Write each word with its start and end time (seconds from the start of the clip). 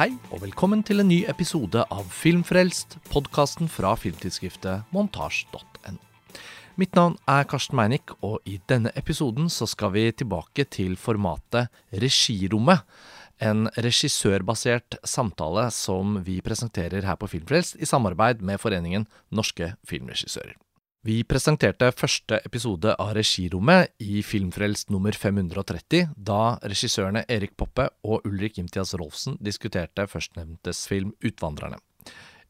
Hei, 0.00 0.14
og 0.32 0.40
velkommen 0.40 0.80
til 0.80 1.02
en 1.02 1.10
ny 1.12 1.18
episode 1.28 1.82
av 1.92 2.06
Filmfrelst, 2.16 2.94
podkasten 3.12 3.68
fra 3.68 3.90
filmtidsskriftet 4.00 4.86
montasj.no. 4.96 5.98
Mitt 6.80 6.96
navn 6.96 7.18
er 7.28 7.44
Karsten 7.44 7.76
Meinick, 7.76 8.14
og 8.24 8.38
i 8.48 8.54
denne 8.72 8.94
episoden 8.96 9.52
så 9.52 9.68
skal 9.68 9.92
vi 9.92 10.06
tilbake 10.16 10.64
til 10.72 10.96
formatet 10.96 11.68
Regirommet. 11.92 12.80
En 13.44 13.68
regissørbasert 13.76 14.96
samtale 15.04 15.66
som 15.76 16.16
vi 16.24 16.38
presenterer 16.40 17.04
her 17.04 17.20
på 17.20 17.28
Filmfrelst 17.34 17.76
i 17.76 17.92
samarbeid 17.92 18.40
med 18.40 18.56
Foreningen 18.64 19.04
Norske 19.28 19.74
Filmregissører. 19.84 20.56
Vi 21.00 21.22
presenterte 21.24 21.86
første 21.96 22.42
episode 22.44 22.92
av 23.00 23.14
Regirommet 23.16 23.94
i 24.04 24.18
Filmfrelst 24.20 24.90
nummer 24.92 25.16
530, 25.16 26.10
da 26.12 26.58
regissørene 26.60 27.22
Erik 27.24 27.54
Poppe 27.56 27.86
og 28.04 28.26
Ulrik 28.28 28.58
Imtias 28.60 28.92
Rolfsen 29.00 29.38
diskuterte 29.40 30.04
førstnevntes 30.04 30.82
film 30.90 31.14
Utvandrerne. 31.24 31.80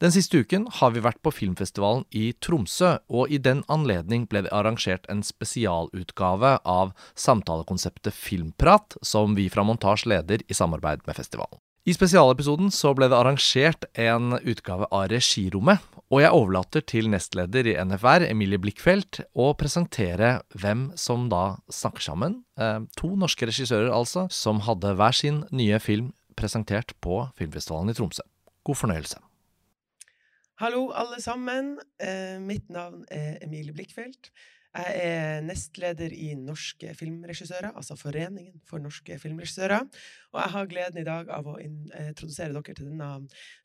Den 0.03 0.11
siste 0.11 0.43
uken 0.43 0.67
har 0.81 0.91
vi 0.91 1.05
vært 1.05 1.21
på 1.23 1.31
filmfestivalen 1.31 2.03
i 2.11 2.33
Tromsø, 2.43 2.97
og 3.07 3.31
i 3.31 3.39
den 3.39 3.63
anledning 3.71 4.27
ble 4.27 4.43
det 4.43 4.51
arrangert 4.51 5.07
en 5.07 5.23
spesialutgave 5.23 6.57
av 6.67 6.91
samtalekonseptet 7.15 8.11
Filmprat, 8.11 8.99
som 8.99 9.39
vi 9.39 9.47
fra 9.47 9.63
Montasj 9.63 10.09
leder 10.11 10.43
i 10.43 10.59
samarbeid 10.59 11.07
med 11.07 11.15
festivalen. 11.15 11.63
I 11.81 11.95
spesialepisoden 11.97 12.67
så 12.69 12.91
ble 12.93 13.07
det 13.09 13.17
arrangert 13.17 13.87
en 13.97 14.35
utgave 14.37 14.85
av 14.93 15.07
Regirommet, 15.09 15.81
og 16.13 16.19
jeg 16.21 16.35
overlater 16.37 16.83
til 16.85 17.07
nestleder 17.09 17.71
i 17.71 17.73
NFR, 17.81 18.27
Emilie 18.27 18.61
Blikkfeldt, 18.61 19.23
å 19.33 19.47
presentere 19.57 20.35
hvem 20.53 20.91
som 20.93 21.25
da 21.31 21.55
snakker 21.73 22.05
sammen. 22.05 22.35
Eh, 22.61 22.85
to 22.99 23.09
norske 23.17 23.49
regissører, 23.49 23.89
altså, 23.89 24.27
som 24.29 24.61
hadde 24.67 24.93
hver 24.99 25.17
sin 25.17 25.41
nye 25.49 25.81
film 25.81 26.13
presentert 26.37 26.93
på 27.01 27.23
filmfestivalen 27.39 27.89
i 27.89 27.97
Tromsø. 27.97 28.27
God 28.61 28.77
fornøyelse. 28.77 29.17
Hallo, 30.61 30.91
alle 30.93 31.17
sammen. 31.17 31.79
Eh, 31.97 32.37
mitt 32.37 32.69
navn 32.69 33.07
er 33.09 33.39
Emilie 33.41 33.73
Blikkfeldt. 33.73 34.29
Jeg 34.71 34.99
er 35.03 35.41
nestleder 35.43 36.13
i 36.15 36.29
Norske 36.39 36.93
filmregissører, 36.95 37.73
altså 37.75 37.97
Foreningen 37.99 38.61
for 38.67 38.79
norske 38.79 39.17
filmregissører. 39.19 39.83
Og 40.31 40.39
jeg 40.39 40.53
har 40.53 40.69
gleden 40.71 41.01
i 41.01 41.07
dag 41.07 41.31
av 41.35 41.49
å 41.51 41.57
introdusere 41.59 42.55
dere 42.55 42.77
til 42.77 42.87
denne 42.87 43.09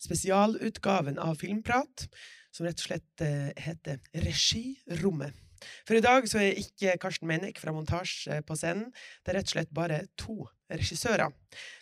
spesialutgaven 0.02 1.20
av 1.22 1.38
Filmprat, 1.38 2.08
som 2.50 2.66
rett 2.66 2.82
og 2.82 2.88
slett 2.88 3.22
eh, 3.22 3.52
heter 3.68 4.02
Regirommet. 4.26 5.45
For 5.88 5.98
i 5.98 6.04
dag 6.04 6.28
så 6.30 6.42
er 6.42 6.60
ikke 6.60 6.98
Karsten 7.02 7.30
Meinick 7.30 7.60
fra 7.62 7.74
Montasje 7.76 8.42
på 8.46 8.58
scenen. 8.58 8.90
Det 9.24 9.32
er 9.32 9.40
rett 9.40 9.50
og 9.50 9.56
slett 9.56 9.74
bare 9.76 10.04
to 10.20 10.44
regissører. 10.72 11.30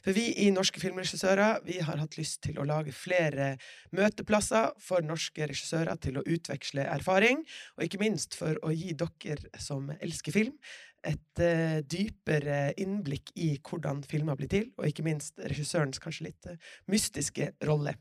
For 0.05 0.17
vi 0.17 0.29
i 0.45 0.51
Norske 0.55 0.81
filmregissører 0.83 1.63
vi 1.67 1.81
har 1.85 2.01
hatt 2.01 2.19
lyst 2.19 2.43
til 2.45 2.59
å 2.61 2.67
lage 2.69 2.95
flere 2.95 3.55
møteplasser 3.97 4.75
for 4.83 5.05
norske 5.07 5.49
regissører 5.49 5.99
til 6.05 6.21
å 6.21 6.25
utveksle 6.25 6.85
erfaring, 6.93 7.43
og 7.79 7.87
ikke 7.87 8.03
minst 8.03 8.37
for 8.39 8.59
å 8.63 8.73
gi 8.75 8.93
dere 8.99 9.63
som 9.63 9.89
elsker 10.01 10.37
film, 10.37 10.59
et 11.05 11.41
uh, 11.45 11.83
dypere 11.85 12.73
innblikk 12.81 13.35
i 13.37 13.51
hvordan 13.61 14.01
filmer 14.09 14.39
blir 14.41 14.49
til, 14.49 14.71
og 14.79 14.89
ikke 14.89 15.05
minst 15.05 15.37
regissørens 15.37 16.01
kanskje 16.01 16.31
litt 16.31 16.49
uh, 16.49 16.57
mystiske 16.89 17.51
rolle. 17.69 17.93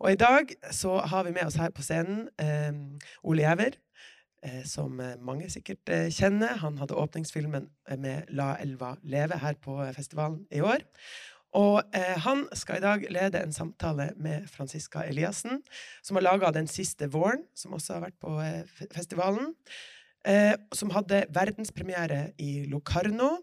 Og 0.00 0.14
i 0.14 0.20
dag 0.20 0.54
så 0.72 0.96
har 1.12 1.26
vi 1.26 1.34
med 1.36 1.44
oss 1.44 1.58
her 1.60 1.74
på 1.76 1.84
scenen 1.84 2.24
um, 2.40 2.96
Ole 3.28 3.44
Gjæver, 3.44 3.76
Eh, 3.76 4.17
som 4.68 5.00
eh, 5.00 5.16
mange 5.24 5.48
sikkert 5.50 5.88
eh, 5.92 6.10
kjenner. 6.14 6.60
Han 6.62 6.78
hadde 6.78 6.98
åpningsfilmen 6.98 7.66
med 7.98 8.30
La 8.30 8.54
elva 8.62 8.94
leve 9.02 9.40
her 9.42 9.58
på 9.62 9.80
festivalen 9.96 10.44
i 10.54 10.62
år. 10.64 10.84
Og 11.56 11.80
eh, 11.96 12.16
han 12.20 12.44
skal 12.56 12.78
i 12.78 12.84
dag 12.84 13.04
lede 13.12 13.40
en 13.40 13.54
samtale 13.56 14.10
med 14.20 14.48
Franziska 14.52 15.06
Eliassen, 15.08 15.62
som 16.04 16.18
har 16.18 16.26
laga 16.26 16.50
Den 16.52 16.68
siste 16.68 17.08
våren, 17.08 17.46
som 17.56 17.72
også 17.72 17.96
har 17.96 18.04
vært 18.08 18.18
på 18.20 18.34
eh, 18.44 18.88
festivalen. 18.92 19.54
Eh, 20.28 20.54
som 20.74 20.90
hadde 20.92 21.24
verdenspremiere 21.32 22.32
i 22.42 22.66
Locarno. 22.68 23.38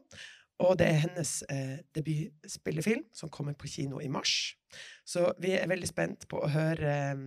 Og 0.64 0.78
det 0.80 0.86
er 0.88 1.02
hennes 1.04 1.32
eh, 1.52 1.80
debutspillefilm, 1.96 3.04
som 3.14 3.30
kommer 3.30 3.58
på 3.60 3.68
kino 3.68 4.00
i 4.00 4.08
mars. 4.08 4.56
Så 5.04 5.28
vi 5.44 5.52
er 5.58 5.68
veldig 5.68 5.90
spent 5.90 6.24
på 6.32 6.40
å 6.40 6.52
høre 6.52 6.94
eh, 7.10 7.26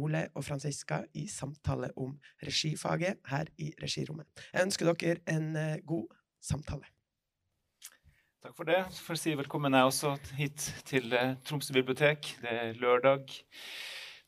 Ole 0.00 0.22
og 0.32 0.46
Franziska 0.46 1.02
i 1.12 1.26
samtale 1.28 1.90
om 2.00 2.14
regifaget 2.46 3.20
her 3.28 3.52
i 3.60 3.68
Regirommet. 3.82 4.30
Jeg 4.54 4.70
ønsker 4.70 4.94
dere 4.94 5.20
en 5.28 5.52
eh, 5.60 5.76
god 5.84 6.08
samtale. 6.40 6.88
Takk 8.40 8.56
for 8.56 8.64
det. 8.64 8.80
For 8.96 9.12
å 9.12 9.20
si 9.20 9.36
velkommen 9.36 9.76
jeg 9.76 9.88
også 9.90 10.14
hit 10.38 10.70
til 10.88 11.12
uh, 11.12 11.34
Tromsø 11.44 11.74
bibliotek. 11.76 12.38
Det 12.40 12.54
er 12.62 12.78
lørdag 12.80 13.28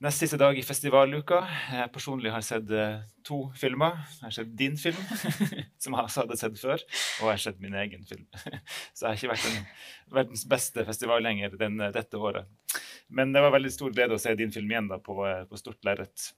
nest 0.03 0.19
siste 0.23 0.39
dag 0.41 0.57
i 0.59 0.65
festivaluka. 0.67 1.39
Jeg 1.71 1.91
personlig 1.95 2.33
har 2.35 2.43
sett 2.45 2.71
uh, 2.75 3.03
to 3.27 3.45
filmer. 3.59 4.01
Jeg 4.19 4.27
har 4.27 4.35
sett 4.35 4.53
din 4.59 4.75
film, 4.81 4.99
som 5.83 5.95
jeg 5.95 6.03
også 6.03 6.25
hadde 6.25 6.39
sett 6.41 6.59
før, 6.59 6.83
og 6.83 7.29
jeg 7.29 7.31
har 7.31 7.43
sett 7.45 7.63
min 7.63 7.77
egen 7.85 8.03
film. 8.09 8.27
Så 8.97 9.07
jeg 9.07 9.09
har 9.09 9.19
ikke 9.21 9.33
vært 9.33 9.47
den 9.47 9.65
verdens 10.19 10.45
beste 10.51 10.87
festival 10.89 11.31
den, 11.31 11.79
uh, 11.79 11.91
dette 11.95 12.19
året. 12.19 12.51
Men 13.15 13.35
det 13.35 13.45
var 13.45 13.55
veldig 13.55 13.73
stor 13.75 13.95
glede 13.95 14.19
å 14.19 14.23
se 14.23 14.35
din 14.39 14.55
film 14.55 14.73
igjen 14.75 14.91
da, 14.91 14.99
på, 15.03 15.21
uh, 15.23 15.45
på 15.47 15.61
stort 15.61 15.83
lerret. 15.87 16.33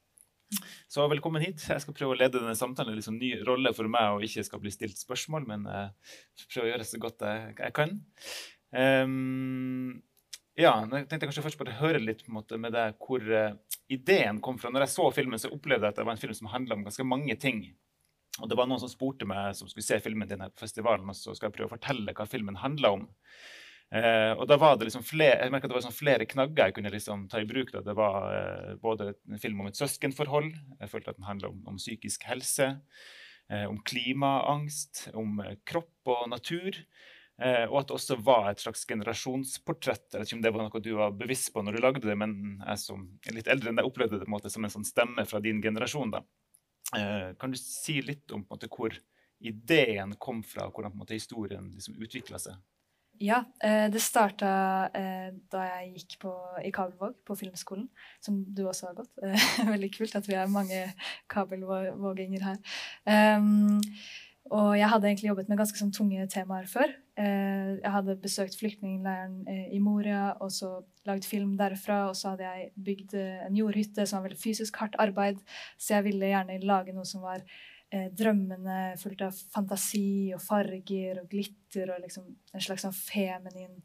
Så 0.92 1.08
velkommen 1.10 1.42
hit. 1.42 1.64
Jeg 1.64 1.82
skal 1.82 1.96
prøve 1.96 2.14
å 2.14 2.20
lede 2.20 2.36
denne 2.36 2.58
samtalen. 2.58 2.92
En 2.92 3.00
liksom 3.00 3.16
ny 3.16 3.32
rolle 3.48 3.72
for 3.74 3.88
meg 3.90 4.12
og 4.12 4.26
ikke 4.26 4.44
skal 4.44 4.60
bli 4.62 4.74
stilt 4.74 5.00
spørsmål, 5.00 5.48
men 5.48 5.64
prøve 6.52 6.68
å 6.68 6.70
gjøre 6.74 6.86
så 6.86 7.00
godt 7.02 7.24
jeg, 7.26 7.54
jeg 7.58 7.74
kan. 7.74 7.96
Um, 8.74 10.02
ja, 10.54 10.72
jeg 10.86 11.08
tenkte 11.10 11.26
kanskje 11.26 11.42
først 11.48 11.58
bare 11.58 11.78
høre 11.80 12.00
litt 12.02 12.22
måte, 12.30 12.58
med 12.60 12.74
deg 12.76 12.94
hvor 13.02 13.24
uh, 13.26 13.56
ideen 13.90 14.38
kom 14.44 14.58
fra. 14.60 14.70
Når 14.70 14.86
jeg 14.86 14.92
så 14.92 15.08
filmen, 15.16 15.40
så 15.40 15.50
opplevde 15.54 15.88
jeg 15.88 15.94
at 15.94 15.98
det 15.98 16.06
var 16.06 16.14
en 16.14 16.22
film 16.22 16.36
som 16.38 16.50
handla 16.52 16.76
om 16.78 16.84
ganske 16.86 17.06
mange 17.06 17.34
ting. 17.42 17.64
Og 18.42 18.50
det 18.50 18.58
var 18.58 18.68
noen 18.70 18.82
som 18.82 18.90
spurte 18.90 19.26
meg 19.26 19.54
som 19.58 19.70
skulle 19.70 19.86
se 19.86 19.98
filmen 20.02 20.30
din 20.30 20.42
her 20.42 20.52
på 20.54 20.62
festivalen, 20.62 21.10
og 21.10 21.18
så 21.18 21.34
skal 21.34 21.50
jeg 21.50 21.56
prøve 21.58 21.72
å 21.72 21.74
fortelle 21.74 22.14
hva 22.14 22.26
filmen 22.30 22.58
handla 22.62 22.92
om. 22.96 23.04
Uh, 23.94 24.32
og 24.38 24.46
da 24.50 24.58
var 24.58 24.78
det 24.78 24.88
liksom 24.88 25.04
flere, 25.06 25.42
jeg 25.42 25.52
merket 25.54 25.70
det 25.70 25.76
var 25.76 25.82
liksom 25.84 25.98
flere 25.98 26.26
knagger 26.26 26.70
jeg 26.70 26.76
kunne 26.78 26.94
liksom 26.94 27.26
ta 27.30 27.42
i 27.42 27.50
bruk. 27.50 27.74
Da. 27.74 27.82
Det 27.86 27.96
var 27.98 28.30
uh, 28.30 28.70
både 28.82 29.10
en 29.30 29.42
film 29.42 29.62
om 29.62 29.70
et 29.70 29.78
søskenforhold, 29.78 30.52
jeg 30.78 30.92
følte 30.92 31.14
at 31.14 31.18
den 31.18 31.28
handla 31.28 31.50
om, 31.50 31.60
om, 31.74 31.82
psykisk 31.82 32.26
helse, 32.30 32.76
om 33.68 33.76
klimaangst, 33.84 35.10
om 35.20 35.36
kropp 35.68 36.08
og 36.08 36.22
natur. 36.32 36.78
Eh, 37.42 37.64
og 37.66 37.80
at 37.80 37.88
det 37.88 37.96
også 37.96 38.16
var 38.22 38.52
et 38.52 38.62
slags 38.62 38.84
generasjonsportrett. 38.86 40.06
Jeg 40.12 40.20
vet 40.20 40.28
ikke 40.28 40.38
om 40.38 40.44
det 40.44 40.52
var 40.54 40.68
noe 40.68 40.82
du 40.84 40.92
var 40.98 41.16
bevisst 41.18 41.50
på 41.54 41.64
når 41.64 41.76
du 41.76 41.82
lagde 41.82 42.04
det, 42.04 42.14
men 42.18 42.60
jeg 42.60 42.82
som 42.84 43.08
er 43.26 43.38
litt 43.38 43.50
eldre 43.50 43.72
enn 43.72 43.80
deg, 43.80 43.88
opplevde 43.88 44.20
det 44.20 44.28
en 44.28 44.36
måte 44.36 44.52
som 44.52 44.66
en 44.66 44.74
sånn 44.74 44.86
stemme 44.86 45.26
fra 45.26 45.42
din 45.42 45.62
generasjon. 45.64 46.14
da. 46.14 46.22
Eh, 46.94 47.32
kan 47.40 47.50
du 47.50 47.58
si 47.58 47.98
litt 48.06 48.30
om 48.34 48.46
måte, 48.46 48.70
hvor 48.70 48.94
ideen 49.44 50.14
kom 50.22 50.44
fra, 50.46 50.68
og 50.68 50.78
hvordan 50.78 50.94
måte, 50.94 51.18
historien 51.18 51.72
liksom, 51.74 51.98
utvikla 51.98 52.38
seg? 52.38 52.60
Ja, 53.22 53.40
eh, 53.62 53.86
det 53.94 54.02
starta 54.02 54.48
da 54.90 55.64
jeg 55.68 55.90
gikk 56.00 56.16
på, 56.22 56.32
i 56.66 56.70
Kabelvåg, 56.74 57.18
på 57.26 57.36
filmskolen, 57.38 57.88
som 58.22 58.40
du 58.46 58.64
også 58.66 58.92
har 58.92 59.00
gått. 59.02 59.10
Veldig 59.74 59.90
kult 59.94 60.14
at 60.18 60.30
vi 60.30 60.38
er 60.38 60.50
mange 60.50 60.86
kabelvåginger 61.30 62.46
her. 62.46 62.62
Og 64.52 64.74
jeg 64.76 64.88
hadde 64.92 65.08
egentlig 65.08 65.30
jobbet 65.30 65.48
med 65.48 65.56
ganske 65.56 65.78
sånn, 65.80 65.92
tunge 65.94 66.24
temaer 66.28 66.66
før. 66.68 66.90
Eh, 67.16 67.70
jeg 67.78 67.92
hadde 67.94 68.16
besøkt 68.20 68.58
flyktningleiren 68.60 69.38
eh, 69.48 69.68
i 69.72 69.78
Moria 69.80 70.34
og 70.42 70.50
så 70.52 70.74
lagd 71.08 71.24
film 71.24 71.54
derfra. 71.56 72.02
Og 72.10 72.18
så 72.18 72.34
hadde 72.34 72.50
jeg 72.50 72.72
bygd 72.88 73.14
eh, 73.20 73.46
en 73.46 73.56
jordhytte 73.56 74.04
som 74.04 74.20
var 74.20 74.28
veldig 74.28 74.40
fysisk 74.42 74.82
hardt 74.82 74.98
arbeid. 75.00 75.40
Så 75.78 75.96
jeg 75.96 76.06
ville 76.10 76.28
gjerne 76.34 76.58
lage 76.64 76.96
noe 76.96 77.08
som 77.08 77.24
var 77.24 77.44
drømmende, 78.18 78.96
fullt 78.98 79.20
av 79.22 79.36
fantasi 79.54 80.32
og 80.34 80.40
farger 80.42 81.20
og 81.20 81.28
glitter 81.30 81.92
og 81.94 82.00
liksom 82.02 82.24
en 82.26 82.64
slags 82.64 82.82
sånn 82.82 82.96
feminin 82.96 83.76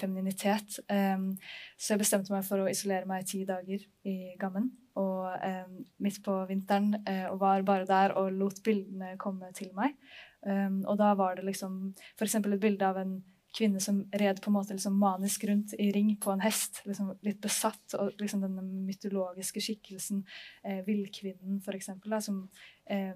femininitet. 0.00 0.80
Um, 0.90 1.36
så 1.78 1.92
jeg 1.92 2.02
bestemte 2.02 2.34
meg 2.34 2.42
for 2.48 2.64
å 2.64 2.66
isolere 2.66 3.06
meg 3.06 3.22
i 3.22 3.28
ti 3.30 3.44
dager 3.46 3.84
i 4.02 4.16
Gammen. 4.40 4.72
Og 4.98 5.28
eh, 5.46 5.66
midt 6.02 6.18
på 6.24 6.34
vinteren 6.48 6.96
eh, 7.06 7.26
og 7.30 7.38
var 7.42 7.62
bare 7.66 7.86
der 7.86 8.16
og 8.18 8.32
lot 8.34 8.62
bildene 8.66 9.14
komme 9.20 9.52
til 9.56 9.70
meg. 9.76 9.94
Um, 10.40 10.80
og 10.88 10.96
da 10.96 11.12
var 11.14 11.36
det 11.36 11.44
liksom 11.44 11.92
f.eks. 12.16 12.38
et 12.38 12.60
bilde 12.62 12.86
av 12.86 12.96
en 12.96 13.18
kvinne 13.56 13.80
som 13.82 14.00
red 14.14 14.40
på 14.40 14.50
en 14.50 14.54
måte 14.54 14.74
liksom 14.76 14.96
manisk 14.98 15.44
rundt 15.50 15.74
i 15.78 15.90
ring 15.92 16.14
på 16.22 16.32
en 16.32 16.42
hest. 16.44 16.82
Liksom 16.86 17.12
litt 17.26 17.40
besatt. 17.42 17.96
Og 17.98 18.14
liksom 18.20 18.44
denne 18.44 18.64
mytologiske 18.86 19.62
skikkelsen, 19.64 20.24
eh, 20.64 20.82
villkvinnen 20.86 21.60
f.eks., 21.60 21.90
som 22.24 22.42
eh, 22.86 23.14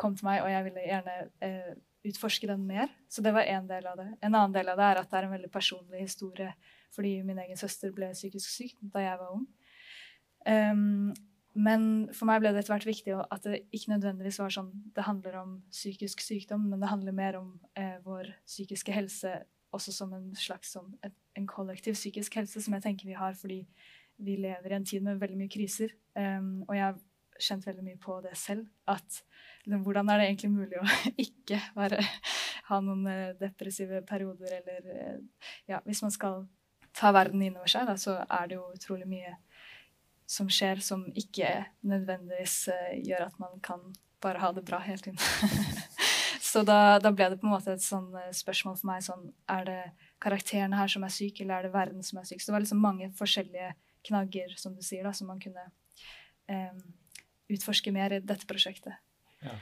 kom 0.00 0.16
til 0.16 0.28
meg, 0.30 0.42
og 0.44 0.50
jeg 0.52 0.66
ville 0.68 0.86
gjerne 0.86 1.16
eh, 1.44 1.72
utforske 2.08 2.48
den 2.48 2.66
mer. 2.66 2.92
Så 3.10 3.24
det 3.24 3.34
var 3.36 3.48
én 3.48 3.68
del 3.68 3.86
av 3.86 3.98
det. 4.00 4.10
En 4.20 4.34
annen 4.34 4.54
del 4.54 4.70
av 4.72 4.80
det 4.80 4.90
er 4.90 5.02
at 5.02 5.10
det 5.10 5.18
er 5.18 5.28
en 5.28 5.36
veldig 5.36 5.52
personlig 5.52 6.06
historie 6.06 6.52
fordi 6.90 7.20
min 7.22 7.38
egen 7.38 7.58
søster 7.58 7.92
ble 7.94 8.08
psykisk 8.16 8.50
syk 8.50 8.78
da 8.94 9.04
jeg 9.04 9.18
var 9.20 9.34
ung. 9.36 9.44
Um, 10.48 11.12
men 11.58 11.82
for 12.14 12.28
meg 12.30 12.42
ble 12.42 12.52
det 12.54 12.62
etter 12.62 12.76
hvert 12.76 12.86
viktig 12.86 13.14
at 13.18 13.46
det 13.46 13.64
ikke 13.74 13.90
nødvendigvis 13.92 14.38
var 14.38 14.52
sånn 14.54 14.70
det 14.94 15.04
handler 15.04 15.40
om 15.40 15.56
psykisk 15.74 16.22
sykdom, 16.22 16.68
men 16.70 16.82
det 16.82 16.90
handler 16.92 17.16
mer 17.16 17.40
om 17.40 17.48
eh, 17.74 17.96
vår 18.04 18.30
psykiske 18.46 18.94
helse 18.94 19.32
også 19.74 19.94
som 19.94 20.12
en 20.14 20.30
slags 20.38 20.72
som 20.76 20.92
et, 21.06 21.14
en 21.38 21.46
kollektiv 21.50 21.98
psykisk 21.98 22.38
helse, 22.38 22.62
som 22.62 22.74
jeg 22.76 22.84
tenker 22.86 23.10
vi 23.10 23.18
har 23.18 23.34
fordi 23.38 23.64
vi 24.20 24.36
lever 24.36 24.72
i 24.72 24.76
en 24.76 24.86
tid 24.86 25.02
med 25.02 25.20
veldig 25.20 25.38
mye 25.40 25.52
kriser. 25.52 25.94
Um, 26.14 26.62
og 26.68 26.74
jeg 26.76 26.84
har 26.84 26.98
kjent 27.40 27.66
veldig 27.66 27.84
mye 27.86 28.00
på 28.02 28.18
det 28.24 28.34
selv. 28.36 28.66
At 28.90 29.22
liksom, 29.64 29.84
hvordan 29.86 30.10
er 30.10 30.20
det 30.20 30.26
egentlig 30.28 30.50
mulig 30.52 30.80
å 30.80 30.86
ikke 31.26 31.60
være, 31.76 32.02
ha 32.68 32.80
noen 32.84 33.06
uh, 33.08 33.36
depressive 33.40 34.02
perioder, 34.08 34.58
eller 34.60 34.90
uh, 34.90 35.46
Ja, 35.70 35.80
hvis 35.86 36.02
man 36.04 36.12
skal 36.14 36.44
ta 36.96 37.14
verden 37.14 37.42
innover 37.46 37.70
seg, 37.70 37.86
da, 37.88 37.96
så 38.00 38.18
er 38.26 38.50
det 38.50 38.58
jo 38.58 38.66
utrolig 38.74 39.08
mye 39.08 39.32
som 40.30 40.50
skjer 40.52 40.82
som 40.84 41.02
ikke 41.18 41.50
nødvendigvis 41.86 42.68
uh, 42.70 42.94
gjør 43.02 43.26
at 43.26 43.42
man 43.42 43.58
kan 43.64 43.82
bare 44.22 44.42
ha 44.42 44.52
det 44.52 44.64
bra 44.68 44.78
hele 44.84 45.02
tiden. 45.02 45.18
så 46.50 46.62
da, 46.66 46.98
da, 47.02 47.12
ble 47.14 47.30
det 47.32 47.40
på 47.40 47.48
en 47.48 47.54
måte 47.54 47.74
et 47.74 47.84
sånn 47.84 48.10
spørsmål 48.36 48.76
for 48.76 48.90
meg 48.90 49.04
sånn 49.06 49.30
Er 49.48 49.64
det 49.68 49.80
karakterene 50.20 50.76
her 50.76 50.92
som 50.92 51.06
er 51.06 51.14
syke, 51.14 51.44
eller 51.44 51.58
er 51.58 51.68
det 51.68 51.74
verden 51.74 52.04
som 52.06 52.20
er 52.20 52.28
syk? 52.28 52.42
Så 52.42 52.50
det 52.50 52.56
var 52.58 52.64
liksom 52.64 52.82
mange 52.84 53.10
forskjellige 53.16 53.72
knagger, 54.06 54.54
som 54.60 54.76
du 54.76 54.84
sier, 54.84 55.04
da, 55.04 55.12
som 55.16 55.28
man 55.32 55.40
kunne 55.40 55.64
um, 56.48 56.80
utforske 57.52 57.92
mer 57.92 58.16
i 58.16 58.20
dette 58.24 58.48
prosjektet. 58.48 58.96
Ja. 59.44 59.56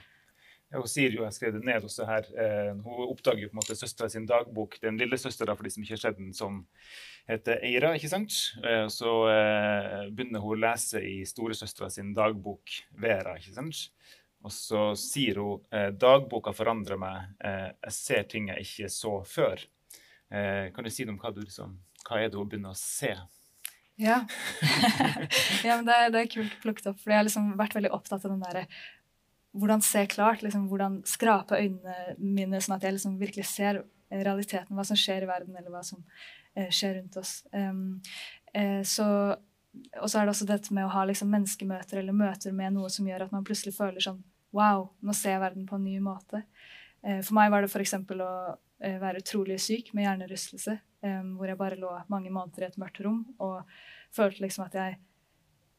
Ja, 0.69 0.77
hun 0.77 0.89
sier 0.89 1.15
jo, 1.15 1.23
jeg 1.25 1.33
skrev 1.33 1.55
det 1.55 1.63
ned 1.65 1.85
også 1.87 2.05
her, 2.05 2.27
eh, 2.37 2.73
Hun 2.85 3.07
oppdager 3.09 3.41
jo 3.41 3.49
på 3.49 3.57
en 3.57 3.61
måte 3.61 3.77
søstera 3.77 4.09
sin 4.09 4.27
dagbok, 4.29 4.77
den 4.83 4.99
lillesøstera 5.01 5.55
for 5.57 5.65
de 5.65 5.71
som 5.73 5.83
ikke 5.83 5.95
har 5.95 6.03
sett 6.03 6.19
den, 6.19 6.29
som 6.33 6.61
heter 7.29 7.63
Eira. 7.65 7.95
ikke 7.97 8.11
sant? 8.11 8.37
Eh, 8.61 8.85
så 8.93 9.15
eh, 9.33 10.05
begynner 10.13 10.43
hun 10.45 10.57
å 10.57 10.61
lese 10.67 11.01
i 11.01 11.23
storesøstera 11.25 11.89
sin 11.89 12.13
dagbok, 12.13 12.75
Vera. 13.01 13.37
ikke 13.41 13.55
sant? 13.57 13.89
Og 14.45 14.53
så 14.55 14.83
sier 14.95 15.41
hun 15.41 15.97
dagboka 15.99 16.53
forandrer 16.55 17.01
meg, 17.01 17.33
eh, 17.43 17.73
jeg 17.89 17.97
ser 17.97 18.29
ting 18.29 18.53
jeg 18.53 18.69
ikke 18.69 18.93
så 18.93 19.17
før. 19.27 19.65
Eh, 20.29 20.69
kan 20.73 20.85
du 20.85 20.91
si 20.93 21.05
noe 21.05 21.15
om 21.15 21.19
hva, 21.21 21.33
du, 21.33 21.41
liksom, 21.41 21.73
hva 22.05 22.21
er 22.21 22.29
det 22.29 22.37
hun 22.37 22.49
begynner 22.49 22.75
å 22.75 22.77
se? 22.77 23.15
Ja. 23.99 24.21
ja 25.67 25.79
men 25.79 25.87
det 25.89 25.95
er, 25.95 26.13
det 26.13 26.21
er, 26.21 26.31
kult 26.31 26.55
plukket 26.61 26.91
opp. 26.91 26.99
For 27.01 27.11
jeg 27.11 27.19
har 27.19 27.27
liksom 27.27 27.51
vært 27.59 27.75
veldig 27.79 27.93
opptatt 27.97 28.23
av 28.23 28.35
den 28.35 28.43
derre 28.45 28.65
Hvordan 29.57 29.81
se 29.81 30.05
klart. 30.07 30.43
Liksom, 30.45 30.67
hvordan 30.69 30.99
skrape 31.09 31.57
øynene 31.57 32.15
mine, 32.17 32.61
sånn 32.61 32.77
at 32.77 32.85
jeg 32.85 32.97
liksom 32.97 33.17
virkelig 33.21 33.47
ser 33.49 33.83
realiteten. 34.09 34.75
Hva 34.77 34.85
som 34.87 34.99
skjer 34.99 35.25
i 35.25 35.29
verden, 35.29 35.55
eller 35.57 35.73
hva 35.73 35.83
som 35.85 36.01
eh, 36.55 36.69
skjer 36.73 36.99
rundt 36.99 37.17
oss. 37.21 37.39
Um, 37.53 38.01
eh, 38.53 38.81
så 38.87 39.07
og 40.01 40.09
så 40.09 40.17
er 40.17 40.25
det 40.25 40.33
også 40.33 40.47
dette 40.49 40.73
med 40.73 40.87
å 40.87 40.91
ha 40.91 41.03
liksom 41.05 41.29
menneskemøter 41.29 41.99
eller 42.01 42.15
møter 42.17 42.55
med 42.57 42.73
noe 42.73 42.87
som 42.89 43.05
gjør 43.05 43.27
at 43.27 43.33
man 43.35 43.43
plutselig 43.45 43.75
føler 43.77 44.01
sånn 44.01 44.23
Wow, 44.49 44.87
nå 45.05 45.13
ser 45.13 45.35
jeg 45.35 45.41
verden 45.43 45.67
på 45.69 45.77
en 45.77 45.83
ny 45.85 45.99
måte. 46.01 46.39
Eh, 47.05 47.19
for 47.21 47.35
meg 47.37 47.51
var 47.53 47.61
det 47.61 47.69
f.eks. 47.69 47.93
å 48.01 48.29
eh, 48.81 48.95
være 48.97 49.21
utrolig 49.21 49.59
syk 49.61 49.91
med 49.93 50.07
hjernerystelse 50.07 50.79
hvor 50.99 51.47
jeg 51.47 51.55
bare 51.55 51.77
lå 51.79 51.93
mange 52.11 52.27
måneder 52.27 52.65
i 52.65 52.67
et 52.67 52.79
mørkt 52.81 52.97
rom 53.05 53.21
og 53.39 53.61
følte 54.11 54.41
liksom 54.43 54.65
at 54.65 54.73
jeg 54.75 54.97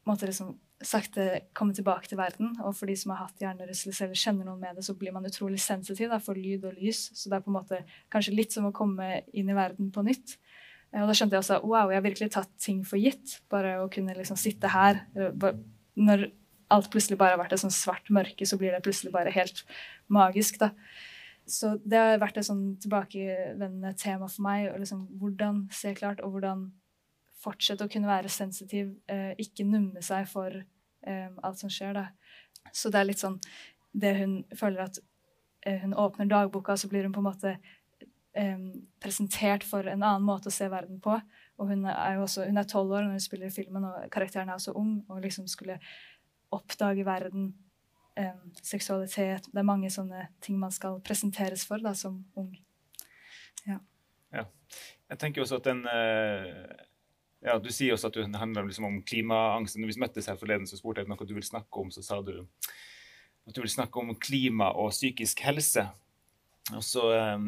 måtte 0.08 0.30
liksom 0.30 0.54
sakte 0.84 1.26
komme 1.56 1.74
tilbake 1.76 2.08
til 2.08 2.18
verden. 2.20 2.54
Og 2.64 2.74
for 2.78 2.90
de 2.90 2.96
som 2.98 3.12
har 3.14 3.26
hatt 3.26 3.42
hjernerystelse 3.42 4.06
eller 4.06 4.18
kjenner 4.18 4.48
noen 4.48 4.62
med 4.62 4.78
det, 4.78 4.84
så 4.86 4.96
blir 4.96 5.14
man 5.14 5.28
utrolig 5.28 5.60
sensitiv 5.62 6.10
da, 6.12 6.20
for 6.22 6.38
lyd 6.38 6.64
og 6.68 6.78
lys. 6.80 7.08
Så 7.16 7.30
det 7.30 7.38
er 7.38 7.44
på 7.44 7.52
en 7.52 7.58
måte 7.58 7.82
kanskje 8.12 8.36
litt 8.36 8.56
som 8.56 8.68
å 8.68 8.74
komme 8.76 9.20
inn 9.36 9.50
i 9.50 9.56
verden 9.56 9.92
på 9.94 10.04
nytt. 10.06 10.38
Og 10.96 11.06
da 11.06 11.14
skjønte 11.14 11.36
jeg 11.36 11.44
også 11.44 11.60
wow, 11.62 11.92
jeg 11.92 12.00
har 12.00 12.06
virkelig 12.08 12.32
tatt 12.34 12.50
ting 12.62 12.82
for 12.86 12.98
gitt. 13.00 13.38
Bare 13.52 13.76
å 13.84 13.90
kunne 13.92 14.16
liksom 14.16 14.40
sitte 14.40 14.72
her. 14.72 15.04
Når 16.00 16.26
alt 16.70 16.90
plutselig 16.90 17.18
bare 17.20 17.36
har 17.36 17.42
vært 17.42 17.54
et 17.54 17.62
sånn 17.62 17.74
svart 17.74 18.10
mørke, 18.14 18.46
så 18.46 18.58
blir 18.58 18.74
det 18.74 18.82
plutselig 18.86 19.14
bare 19.14 19.34
helt 19.34 19.64
magisk. 20.10 20.58
da 20.62 20.74
så 21.50 21.74
det 21.82 21.98
har 21.98 22.20
vært 22.22 22.38
et 22.40 22.46
sånn 22.46 22.76
tilbakevendende 22.82 23.92
tema 23.98 24.28
for 24.30 24.44
meg. 24.46 24.68
Og 24.70 24.82
liksom, 24.82 25.06
hvordan 25.20 25.64
se 25.74 25.92
klart, 25.98 26.22
og 26.24 26.36
hvordan 26.36 26.68
fortsette 27.40 27.86
å 27.86 27.90
kunne 27.90 28.10
være 28.10 28.30
sensitiv. 28.32 28.94
Eh, 29.10 29.32
ikke 29.40 29.66
numme 29.68 30.02
seg 30.04 30.28
for 30.30 30.54
eh, 30.54 31.28
alt 31.42 31.60
som 31.60 31.72
skjer. 31.72 31.96
Da. 31.96 32.72
Så 32.72 32.92
det 32.92 33.00
er 33.00 33.10
litt 33.10 33.22
sånn 33.22 33.38
det 33.90 34.14
hun 34.20 34.34
føler 34.54 34.86
at 34.86 35.00
eh, 35.66 35.80
hun 35.82 35.96
åpner 35.98 36.30
dagboka, 36.30 36.76
så 36.76 36.90
blir 36.90 37.06
hun 37.06 37.16
på 37.16 37.22
en 37.24 37.30
måte 37.32 37.58
presentert 39.02 39.64
for 39.66 39.82
en 39.90 40.04
annen 40.06 40.22
måte 40.22 40.46
å 40.46 40.54
se 40.54 40.68
verden 40.70 41.00
på. 41.02 41.16
Og 41.58 41.72
hun 41.72 41.80
er 41.90 42.14
jo 42.14 42.22
også, 42.28 42.44
hun 42.46 42.60
er 42.60 42.68
tolv 42.70 42.92
år 42.94 43.02
når 43.02 43.16
hun 43.16 43.24
spiller 43.24 43.50
filmen, 43.50 43.82
og 43.88 44.04
karakteren 44.14 44.48
er 44.48 44.54
også 44.54 44.76
ung. 44.78 45.00
Og 45.10 45.18
liksom 45.24 45.48
skulle 45.50 45.80
oppdage 46.54 47.02
verden 47.06 47.50
seksualitet 48.62 49.46
Det 49.48 49.58
er 49.58 49.64
mange 49.64 49.88
sånne 49.90 50.26
ting 50.44 50.58
man 50.60 50.72
skal 50.74 50.98
presenteres 51.02 51.64
for 51.66 51.82
da, 51.82 51.90
som 51.96 52.20
ung. 52.38 52.52
Ja. 53.66 53.80
ja. 54.30 54.44
Jeg 55.10 55.20
tenker 55.24 55.42
også 55.42 55.58
at 55.58 55.66
den 55.66 55.82
ja, 57.44 57.56
Du 57.58 57.70
sier 57.72 57.94
også 57.94 58.10
at 58.10 58.18
det 58.20 58.40
handler 58.40 58.68
liksom 58.68 58.88
om 58.88 59.00
klimaangst. 59.02 59.78
Når 59.80 59.92
vi 59.92 60.02
møttes 60.02 60.28
her 60.28 60.38
forleden, 60.40 60.68
så 60.68 60.78
spurte 60.78 61.04
jeg 61.04 61.10
noe 61.10 61.28
du 61.28 61.34
vil 61.36 61.46
snakke 61.46 61.82
om. 61.82 61.90
Så 61.94 62.04
sa 62.04 62.20
du 62.24 62.34
at 63.48 63.56
du 63.56 63.62
vil 63.64 63.72
snakke 63.72 63.98
om 63.98 64.14
klima 64.20 64.70
og 64.78 64.92
psykisk 64.92 65.40
helse. 65.46 65.88
Og 66.76 66.82
så 66.84 67.02
um, 67.34 67.46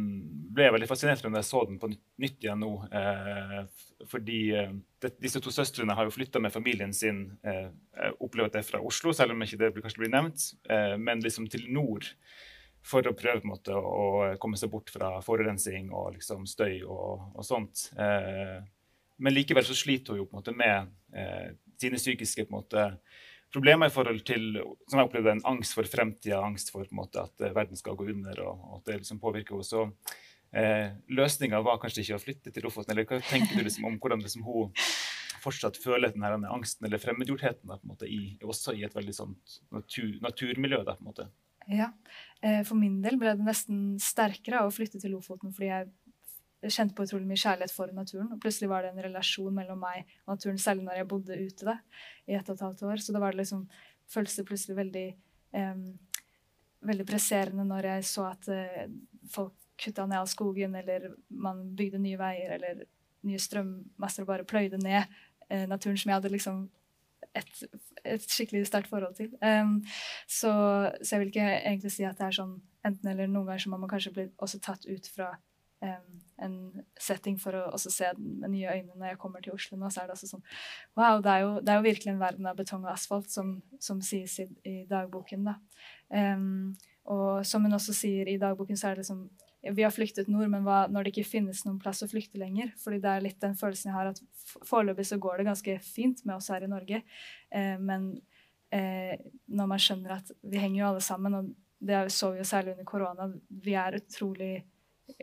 ble 0.55 0.67
jeg 0.67 0.75
veldig 0.75 0.89
fascinert 0.91 1.23
når 1.23 1.37
jeg 1.39 1.49
så 1.49 1.61
den 1.69 1.79
på 1.79 1.91
nytt 1.93 2.43
igjen 2.43 2.62
nå. 2.62 2.71
Eh, 2.89 3.59
fordi 4.11 4.39
eh, 4.59 4.73
disse 5.23 5.43
to 5.43 5.53
søstrene 5.55 5.94
har 5.94 6.09
jo 6.09 6.15
flytta 6.15 6.41
med 6.43 6.55
familien 6.55 6.94
sin, 6.97 7.25
eh, 7.47 7.69
at 8.03 8.56
det 8.56 8.65
fra 8.67 8.81
Oslo, 8.83 9.12
selv 9.15 9.37
om 9.37 9.44
ikke 9.44 9.61
det 9.61 9.71
kanskje 9.77 10.03
blir 10.03 10.15
nevnt, 10.15 10.49
men 10.99 11.23
liksom 11.23 11.47
til 11.53 11.69
nord. 11.73 12.09
For 12.83 13.06
å 13.06 13.15
prøve 13.15 13.47
måte 13.47 13.77
å, 13.79 14.33
komme 14.43 14.59
seg 14.59 14.73
bort 14.73 14.91
fra 14.91 15.15
forurensning 15.23 15.93
og 15.94 16.17
liksom 16.17 16.49
støy 16.50 16.81
og, 16.83 17.29
og 17.37 17.47
sånt. 17.47 17.85
Eh, 19.22 19.24
men 19.24 19.34
likevel 19.34 19.64
så 19.64 19.74
sliter 19.74 20.12
hun 20.12 20.22
jo 20.22 20.26
på 20.26 20.36
en 20.36 20.40
måte 20.40 20.56
med 20.56 20.90
eh, 21.14 21.54
sine 21.80 22.00
psykiske 22.00 22.46
på 22.46 22.52
en 22.52 22.58
måte, 22.60 22.88
problemer 23.52 23.90
i 23.90 23.92
forhold 23.92 24.22
til 24.26 24.58
som 24.88 24.98
jeg 24.98 25.08
opplevde 25.08 25.36
en 25.36 25.46
angst 25.52 25.76
for 25.76 25.88
fremtida, 25.88 26.40
angst 26.40 26.72
for 26.72 26.88
måte, 26.96 27.20
at 27.20 27.44
uh, 27.44 27.52
verden 27.52 27.76
skal 27.76 27.98
gå 27.98 28.06
under, 28.08 28.38
og, 28.46 28.62
og 28.64 28.78
at 28.78 28.86
det 28.88 29.02
liksom 29.02 29.20
påvirker 29.20 29.58
henne. 29.58 29.66
Så 29.69 29.82
eh, 30.56 30.94
løsninga 31.12 31.60
var 31.64 31.80
kanskje 31.82 32.06
ikke 32.06 32.16
å 32.16 32.22
flytte 32.22 32.52
til 32.54 32.64
Lofoten. 32.64 32.94
Eller 32.94 33.04
hva 33.08 33.20
tenker 33.28 33.58
du 33.58 33.66
liksom 33.66 33.90
om 33.90 33.98
hvordan 34.00 34.24
liksom, 34.24 34.46
hun 34.46 34.72
fortsatt 35.42 35.76
føler 35.82 36.14
denne, 36.14 36.32
denne 36.32 36.54
angsten 36.54 36.88
eller 36.88 37.02
fremmedgjortheten 37.02 37.69
da, 37.69 37.76
på 37.76 37.84
en 37.84 37.92
måte, 37.92 38.08
i, 38.08 38.38
også 38.41 38.76
i 38.79 38.86
et 38.86 38.96
veldig 38.96 39.17
sånt 39.17 39.60
natur, 39.74 40.14
naturmiljø? 40.24 40.81
Da, 40.88 40.96
på 40.96 41.05
en 41.05 41.12
måte? 41.12 41.29
Ja, 41.70 41.93
eh, 42.41 42.62
For 42.67 42.79
min 42.79 43.00
del 43.05 43.19
ble 43.20 43.36
det 43.36 43.46
nesten 43.46 43.98
sterkere 44.02 44.64
å 44.64 44.72
flytte 44.74 45.00
til 45.02 45.14
Lofoten 45.14 45.52
fordi 45.55 45.69
jeg 45.69 45.91
kjente 46.70 46.94
på 46.94 47.06
utrolig 47.06 47.26
mye 47.26 47.40
kjærlighet 47.40 47.74
for 47.74 47.92
naturen. 47.96 48.31
Og 48.34 48.40
plutselig 48.42 48.70
var 48.70 48.84
det 48.84 48.92
en 48.92 49.04
relasjon 49.06 49.54
mellom 49.54 49.81
meg 49.82 50.04
og 50.26 50.36
naturen, 50.36 50.60
særlig 50.62 50.86
når 50.86 51.00
jeg 51.00 51.08
bodde 51.10 51.38
ute 51.40 51.69
da, 51.69 51.76
i 52.28 52.36
ett 52.38 52.48
og 52.48 52.56
et 52.56 52.64
halvt 52.66 52.84
år. 52.90 53.02
Så 53.02 53.14
da 53.14 53.22
var 53.22 53.38
liksom, 53.38 53.64
føltes 54.10 54.38
det 54.38 54.46
plutselig 54.48 54.78
veldig, 54.78 55.06
um, 55.58 55.86
veldig 56.92 57.08
presserende 57.08 57.66
når 57.66 57.90
jeg 57.90 58.06
så 58.12 58.28
at 58.31 58.50
uh, 58.52 58.84
folk 59.32 59.56
kutta 59.82 60.06
ned 60.06 60.20
all 60.20 60.31
skogen, 60.31 60.76
eller 60.78 61.10
man 61.28 61.64
bygde 61.76 61.98
nye 62.02 62.20
veier 62.20 62.54
eller 62.58 62.84
nye 63.26 63.40
strømmaster 63.40 64.24
og 64.24 64.31
bare 64.31 64.46
pløyde 64.46 64.78
ned 64.82 65.02
uh, 65.50 65.66
naturen 65.70 65.98
som 65.98 66.12
jeg 66.12 66.20
hadde 66.20 66.34
liksom 66.34 66.66
et, 67.38 67.62
et 68.04 68.24
skikkelig 68.28 68.66
sterkt 68.69 68.90
forhold 68.90 69.14
til. 69.19 69.32
Um, 69.42 69.81
så, 70.28 70.52
så, 71.02 71.14
jeg 71.14 71.20
vil 71.20 71.32
ikke 71.32 71.48
egentlig 71.62 71.92
si 71.94 72.04
at 72.06 72.19
det 72.19 72.28
er 72.28 72.36
sånn 72.38 72.58
enten 72.86 73.10
eller. 73.12 73.31
Noen 73.31 73.48
ganger 73.48 73.64
så 73.64 73.72
må 73.72 73.81
man 73.81 73.90
kanskje 73.90 74.14
bli 74.14 74.28
også 74.42 74.60
tatt 74.62 74.86
ut 74.86 75.08
fra 75.14 75.32
en 76.43 76.84
setting 77.01 77.36
for 77.41 77.56
å 77.56 77.79
se 77.81 78.08
den 78.17 78.39
med 78.41 78.53
nye 78.55 78.72
øyne 78.77 78.96
når 78.96 79.12
jeg 79.12 79.20
kommer 79.22 79.44
til 79.44 79.55
Oslo 79.55 79.79
nå, 79.79 79.91
så 79.93 80.03
er 80.03 80.08
det 80.08 80.17
også 80.17 80.31
sånn 80.34 80.44
Wow, 80.98 81.20
det 81.24 81.34
er 81.34 81.44
jo, 81.44 81.53
det 81.60 81.72
er 81.72 81.79
jo 81.79 81.86
virkelig 81.86 82.12
en 82.12 82.22
verden 82.22 82.48
av 82.48 82.58
betong 82.58 82.86
og 82.86 82.94
asfalt, 82.94 83.31
som, 83.32 83.55
som 83.82 84.03
sies 84.05 84.39
i, 84.43 84.48
i, 84.69 84.74
dagboken. 84.91 85.46
da. 85.48 85.56
Um, 86.08 86.74
og 87.12 87.46
som 87.48 87.65
hun 87.67 87.74
også 87.79 87.94
sier 87.96 88.31
i 88.31 88.39
dagboken, 88.41 88.79
så 88.79 88.91
er 88.91 88.98
det 88.98 89.06
liksom 89.06 89.24
Vi 89.62 89.84
har 89.84 89.94
flyktet 89.94 90.27
nord, 90.27 90.48
men 90.51 90.65
hva 90.67 90.89
når 90.91 91.05
det 91.05 91.12
ikke 91.12 91.31
finnes 91.36 91.60
noen 91.62 91.79
plass 91.82 92.03
å 92.03 92.10
flykte 92.10 92.41
lenger? 92.41 92.72
Fordi 92.82 92.98
det 93.03 93.10
er 93.10 93.22
litt 93.22 93.41
den 93.43 93.55
følelsen 93.58 93.93
jeg 93.93 93.94
har, 93.94 94.10
at 94.10 94.67
foreløpig 94.67 95.06
så 95.06 95.20
går 95.22 95.39
det 95.39 95.51
ganske 95.53 95.77
fint 95.86 96.24
med 96.27 96.34
oss 96.36 96.51
her 96.51 96.67
i 96.67 96.70
Norge. 96.70 97.03
Uh, 97.55 97.79
men 97.79 98.10
uh, 98.74 99.15
når 99.46 99.70
man 99.70 99.82
skjønner 99.82 100.17
at 100.19 100.34
vi 100.43 100.58
henger 100.62 100.81
jo 100.81 100.89
alle 100.91 101.05
sammen, 101.05 101.39
og 101.39 101.53
det 101.82 102.05
så 102.15 102.32
vi 102.32 102.43
jo 102.43 102.46
særlig 102.46 102.74
under 102.74 102.86
korona, 102.86 103.29
vi 103.62 103.74
er 103.79 103.98
utrolig 103.98 104.53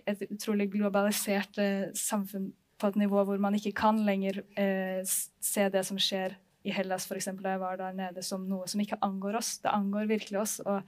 et 0.05 0.25
utrolig 0.29 0.69
globalisert 0.73 1.59
eh, 1.61 1.89
samfunn 1.97 2.51
på 2.79 2.91
et 2.91 2.99
nivå 3.01 3.23
hvor 3.27 3.41
man 3.41 3.55
ikke 3.57 3.75
kan 3.75 3.99
lenger 4.07 4.41
eh, 4.59 5.01
se 5.05 5.65
det 5.71 5.83
som 5.87 5.99
skjer 5.99 6.37
i 6.67 6.73
Hellas, 6.75 7.07
f.eks. 7.07 7.29
da 7.39 7.55
jeg 7.55 7.61
var 7.61 7.79
der 7.79 7.95
nede, 7.95 8.23
som 8.25 8.43
noe 8.47 8.67
som 8.67 8.81
ikke 8.83 8.99
angår 9.05 9.39
oss. 9.39 9.57
Det 9.63 9.71
angår 9.71 10.09
virkelig 10.11 10.39
oss. 10.41 10.59
og 10.65 10.83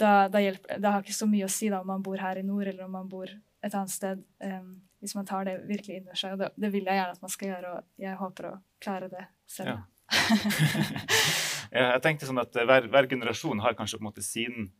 da, 0.00 0.28
da 0.32 0.40
hjelper, 0.40 0.80
det 0.80 0.92
har 0.92 1.04
ikke 1.04 1.16
så 1.16 1.28
mye 1.28 1.46
å 1.46 1.52
si 1.52 1.68
da, 1.70 1.82
om 1.82 1.90
man 1.90 2.04
bor 2.04 2.20
her 2.20 2.40
i 2.40 2.46
nord 2.46 2.70
eller 2.70 2.86
om 2.86 2.94
man 2.96 3.08
bor 3.10 3.30
et 3.30 3.74
annet 3.74 3.92
sted, 3.92 4.22
eh, 4.44 4.60
hvis 5.02 5.14
man 5.16 5.28
tar 5.28 5.46
det 5.48 5.58
virkelig 5.68 5.98
inn 5.98 6.08
over 6.08 6.20
seg. 6.20 6.36
Og 6.36 6.42
det, 6.42 6.50
det, 6.56 6.70
vil 6.72 6.88
jeg 6.88 7.00
gjerne 7.00 7.16
at 7.16 7.24
man 7.24 7.32
skal 7.34 7.52
gjøre, 7.52 7.72
og 7.74 8.04
jeg 8.06 8.20
håper 8.20 8.50
å 8.50 8.52
klare 8.82 9.10
det 9.12 9.24
selv. 9.50 9.74
Ja. 9.74 9.80
jeg 11.80 12.02
tenkte 12.04 12.28
sånn 12.28 12.42
at 12.42 12.56
hver, 12.56 12.88
hver, 12.90 13.08
generasjon 13.10 13.62
har 13.62 13.76
kanskje 13.78 14.00
på 14.00 14.04
en 14.04 14.10
måte 14.10 14.24
sin 14.26 14.70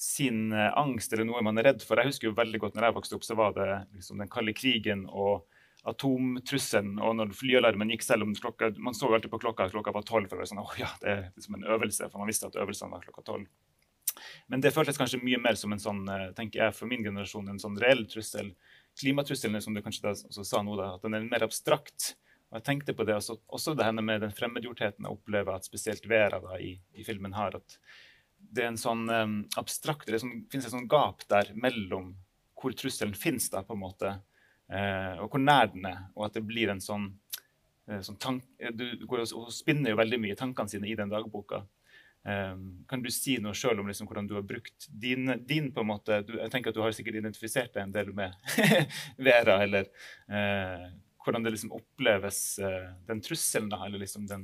sin 0.00 0.52
eh, 0.52 0.70
angst 0.78 1.12
eller 1.12 1.26
noe 1.28 1.42
man 1.44 1.58
er 1.60 1.70
redd 1.70 1.84
for. 1.84 2.00
Jeg 2.00 2.12
husker 2.12 2.30
jo 2.30 2.38
veldig 2.38 2.60
godt 2.62 2.78
når 2.78 2.88
jeg 2.88 2.96
vokste 2.98 3.18
opp, 3.18 3.26
så 3.26 3.36
var 3.38 3.54
det 3.56 3.68
liksom 3.94 4.22
den 4.22 4.30
kalde 4.32 4.54
krigen 4.56 5.04
og 5.10 5.44
atomtrusselen. 5.88 6.96
Og 7.04 7.16
når 7.18 7.34
flyalarmen 7.36 7.92
gikk, 7.92 8.06
selv 8.06 8.26
om 8.26 8.34
klokka, 8.34 8.72
man 8.80 8.96
så 8.96 9.10
alltid 9.12 9.32
på 9.32 9.42
klokka 9.42 9.68
at 9.68 9.74
klokka 9.74 9.94
var 9.94 10.06
tolv, 10.08 10.30
for 10.30 10.38
å 10.38 10.42
være 10.42 10.50
sånn, 10.52 10.64
oh, 10.64 10.74
ja, 10.80 10.90
det 11.02 11.12
er 11.12 11.22
liksom 11.34 11.58
en 11.58 11.68
øvelse, 11.76 12.08
for 12.10 12.22
man 12.22 12.30
visste 12.32 12.48
at 12.48 12.58
øvelsene 12.60 12.94
var 12.94 13.04
klokka 13.04 13.26
tolv. 13.28 13.48
Men 14.52 14.62
det 14.62 14.72
føltes 14.74 14.98
kanskje 15.00 15.22
mye 15.24 15.40
mer 15.42 15.58
som 15.58 15.74
en 15.74 15.82
sånn, 15.82 16.02
eh, 16.08 16.28
tenker 16.38 16.62
jeg, 16.62 16.76
for 16.76 16.90
min 16.90 17.04
generasjon, 17.04 17.48
en 17.50 17.60
sånn 17.60 17.78
reell 17.82 18.04
trussel. 18.10 18.52
Klimatrusselen, 19.00 19.62
som 19.62 19.74
du 19.74 19.82
kanskje 19.84 20.06
da 20.06 20.14
også 20.14 20.46
sa 20.46 20.62
nå, 20.62 20.76
da, 20.80 20.94
at 20.96 21.04
den 21.04 21.18
er 21.18 21.28
mer 21.28 21.46
abstrakt. 21.46 22.14
Og 22.50 22.60
jeg 22.60 22.66
tenkte 22.68 22.94
på 22.94 23.06
det 23.08 23.16
også, 23.18 23.40
også 23.50 23.74
det 23.76 23.88
med 23.98 24.22
den 24.22 24.34
fremmedgjortheten 24.34 25.06
jeg 25.06 25.16
opplever 25.16 25.56
at 25.56 25.66
spesielt 25.66 26.04
Vera 26.06 26.38
da, 26.40 26.58
i, 26.62 26.76
i 26.94 27.06
filmen 27.06 27.34
har. 27.34 27.56
at 27.58 27.78
det 28.50 28.64
er 28.64 28.70
en 28.72 28.80
sånn 28.80 29.08
um, 29.08 29.34
abstrakt 29.60 30.08
Det 30.08 30.20
sånn, 30.22 30.44
finnes 30.52 30.68
et 30.68 30.74
sånn 30.74 30.88
gap 30.90 31.24
der 31.30 31.52
mellom 31.58 32.14
hvor 32.60 32.72
trusselen 32.78 33.16
finnes, 33.18 33.50
da, 33.52 33.60
på 33.66 33.74
en 33.76 33.82
måte, 33.82 34.10
uh, 34.72 35.14
og 35.20 35.34
hvor 35.34 35.42
nær 35.42 35.68
den 35.74 35.84
er. 35.90 36.06
Og 36.16 36.28
at 36.28 36.38
det 36.38 36.44
blir 36.48 36.72
en 36.72 36.80
sånn, 36.80 37.10
uh, 37.90 38.00
sånn 38.04 38.20
tank, 38.20 38.44
Du 38.72 38.86
går 39.04 39.26
og, 39.26 39.50
spinner 39.52 39.92
jo 39.92 40.00
veldig 40.00 40.20
mye 40.22 40.38
tankene 40.38 40.72
sine 40.72 40.88
i 40.88 40.96
den 40.96 41.12
dagboka. 41.12 41.64
Um, 42.24 42.86
kan 42.88 43.02
du 43.04 43.10
si 43.12 43.36
noe 43.42 43.52
sjøl 43.52 43.82
om 43.82 43.90
liksom 43.90 44.08
hvordan 44.08 44.30
du 44.30 44.38
har 44.38 44.46
brukt 44.48 44.86
din, 44.88 45.28
din 45.44 45.66
på 45.76 45.82
en 45.82 45.90
måte, 45.90 46.22
du, 46.24 46.38
Jeg 46.38 46.54
tenker 46.54 46.72
at 46.72 46.78
du 46.78 46.80
har 46.80 46.94
sikkert 46.96 47.18
identifisert 47.20 47.74
deg 47.74 47.82
en 47.82 47.92
del 47.92 48.14
med 48.16 48.32
Vera, 49.26 49.58
eller 49.66 49.90
uh, 50.32 50.86
hvordan 51.20 51.44
det 51.44 51.52
liksom 51.52 51.74
oppleves, 51.76 52.38
den 53.08 53.20
trusselen, 53.24 53.70
da, 53.72 53.78
eller 53.86 54.00
liksom 54.02 54.26
den, 54.28 54.42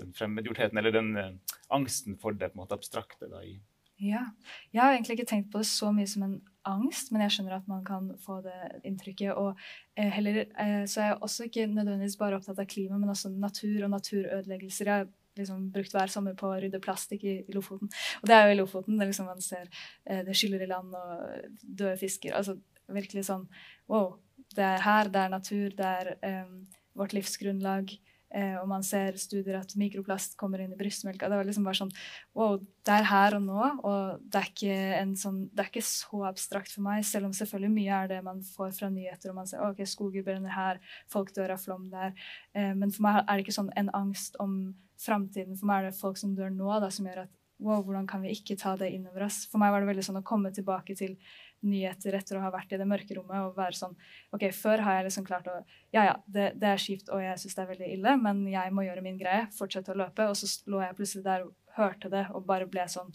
den 0.00 0.10
fremmedgjortheten, 0.16 0.76
eller 0.76 0.92
den 0.92 1.38
angsten 1.74 2.18
for 2.20 2.36
det 2.36 2.52
på 2.52 2.58
en 2.58 2.64
måte 2.64 2.78
abstrakte. 2.78 3.28
da 3.30 3.42
i 3.44 3.58
ja. 4.02 4.24
Jeg 4.72 4.82
har 4.82 4.96
egentlig 4.96 5.18
ikke 5.18 5.28
tenkt 5.30 5.52
på 5.52 5.60
det 5.62 5.68
så 5.70 5.92
mye 5.94 6.08
som 6.10 6.24
en 6.26 6.38
angst, 6.66 7.12
men 7.12 7.22
jeg 7.22 7.36
skjønner 7.36 7.58
at 7.58 7.68
man 7.70 7.84
kan 7.86 8.08
få 8.22 8.40
det 8.42 8.56
inntrykket. 8.88 9.36
Og 9.38 9.52
eh, 9.94 10.10
heller 10.10 10.42
eh, 10.42 10.82
så 10.90 11.02
er 11.02 11.10
jeg 11.12 11.18
også 11.22 11.46
ikke 11.46 11.68
nødvendigvis 11.70 12.18
bare 12.18 12.38
opptatt 12.38 12.58
av 12.58 12.70
klima, 12.70 12.98
men 12.98 13.12
også 13.12 13.30
natur 13.30 13.84
og 13.86 13.92
naturødeleggelser. 13.94 14.90
Jeg 14.90 15.04
har 15.04 15.10
liksom 15.38 15.68
brukt 15.74 15.94
hver 15.94 16.12
sommer 16.12 16.34
på 16.38 16.50
å 16.50 16.58
rydde 16.64 16.82
plastikk 16.82 17.24
i, 17.24 17.36
i, 17.44 17.54
Lofoten. 17.54 17.92
Og 18.20 18.28
det 18.28 18.36
er 18.36 18.48
jo 18.48 18.56
i 18.56 18.58
Lofoten 18.58 18.98
det 18.98 19.10
liksom 19.12 19.30
man 19.30 19.44
ser 19.44 19.70
eh, 19.70 20.24
det 20.26 20.36
skyller 20.38 20.66
i 20.66 20.70
land 20.72 20.98
og 20.98 21.62
døde 21.62 21.96
fisker. 22.00 22.34
Altså 22.38 22.58
virkelig 22.92 23.28
sånn 23.30 23.46
Wow. 23.90 24.16
Det 24.52 24.64
er 24.66 24.82
her, 24.84 25.08
det 25.08 25.20
er 25.20 25.30
natur, 25.32 25.70
det 25.72 25.86
er 25.86 26.42
um, 26.44 26.56
vårt 26.98 27.14
livsgrunnlag. 27.16 27.94
Eh, 28.32 28.54
og 28.56 28.68
man 28.70 28.84
ser 28.86 29.18
studier 29.20 29.58
at 29.58 29.74
mikroplast 29.76 30.38
kommer 30.40 30.62
inn 30.62 30.72
i 30.72 30.78
brystmelka. 30.78 31.28
Det 31.28 31.38
var 31.38 31.48
liksom 31.48 31.66
bare 31.68 31.80
sånn 31.82 31.92
Wow, 32.38 32.56
det 32.86 32.94
er 32.94 33.08
her 33.10 33.36
og 33.36 33.42
nå, 33.44 33.66
og 33.84 34.22
det 34.32 34.44
er 34.72 35.12
sånn, 35.20 35.42
det 35.52 35.64
er 35.64 35.68
ikke 35.68 35.84
så 35.84 36.22
abstrakt 36.30 36.72
for 36.72 36.84
meg, 36.86 37.04
selv 37.06 37.28
om 37.28 37.34
selvfølgelig 37.36 37.74
mye 37.74 37.98
er 37.98 38.08
det 38.14 38.22
man 38.24 38.40
får 38.54 38.72
fra 38.78 38.88
nyheter, 38.92 39.30
og 39.30 39.38
man 39.42 39.50
ser 39.50 39.62
ok, 39.66 39.84
skoger 39.88 40.24
brenner 40.26 40.54
her, 40.54 40.80
folk 41.12 41.34
dør 41.36 41.54
av 41.56 41.60
flom 41.60 41.90
der. 41.92 42.16
Eh, 42.56 42.72
men 42.72 42.94
for 42.94 43.04
meg 43.06 43.20
er 43.22 43.36
det 43.36 43.44
ikke 43.44 43.58
sånn 43.60 43.70
en 43.76 43.92
angst 44.00 44.40
om 44.42 44.56
framtiden. 45.02 45.58
For 45.58 45.68
meg 45.68 45.82
er 45.82 45.90
det 45.90 46.00
folk 46.00 46.18
som 46.20 46.34
dør 46.38 46.52
nå, 46.54 46.72
da, 46.80 46.90
som 46.94 47.08
gjør 47.08 47.24
at 47.26 47.38
wow, 47.62 47.82
hvordan 47.84 48.08
kan 48.10 48.24
vi 48.24 48.32
ikke 48.34 48.56
ta 48.58 48.74
det 48.78 48.90
innover 48.94 49.28
oss? 49.28 49.44
For 49.50 49.62
meg 49.62 49.72
var 49.74 49.82
det 49.82 49.92
veldig 49.92 50.04
sånn 50.08 50.20
å 50.22 50.26
komme 50.26 50.50
tilbake 50.54 50.96
til 50.98 51.16
nyheter 51.62 52.16
etter 52.18 52.38
å 52.38 52.42
ha 52.44 52.50
vært 52.52 52.72
i 52.74 52.78
det 52.80 52.86
mørke 52.88 53.16
rommet 53.16 53.46
og 53.46 53.56
være 53.58 53.78
sånn 53.78 53.94
OK, 54.34 54.48
før 54.56 54.82
har 54.86 54.98
jeg 54.98 55.08
liksom 55.08 55.26
klart 55.28 55.48
å 55.50 55.58
Ja, 55.94 56.04
ja, 56.08 56.14
det, 56.26 56.52
det 56.60 56.70
er 56.70 56.82
kjipt, 56.82 57.10
og 57.12 57.22
jeg 57.22 57.38
syns 57.40 57.56
det 57.58 57.62
er 57.64 57.70
veldig 57.72 57.90
ille, 57.96 58.16
men 58.22 58.42
jeg 58.50 58.74
må 58.74 58.86
gjøre 58.86 59.04
min 59.04 59.20
greie, 59.20 59.46
fortsette 59.54 59.92
å 59.92 59.98
løpe. 59.98 60.26
Og 60.30 60.38
så 60.38 60.48
lå 60.70 60.80
jeg 60.82 60.96
plutselig 60.98 61.26
der 61.26 61.46
og 61.46 61.54
hørte 61.76 62.10
det 62.12 62.26
og 62.32 62.46
bare 62.48 62.68
ble 62.70 62.88
sånn 62.90 63.12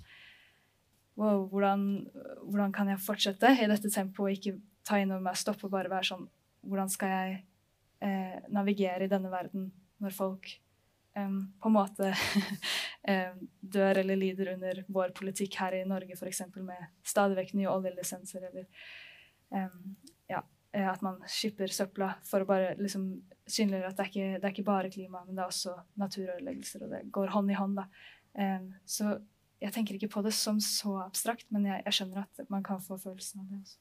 Wow, 1.18 1.48
hvordan, 1.50 2.06
hvordan 2.46 2.74
kan 2.76 2.92
jeg 2.92 3.02
fortsette 3.02 3.50
i 3.58 3.66
dette 3.66 3.90
tempoet 3.90 4.28
og 4.28 4.36
ikke 4.36 4.60
ta 4.86 5.00
inn 5.02 5.10
over 5.10 5.24
meg, 5.26 5.40
stoppe 5.40 5.66
og 5.66 5.74
bare 5.74 5.90
være 5.90 6.12
sånn 6.12 6.28
Hvordan 6.68 6.92
skal 6.94 7.10
jeg 7.10 7.32
eh, 8.06 8.36
navigere 8.54 9.08
i 9.08 9.10
denne 9.10 9.32
verden 9.34 9.72
når 10.04 10.14
folk 10.14 10.52
um, 11.18 11.40
på 11.62 11.70
en 11.70 11.76
måte 11.76 12.12
dør 13.78 14.02
eller 14.04 14.20
lider 14.20 14.54
under 14.54 14.84
vår 14.88 15.14
politikk 15.18 15.58
her 15.62 15.78
i 15.80 15.86
Norge, 15.88 16.18
f.eks. 16.18 16.44
med 16.58 16.92
stadig 17.08 17.40
vekk 17.40 17.56
nye 17.58 17.72
oljelisenser, 17.72 18.50
eller 18.50 18.68
um, 19.54 19.96
ja, 20.30 20.44
eh, 20.74 20.90
at 20.92 21.02
man 21.06 21.18
skipper 21.32 21.72
søpla 21.74 22.14
for 22.28 22.44
å 22.44 22.50
bare 22.50 22.76
liksom 22.80 23.10
synliggjøre 23.48 23.94
at 23.94 23.98
det 23.98 24.06
er, 24.06 24.12
ikke, 24.12 24.30
det 24.36 24.50
er 24.50 24.56
ikke 24.56 24.70
bare 24.70 24.94
klima, 24.94 25.24
men 25.26 25.38
det 25.38 25.46
er 25.46 25.50
også 25.50 25.76
naturødeleggelser, 26.04 26.86
og 26.86 26.94
det 26.96 27.02
går 27.16 27.34
hånd 27.36 27.52
i 27.54 27.58
hånd. 27.58 27.82
da. 27.82 27.90
så 28.86 29.18
jeg 29.62 29.74
tenker 29.74 29.98
ikke 29.98 30.12
på 30.14 30.22
det 30.26 30.34
som 30.38 30.60
så 30.62 31.00
abstrakt, 31.02 31.48
men 31.54 31.66
jeg, 31.66 31.82
jeg 31.88 32.00
skjønner 32.00 32.26
at 32.26 32.50
man 32.54 32.66
kan 32.66 32.82
få 32.84 33.00
følelsen 33.02 33.42
av 33.42 33.48
det 33.50 33.62
også. 33.64 33.80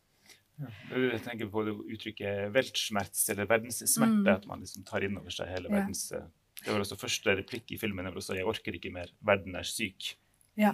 Ja. 0.57 0.71
Jeg 0.97 1.21
tenker 1.27 1.51
på 1.53 1.67
det 1.67 1.75
uttrykket 1.77 2.49
'weltschmerz', 2.55 3.27
eller 3.33 3.49
verdenssmerte. 3.51 4.23
Mm. 4.23 4.31
At 4.33 4.47
man 4.49 4.65
liksom 4.65 4.87
tar 4.89 5.05
inn 5.05 5.19
over 5.21 5.35
seg 5.35 5.51
hele 5.53 5.69
verdens 5.73 6.09
eh, 6.17 6.25
det 6.67 6.75
var 6.75 6.83
også 6.83 6.99
første 6.99 7.35
replikk 7.39 7.71
i 7.71 7.79
filmen. 7.79 8.09
Også, 8.11 8.35
'Jeg 8.35 8.47
orker 8.47 8.75
ikke 8.75 8.91
mer. 8.91 9.13
Verden 9.23 9.55
er 9.55 9.63
syk'. 9.63 10.17
Ja. 10.59 10.73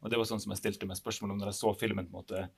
Og 0.00 0.10
det 0.10 0.16
var 0.16 0.28
sånn 0.28 0.40
som 0.40 0.52
jeg 0.54 0.62
stilte 0.62 0.88
meg 0.88 0.96
spørsmål 0.96 1.34
om 1.34 1.42
når 1.42 1.52
jeg 1.52 1.60
så 1.60 1.74
filmen. 1.76 2.06
på 2.06 2.16
en 2.16 2.22
måte, 2.22 2.48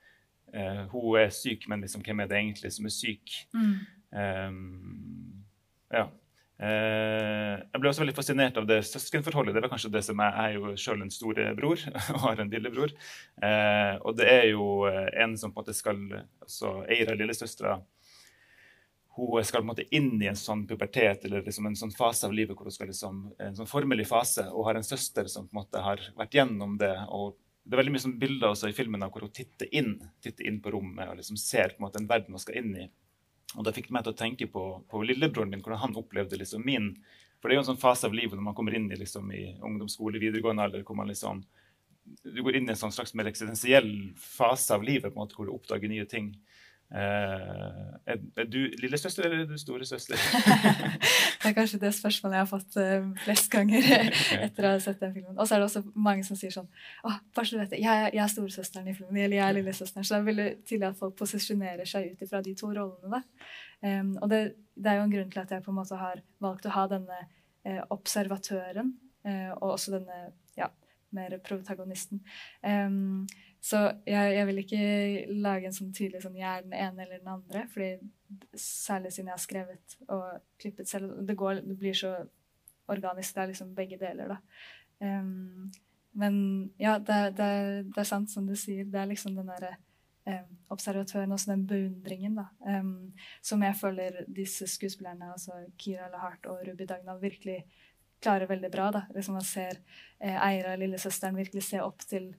eh, 0.52 0.87
Hun 0.93 1.19
er 1.19 1.31
syk, 1.31 1.69
men 1.69 1.81
liksom, 1.81 2.02
hvem 2.02 2.21
er 2.21 2.26
det 2.26 2.38
egentlig 2.38 2.73
som 2.73 2.87
er 2.87 2.95
syk? 2.95 3.47
Mm. 3.55 3.75
Um, 4.12 5.45
ja. 5.90 6.09
Uh, 6.57 7.61
jeg 7.61 7.81
ble 7.81 7.90
også 7.90 8.00
veldig 8.00 8.16
fascinert 8.16 8.57
av 8.57 8.66
det 8.66 8.81
søskenforholdet. 8.87 9.55
Det 9.55 9.62
var 9.62 9.69
kanskje 9.69 9.93
det 9.93 10.05
som 10.05 10.19
Jeg, 10.19 10.33
jeg 10.33 10.45
er 10.47 10.55
jo 10.55 10.76
sjøl 10.76 11.02
en 11.02 11.11
storebror 11.11 11.78
og 12.14 12.21
har 12.21 12.40
en 12.40 12.50
lillebror. 12.50 12.95
Uh, 13.43 13.99
og 14.07 14.16
det 14.16 14.31
er 14.31 14.47
jo 14.55 14.87
en 14.87 15.37
som 15.37 15.52
på 15.52 15.61
en 15.61 15.64
måte 15.64 15.75
skal 15.75 16.00
altså, 16.40 16.87
eier 16.88 17.11
av 17.12 17.19
lillesøstera 17.19 17.81
hun 19.17 19.45
skal 19.45 19.63
på 19.63 19.65
en 19.65 19.71
måte 19.71 19.87
inn 19.97 20.23
i 20.23 20.29
en 20.29 20.37
sånn 20.37 20.67
pubertet 20.69 21.25
eller 21.25 21.45
liksom 21.45 21.67
en 21.71 21.79
sånn 21.79 21.95
fase 21.97 22.27
av 22.29 22.35
livet 22.37 22.57
hvor 22.57 22.69
hun 22.69 22.75
skal 22.75 22.91
liksom, 22.91 23.23
en 23.41 23.57
sånn 23.57 23.71
formelig 23.71 24.09
fase, 24.11 24.45
og 24.53 24.69
har 24.69 24.77
en 24.77 24.85
søster 24.85 25.31
som 25.33 25.47
på 25.49 25.55
en 25.55 25.63
måte 25.63 25.83
har 25.83 26.03
vært 26.19 26.37
gjennom 26.37 26.77
det. 26.81 26.93
og 27.09 27.39
Det 27.65 27.75
er 27.75 27.81
veldig 27.81 27.95
mye 27.95 28.05
sånn 28.05 28.19
bilder 28.21 28.53
også 28.53 28.69
i 28.69 28.77
filmen 28.77 29.07
hvor 29.09 29.25
hun 29.25 29.33
titter 29.33 29.73
inn 29.73 29.95
titter 30.23 30.49
inn 30.51 30.61
på 30.61 30.75
rommet 30.75 31.09
og 31.09 31.21
liksom 31.21 31.41
ser 31.41 31.73
på 31.73 31.81
en 31.81 31.87
måte 31.89 32.03
en 32.03 32.11
verden 32.11 32.37
hun 32.37 32.43
skal 32.43 32.61
inn 32.61 32.75
i. 32.77 32.89
Og 33.57 33.65
Det 33.65 33.77
fikk 33.77 33.89
meg 33.95 34.05
til 34.05 34.13
å 34.13 34.21
tenke 34.21 34.51
på, 34.53 34.65
på 34.91 35.05
lillebroren 35.07 35.51
min, 35.51 35.63
hvordan 35.65 35.85
han 35.87 35.97
opplevde 35.97 36.37
liksom 36.37 36.67
min 36.67 36.93
For 37.41 37.49
det 37.49 37.55
er 37.55 37.61
jo 37.61 37.65
en 37.65 37.71
sånn 37.73 37.81
fase 37.81 38.09
av 38.09 38.15
livet 38.17 38.37
når 38.37 38.51
man 38.51 38.57
kommer 38.59 38.75
inn 38.75 38.91
i, 38.91 38.97
liksom, 38.97 39.33
i 39.33 39.55
ungdomsskole, 39.65 40.21
videregående 40.21 40.65
alder, 40.67 40.85
hvor 40.85 40.97
man 40.99 41.09
liksom 41.09 41.45
du 42.23 42.43
går 42.43 42.57
inn 42.57 42.69
i 42.69 42.73
en 42.75 42.79
sånn 42.79 42.95
slags 42.95 43.15
mer 43.19 43.27
eksistensiell 43.27 43.89
fase 44.21 44.75
av 44.77 44.85
livet 44.87 45.11
på 45.11 45.17
en 45.19 45.25
måte, 45.25 45.35
hvor 45.35 45.49
du 45.49 45.55
oppdager 45.55 45.91
nye 45.91 46.07
ting. 46.07 46.29
Uh, 46.87 47.97
er, 48.07 48.45
du 48.47 48.61
lillesøster 48.78 49.26
eller 49.26 49.40
er 49.43 49.49
du 49.50 49.57
storesøster? 49.59 50.21
det 51.43 51.49
er 51.50 51.55
kanskje 51.57 51.81
det 51.83 51.90
spørsmålet 51.97 52.37
jeg 52.37 52.45
har 52.45 52.50
fått 52.50 52.76
uh, 52.78 53.09
flest 53.25 53.50
ganger 53.50 53.88
etter 54.45 54.69
å 54.69 54.71
ha 54.76 54.83
sett 54.85 55.02
den 55.02 55.16
filmen. 55.16 55.35
Og 55.35 55.49
så 55.49 55.57
er 55.57 55.64
det 55.64 55.66
også 55.66 55.83
mange 56.07 56.23
som 56.28 56.38
sier 56.38 56.55
sånn 56.55 56.69
Å, 57.02 57.16
bare 57.35 57.49
så 57.49 57.57
du 57.57 57.62
vet 57.64 57.75
det, 57.75 57.81
jeg, 57.83 58.12
jeg 58.14 58.23
er 58.23 58.31
storesøsteren 58.31 58.93
i 58.93 58.95
filmen, 58.95 59.19
eller 59.19 59.40
jeg 59.40 59.47
er 59.49 59.59
lillesøsteren. 59.59 60.07
Så 60.07 60.14
det 60.14 60.21
er 60.21 60.28
veldig 60.31 60.47
tydelig 60.62 60.88
at 60.93 61.00
folk 61.00 61.19
posisjonerer 61.19 61.90
seg 61.90 62.12
ut 62.12 62.23
ifra 62.28 62.43
de 62.47 62.55
to 62.61 62.71
rollene. 62.71 63.23
Um, 63.83 64.14
og 64.21 64.31
det, 64.31 64.40
det, 64.78 64.93
er 64.93 65.00
jo 65.00 65.09
en 65.09 65.16
grunn 65.16 65.35
til 65.35 65.43
at 65.43 65.57
jeg 65.57 65.66
på 65.66 65.75
en 65.75 65.81
måte 65.81 65.99
har 66.00 66.23
valgt 66.45 66.71
å 66.71 66.76
ha 66.76 66.87
denne 66.93 67.19
uh, 67.26 67.83
observatøren, 67.97 68.95
og 69.26 69.73
også 69.73 69.90
denne 69.97 70.16
ja, 70.55 70.69
mer 71.11 71.33
protagonisten. 71.43 72.21
Um, 72.62 73.26
så 73.67 73.79
jeg, 74.07 74.35
jeg, 74.37 74.47
vil 74.47 74.61
ikke 74.63 74.83
lage 75.43 75.67
en 75.67 75.75
sånn 75.75 75.95
tydelig 75.95 76.21
sånn 76.23 76.37
jeg 76.39 76.47
er 76.47 76.67
den 76.67 76.75
ene 76.77 77.03
eller 77.03 77.23
den 77.23 77.33
andre. 77.33 77.65
fordi 77.73 78.59
Særlig 78.59 79.13
siden 79.15 79.31
jeg 79.31 79.35
har 79.35 79.43
skrevet 79.43 79.97
og 80.13 80.45
klippet 80.63 80.91
selv. 80.91 81.17
Det, 81.27 81.35
går, 81.39 81.63
det 81.67 81.77
blir 81.79 81.97
så 81.99 82.13
organisk. 82.93 83.35
Det 83.35 83.43
er 83.43 83.51
liksom 83.53 83.75
begge 83.75 83.99
deler, 83.99 84.37
da. 84.37 84.39
Um, 84.99 85.67
men 86.17 86.39
ja, 86.81 86.97
det, 86.99 87.19
det, 87.39 87.51
det, 87.91 88.01
er 88.01 88.09
sant 88.09 88.31
som 88.33 88.47
du 88.47 88.55
sier. 88.59 88.87
Det 88.91 89.03
er 89.03 89.11
liksom 89.11 89.35
den 89.37 89.51
derre 89.51 89.75
um, 90.31 90.55
observatøren, 90.75 91.35
også 91.35 91.53
den 91.53 91.67
beundringen, 91.71 92.39
da. 92.39 92.47
Um, 92.63 93.13
som 93.43 93.63
jeg 93.67 93.79
føler 93.83 94.23
disse 94.27 94.71
skuespillerne, 94.71 95.33
altså 95.35 95.59
Kira 95.79 96.09
Lahart 96.15 96.47
og 96.51 96.63
Ruby 96.67 96.87
Dagna, 96.89 97.19
virkelig 97.23 97.65
klarer 98.23 98.47
veldig 98.51 98.71
bra. 98.73 98.91
da. 98.95 99.07
Liksom 99.15 99.39
Man 99.39 99.47
ser 99.47 99.79
eh, 100.19 100.39
Eira, 100.39 100.75
lillesøsteren, 100.79 101.37
virkelig 101.37 101.67
se 101.67 101.83
opp 101.83 102.07
til 102.07 102.33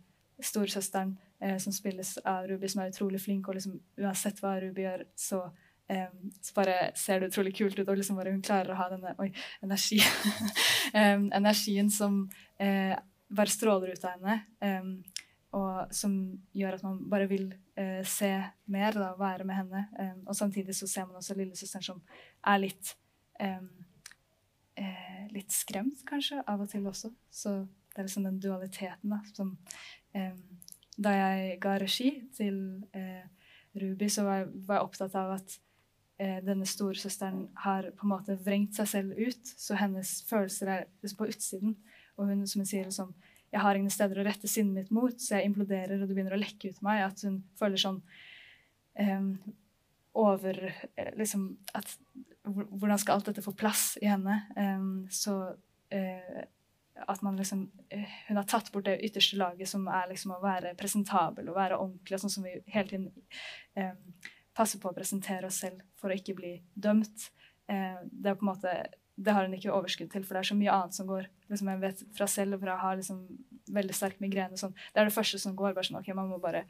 storesøsteren, 0.44 1.18
eh, 1.42 1.58
som 1.58 1.74
spilles 1.74 2.18
av 2.26 2.48
Ruby, 2.48 2.70
som 2.70 2.82
er 2.84 2.92
utrolig 2.92 3.22
flink, 3.22 3.48
og 3.48 3.58
liksom 3.58 3.80
uansett 4.02 4.40
hva 4.44 4.58
Ruby 4.62 4.86
gjør, 4.86 5.04
så, 5.18 5.42
eh, 5.90 6.10
så 6.42 6.54
bare 6.56 6.78
ser 6.96 7.20
det 7.20 7.32
utrolig 7.32 7.56
kult 7.58 7.80
ut, 7.80 7.88
og 7.88 7.98
liksom 7.98 8.20
bare 8.20 8.32
hun 8.32 8.42
klarer 8.46 8.74
å 8.74 8.80
ha 8.80 8.90
denne 8.94 9.16
oi, 9.20 9.32
energi, 9.66 10.00
um, 10.94 11.30
energien 11.40 11.90
som 11.90 12.26
eh, 12.60 12.96
bare 13.30 13.54
stråler 13.54 13.96
ut 13.96 14.06
av 14.06 14.18
henne, 14.18 14.84
og 15.58 15.96
som 15.96 16.14
gjør 16.56 16.76
at 16.76 16.84
man 16.86 17.00
bare 17.10 17.26
vil 17.28 17.48
eh, 17.80 18.04
se 18.06 18.30
mer, 18.70 18.94
da, 18.94 19.14
være 19.18 19.48
med 19.48 19.56
henne. 19.58 19.82
og 20.28 20.36
samtidig 20.36 20.76
så 20.76 20.88
ser 20.88 21.08
man 21.08 21.18
også 21.18 21.36
lillesøsteren 21.40 21.84
som 21.84 22.02
er 22.46 22.62
litt 22.62 22.96
litt 25.34 25.52
skremt, 25.52 26.04
kanskje, 26.08 26.40
av 26.48 26.62
og 26.64 26.70
til 26.72 26.86
også. 26.88 27.12
Så 27.34 27.54
det 27.98 28.04
er 28.04 28.08
liksom 28.08 28.28
den 28.28 28.40
dualiteten 28.42 29.10
da, 29.10 29.18
som 29.34 29.48
um, 29.50 29.58
da 30.98 31.14
jeg 31.14 31.58
ga 31.62 31.78
regi 31.82 32.12
til 32.36 32.58
eh, 32.98 33.26
Ruby, 33.78 34.10
så 34.10 34.26
var 34.26 34.42
jeg, 34.42 34.52
var 34.66 34.80
jeg, 34.80 34.88
opptatt 34.90 35.18
av 35.20 35.36
at 35.36 35.58
eh, 36.22 36.40
denne 36.46 36.66
storesøsteren 36.70 37.44
har 37.64 37.92
på 37.94 38.08
en 38.08 38.14
måte 38.16 38.38
vrengt 38.42 38.78
seg 38.80 38.90
selv 38.90 39.20
ut, 39.20 39.54
så 39.54 39.78
hennes 39.78 40.18
følelser 40.30 40.74
er 40.74 40.88
på 41.18 41.30
utsiden. 41.30 41.78
Og 42.18 42.32
hun 42.32 42.48
som 42.50 42.64
hun 42.64 42.70
sier 42.70 42.90
liksom 42.90 43.14
jeg 43.48 43.64
har 43.64 43.78
ingen 43.80 43.94
steder 43.94 44.20
å 44.20 44.26
rette 44.28 44.50
sinnet 44.52 44.76
mitt 44.76 44.90
mot, 44.92 45.14
så 45.24 45.38
jeg 45.38 45.48
imploderer, 45.48 46.02
og 46.02 46.10
det 46.10 46.16
begynner 46.18 46.36
å 46.36 46.42
lekke 46.42 46.74
ut 46.74 46.82
meg. 46.84 47.06
At 47.06 47.22
hun 47.24 47.38
føler 47.56 47.80
sånn 47.80 48.02
eh, 49.00 49.30
over 50.18 50.60
liksom 51.20 51.52
at 51.78 51.98
Hvordan 52.48 53.00
skal 53.02 53.18
alt 53.18 53.26
dette 53.28 53.42
få 53.44 53.52
plass 53.60 53.98
i 54.00 54.08
henne? 54.08 54.38
Så 55.12 55.34
uh, 55.36 56.38
at 57.08 57.22
man 57.22 57.38
liksom 57.38 57.66
uh, 57.94 58.16
Hun 58.28 58.40
har 58.40 58.48
tatt 58.50 58.72
bort 58.72 58.88
det 58.88 59.00
ytterste 59.06 59.38
laget, 59.40 59.70
som 59.70 59.88
er 59.88 60.10
liksom 60.12 60.34
å 60.36 60.42
være 60.44 60.76
presentabel 60.80 61.50
og 61.50 61.60
være 61.60 61.80
ordentlig, 61.80 62.20
sånn 62.22 62.34
som 62.34 62.48
vi 62.48 62.58
hele 62.74 62.90
tiden 62.90 63.10
um, 63.78 64.32
passer 64.58 64.82
på 64.82 64.90
å 64.90 64.98
presentere 64.98 65.50
oss 65.50 65.62
selv 65.62 65.84
for 66.00 66.10
å 66.10 66.18
ikke 66.18 66.38
bli 66.38 66.56
dømt. 66.74 67.30
Uh, 67.70 68.02
det 68.12 68.34
er 68.34 68.40
på 68.40 68.48
en 68.48 68.54
måte 68.54 68.78
det 69.18 69.34
har 69.34 69.48
hun 69.48 69.56
ikke 69.58 69.74
overskudd 69.74 70.12
til, 70.14 70.26
for 70.26 70.38
det 70.38 70.44
er 70.44 70.50
så 70.52 70.58
mye 70.58 70.74
annet 70.74 70.94
som 70.94 71.08
går. 71.10 71.26
Liksom 71.50 71.70
jeg 71.72 71.82
vet 71.82 72.02
fra 72.14 72.28
selv 72.30 72.58
og 72.58 72.62
fra 72.62 72.76
å 72.76 72.82
ha 72.84 72.92
liksom 73.00 73.24
veldig 73.74 73.96
sterk 73.96 74.22
migrene. 74.24 74.58
Sånn. 74.60 74.76
Det 74.94 75.02
er 75.02 75.10
det 75.10 75.16
første 75.16 75.40
som 75.42 75.56
går. 75.56 75.74
bare 75.76 75.88
sånn, 75.88 76.00
ok, 76.00 76.14
Man 76.16 76.30
må 76.30 76.40
bare 76.42 76.66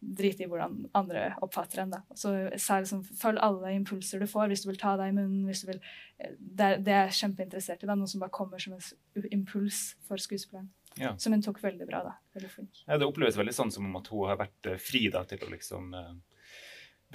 drite 0.00 0.44
i 0.44 0.48
hvordan 0.50 0.90
andre 0.94 1.34
oppfatter 1.42 1.82
en. 1.82 1.90
da. 1.90 2.02
Så 2.14 2.32
særlig 2.60 2.90
sånn, 2.90 3.04
Følg 3.20 3.38
alle 3.40 3.74
impulser 3.74 4.20
du 4.20 4.26
får, 4.26 4.48
hvis 4.48 4.64
du 4.64 4.70
vil 4.70 4.80
ta 4.80 4.96
deg 4.96 5.12
i 5.12 5.16
munnen. 5.16 5.46
hvis 5.46 5.64
du 5.64 5.72
vil, 5.72 5.80
eh, 6.18 6.30
Det, 6.38 6.84
det 6.84 6.92
er 6.92 7.08
jeg 7.08 7.18
kjempeinteressert 7.22 7.82
i. 7.82 7.86
da, 7.86 7.94
Noe 7.94 8.06
som 8.06 8.20
bare 8.20 8.30
kommer 8.30 8.58
som 8.60 8.74
en 8.74 9.28
impuls 9.30 9.94
for 10.06 10.16
skuespilleren. 10.16 10.68
Ja. 10.96 11.16
Som 11.16 11.32
hun 11.32 11.42
tok 11.42 11.60
veldig 11.60 11.86
bra. 11.86 12.02
da, 12.02 12.14
veldig 12.34 12.50
flink. 12.50 12.84
Ja, 12.86 12.98
Det 12.98 13.06
oppleves 13.06 13.36
veldig 13.36 13.54
sånn 13.54 13.72
som 13.72 13.86
om 13.86 13.96
at 13.96 14.06
hun 14.08 14.28
har 14.28 14.36
vært 14.36 14.66
eh, 14.66 14.76
fri 14.78 15.08
da, 15.10 15.24
til 15.24 15.38
å 15.38 15.50
liksom 15.50 15.94
uh 15.94 16.14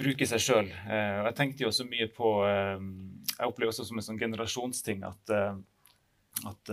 bruke 0.00 0.26
seg 0.28 0.42
sjøl. 0.42 0.70
Eh, 0.88 1.18
jeg 1.28 1.36
tenkte 1.38 1.66
jo 1.66 1.72
så 1.74 1.86
mye 1.88 2.08
på 2.14 2.30
eh, 2.48 2.78
Jeg 3.36 3.50
opplever 3.50 3.72
også 3.72 3.86
som 3.88 4.00
en 4.00 4.06
sånn 4.06 4.20
generasjonsting 4.20 5.04
at, 5.08 5.34
eh, 5.34 5.60
at 6.50 6.72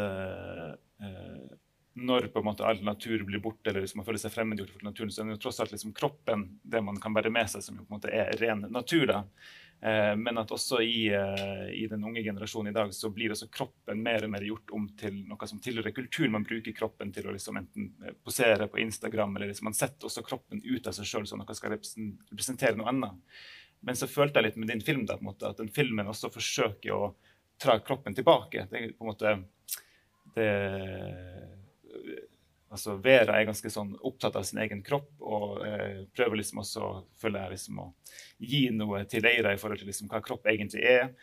når 1.98 2.30
på 2.34 2.42
en 2.42 2.48
måte 2.48 2.66
all 2.68 2.82
natur 2.86 3.24
blir 3.28 3.42
borte, 3.44 3.72
eller 3.72 3.86
hvis 3.86 3.96
man 3.98 4.06
føler 4.06 4.22
seg 4.22 4.34
fremmedgjort 4.34 4.76
for 4.76 4.86
naturen, 4.86 5.14
så 5.14 5.24
er 5.24 5.30
det 5.30 5.38
jo 5.38 5.44
tross 5.48 5.62
alt 5.64 5.74
liksom 5.74 5.96
kroppen 5.98 6.48
det 6.64 6.82
man 6.86 7.00
kan 7.02 7.16
bære 7.16 7.32
med 7.34 7.50
seg, 7.52 7.64
som 7.66 7.80
jo 7.80 7.86
på 7.86 7.92
en 7.92 7.98
måte 8.00 8.14
er 8.14 8.36
ren 8.42 8.68
natur. 8.72 9.08
da. 9.10 9.24
Eh, 9.82 10.16
men 10.18 10.40
at 10.42 10.52
også 10.52 10.80
i, 10.82 11.08
eh, 11.14 11.68
i, 11.74 11.84
den 11.90 12.04
unge 12.04 12.24
generasjonen 12.26 12.72
i 12.72 12.76
dag 12.76 12.94
så 12.98 13.12
blir 13.14 13.34
også 13.34 13.50
kroppen 13.54 14.02
mer 14.02 14.26
og 14.26 14.32
mer 14.34 14.46
gjort 14.48 14.74
om 14.74 14.88
til 14.98 15.20
noe 15.30 15.50
som 15.50 15.62
tilhører 15.62 15.94
kultur. 15.94 16.26
Man 16.34 16.48
bruker 16.48 16.74
kroppen 16.74 17.14
til 17.14 17.28
å 17.30 17.36
liksom 17.36 17.60
enten 17.62 17.92
eh, 18.02 18.16
posere 18.26 18.70
på 18.72 18.82
Instagram, 18.82 19.36
eller 19.38 19.52
liksom 19.52 19.70
man 19.70 19.78
setter 19.78 20.10
også 20.10 20.26
kroppen 20.26 20.64
ut 20.66 20.90
av 20.90 20.98
seg 20.98 21.10
sjøl 21.10 21.30
så 21.30 21.38
noe 21.38 21.58
skal 21.58 21.76
representere 21.78 22.78
noe 22.80 22.90
annet. 22.90 23.38
Men 23.86 24.00
så 24.00 24.10
følte 24.10 24.42
jeg 24.42 24.50
litt 24.50 24.58
med 24.58 24.74
din 24.74 24.82
film 24.82 25.06
da, 25.06 25.20
på 25.20 25.26
en 25.26 25.30
måte, 25.30 25.52
at 25.52 25.62
den 25.62 25.70
filmen 25.70 26.10
også 26.10 26.34
forsøker 26.34 26.96
å 26.96 27.12
tra 27.62 27.78
kroppen 27.86 28.18
tilbake. 28.18 28.66
Det 28.72 28.82
er 28.82 28.98
på 28.98 29.06
en 29.06 29.12
måte 29.12 29.38
det 30.34 30.50
altså 32.74 32.98
Vera 33.04 33.38
er 33.38 33.48
ganske 33.48 33.70
sånn 33.72 33.94
opptatt 34.06 34.36
av 34.40 34.46
sin 34.48 34.60
egen 34.64 34.82
kropp 34.86 35.22
og 35.24 35.62
eh, 35.68 36.04
prøver 36.16 36.42
liksom 36.42 36.64
også 36.64 36.90
jeg 37.24 37.52
liksom 37.54 37.84
å 37.84 37.92
gi 38.44 38.68
noe 38.76 39.06
til 39.10 39.28
Eira 39.28 39.54
i 39.54 39.62
forhold 39.62 39.82
til 39.82 39.90
liksom 39.92 40.10
hva 40.12 40.22
kropp 40.24 40.48
egentlig 40.52 40.84
er. 40.88 41.14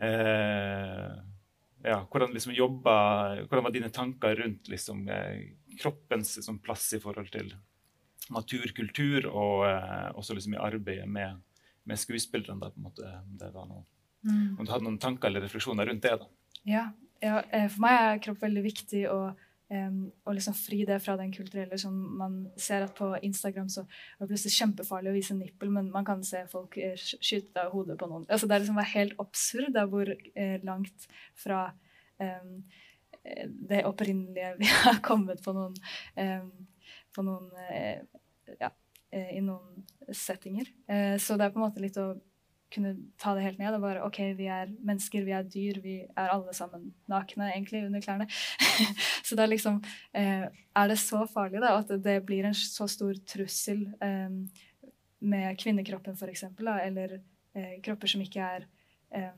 Eh, 0.00 1.18
ja, 1.82 1.98
hvordan 2.12 2.32
liksom 2.32 2.54
jobba, 2.56 2.94
hvordan 3.46 3.64
var 3.64 3.74
dine 3.74 3.90
tanker 3.92 4.36
rundt 4.36 4.68
liksom, 4.68 5.08
eh, 5.08 5.52
kroppens 5.80 6.36
liksom, 6.36 6.58
plass 6.64 6.92
i 6.96 7.00
forhold 7.00 7.30
til 7.32 7.52
naturkultur, 8.30 9.26
og 9.26 9.66
eh, 9.68 10.10
også 10.14 10.36
liksom 10.36 10.54
i 10.54 10.60
arbeidet 10.60 11.08
med, 11.08 11.40
med 11.84 11.98
skuespillerne? 12.00 12.60
da, 12.60 12.70
på 12.70 12.80
en 12.80 12.88
måte, 12.88 13.12
det 13.40 13.52
var 13.54 13.68
noe. 13.68 13.84
Mm. 14.28 14.58
Om 14.58 14.64
du 14.64 14.72
hadde 14.72 14.84
noen 14.84 15.00
tanker 15.00 15.30
eller 15.30 15.44
refleksjoner 15.46 15.88
rundt 15.88 16.04
det? 16.04 16.16
da? 16.20 16.28
Ja, 16.68 16.84
ja 17.24 17.40
eh, 17.48 17.68
for 17.72 17.86
meg 17.86 18.00
er 18.00 18.24
kropp 18.26 18.42
veldig 18.44 18.64
viktig. 18.66 19.06
og 19.08 19.46
Um, 19.70 20.08
og 20.26 20.34
liksom 20.34 20.54
fri 20.58 20.80
det 20.82 20.96
fra 20.98 21.14
den 21.14 21.30
kulturelle 21.30 21.76
som 21.78 21.94
man 22.18 22.40
ser 22.58 22.82
at 22.88 22.96
på 22.98 23.12
Instagram 23.22 23.68
så 23.70 23.84
er 23.84 24.24
det 24.24 24.32
plutselig 24.32 24.56
kjempefarlig 24.56 25.12
å 25.12 25.14
vise 25.14 25.36
nippel, 25.38 25.70
men 25.70 25.92
man 25.94 26.06
kan 26.08 26.24
se 26.26 26.40
folk 26.50 26.74
eh, 26.82 26.96
skyte 26.98 27.62
av 27.62 27.70
hodet 27.70 27.94
på 28.00 28.08
noen. 28.10 28.24
Altså 28.26 28.48
Det 28.50 28.56
er 28.56 28.64
liksom 28.64 28.80
helt 28.94 29.22
absurd 29.22 29.70
det 29.76 29.84
hvor 29.92 30.10
eh, 30.10 30.56
langt 30.66 31.06
fra 31.38 31.68
um, 32.18 32.56
det 33.70 33.84
opprinnelige 33.86 34.56
vi 34.64 34.72
har 34.72 34.98
kommet 35.06 35.44
på 35.44 35.54
noen, 35.54 35.78
um, 36.18 36.50
på 37.14 37.26
noen 37.28 37.46
uh, 37.54 38.18
ja, 38.58 38.72
i 39.14 39.38
noen 39.44 39.86
settinger. 40.10 40.66
Uh, 40.90 41.14
så 41.22 41.38
det 41.38 41.46
er 41.46 41.54
på 41.54 41.62
en 41.62 41.68
måte 41.68 41.86
litt 41.86 42.00
å 42.02 42.10
kunne 42.70 42.94
ta 43.20 43.34
det 43.34 43.44
helt 43.44 43.60
ned 43.60 43.74
og 43.74 43.82
bare 43.82 44.04
OK, 44.06 44.20
vi 44.38 44.46
er 44.52 44.70
mennesker, 44.78 45.24
vi 45.26 45.34
er 45.34 45.46
dyr, 45.46 45.80
vi 45.82 45.96
er 46.04 46.32
alle 46.32 46.54
sammen 46.56 46.90
nakne 47.10 47.50
egentlig 47.50 47.84
under 47.86 48.02
klærne. 48.04 48.28
så 49.26 49.38
da 49.38 49.46
liksom 49.48 49.80
eh, 50.14 50.46
Er 50.50 50.88
det 50.88 50.98
så 51.02 51.24
farlig 51.26 51.62
da, 51.62 51.76
at 51.80 51.90
det 52.04 52.20
blir 52.26 52.46
en 52.46 52.54
så 52.54 52.86
stor 52.90 53.18
trussel 53.26 53.88
eh, 54.00 54.36
med 55.20 55.58
kvinnekroppen 55.60 56.16
f.eks., 56.16 56.44
eller 56.86 57.18
eh, 57.54 57.80
kropper 57.82 58.14
som 58.14 58.22
ikke 58.24 58.46
er 58.54 58.66
eh, 59.10 59.34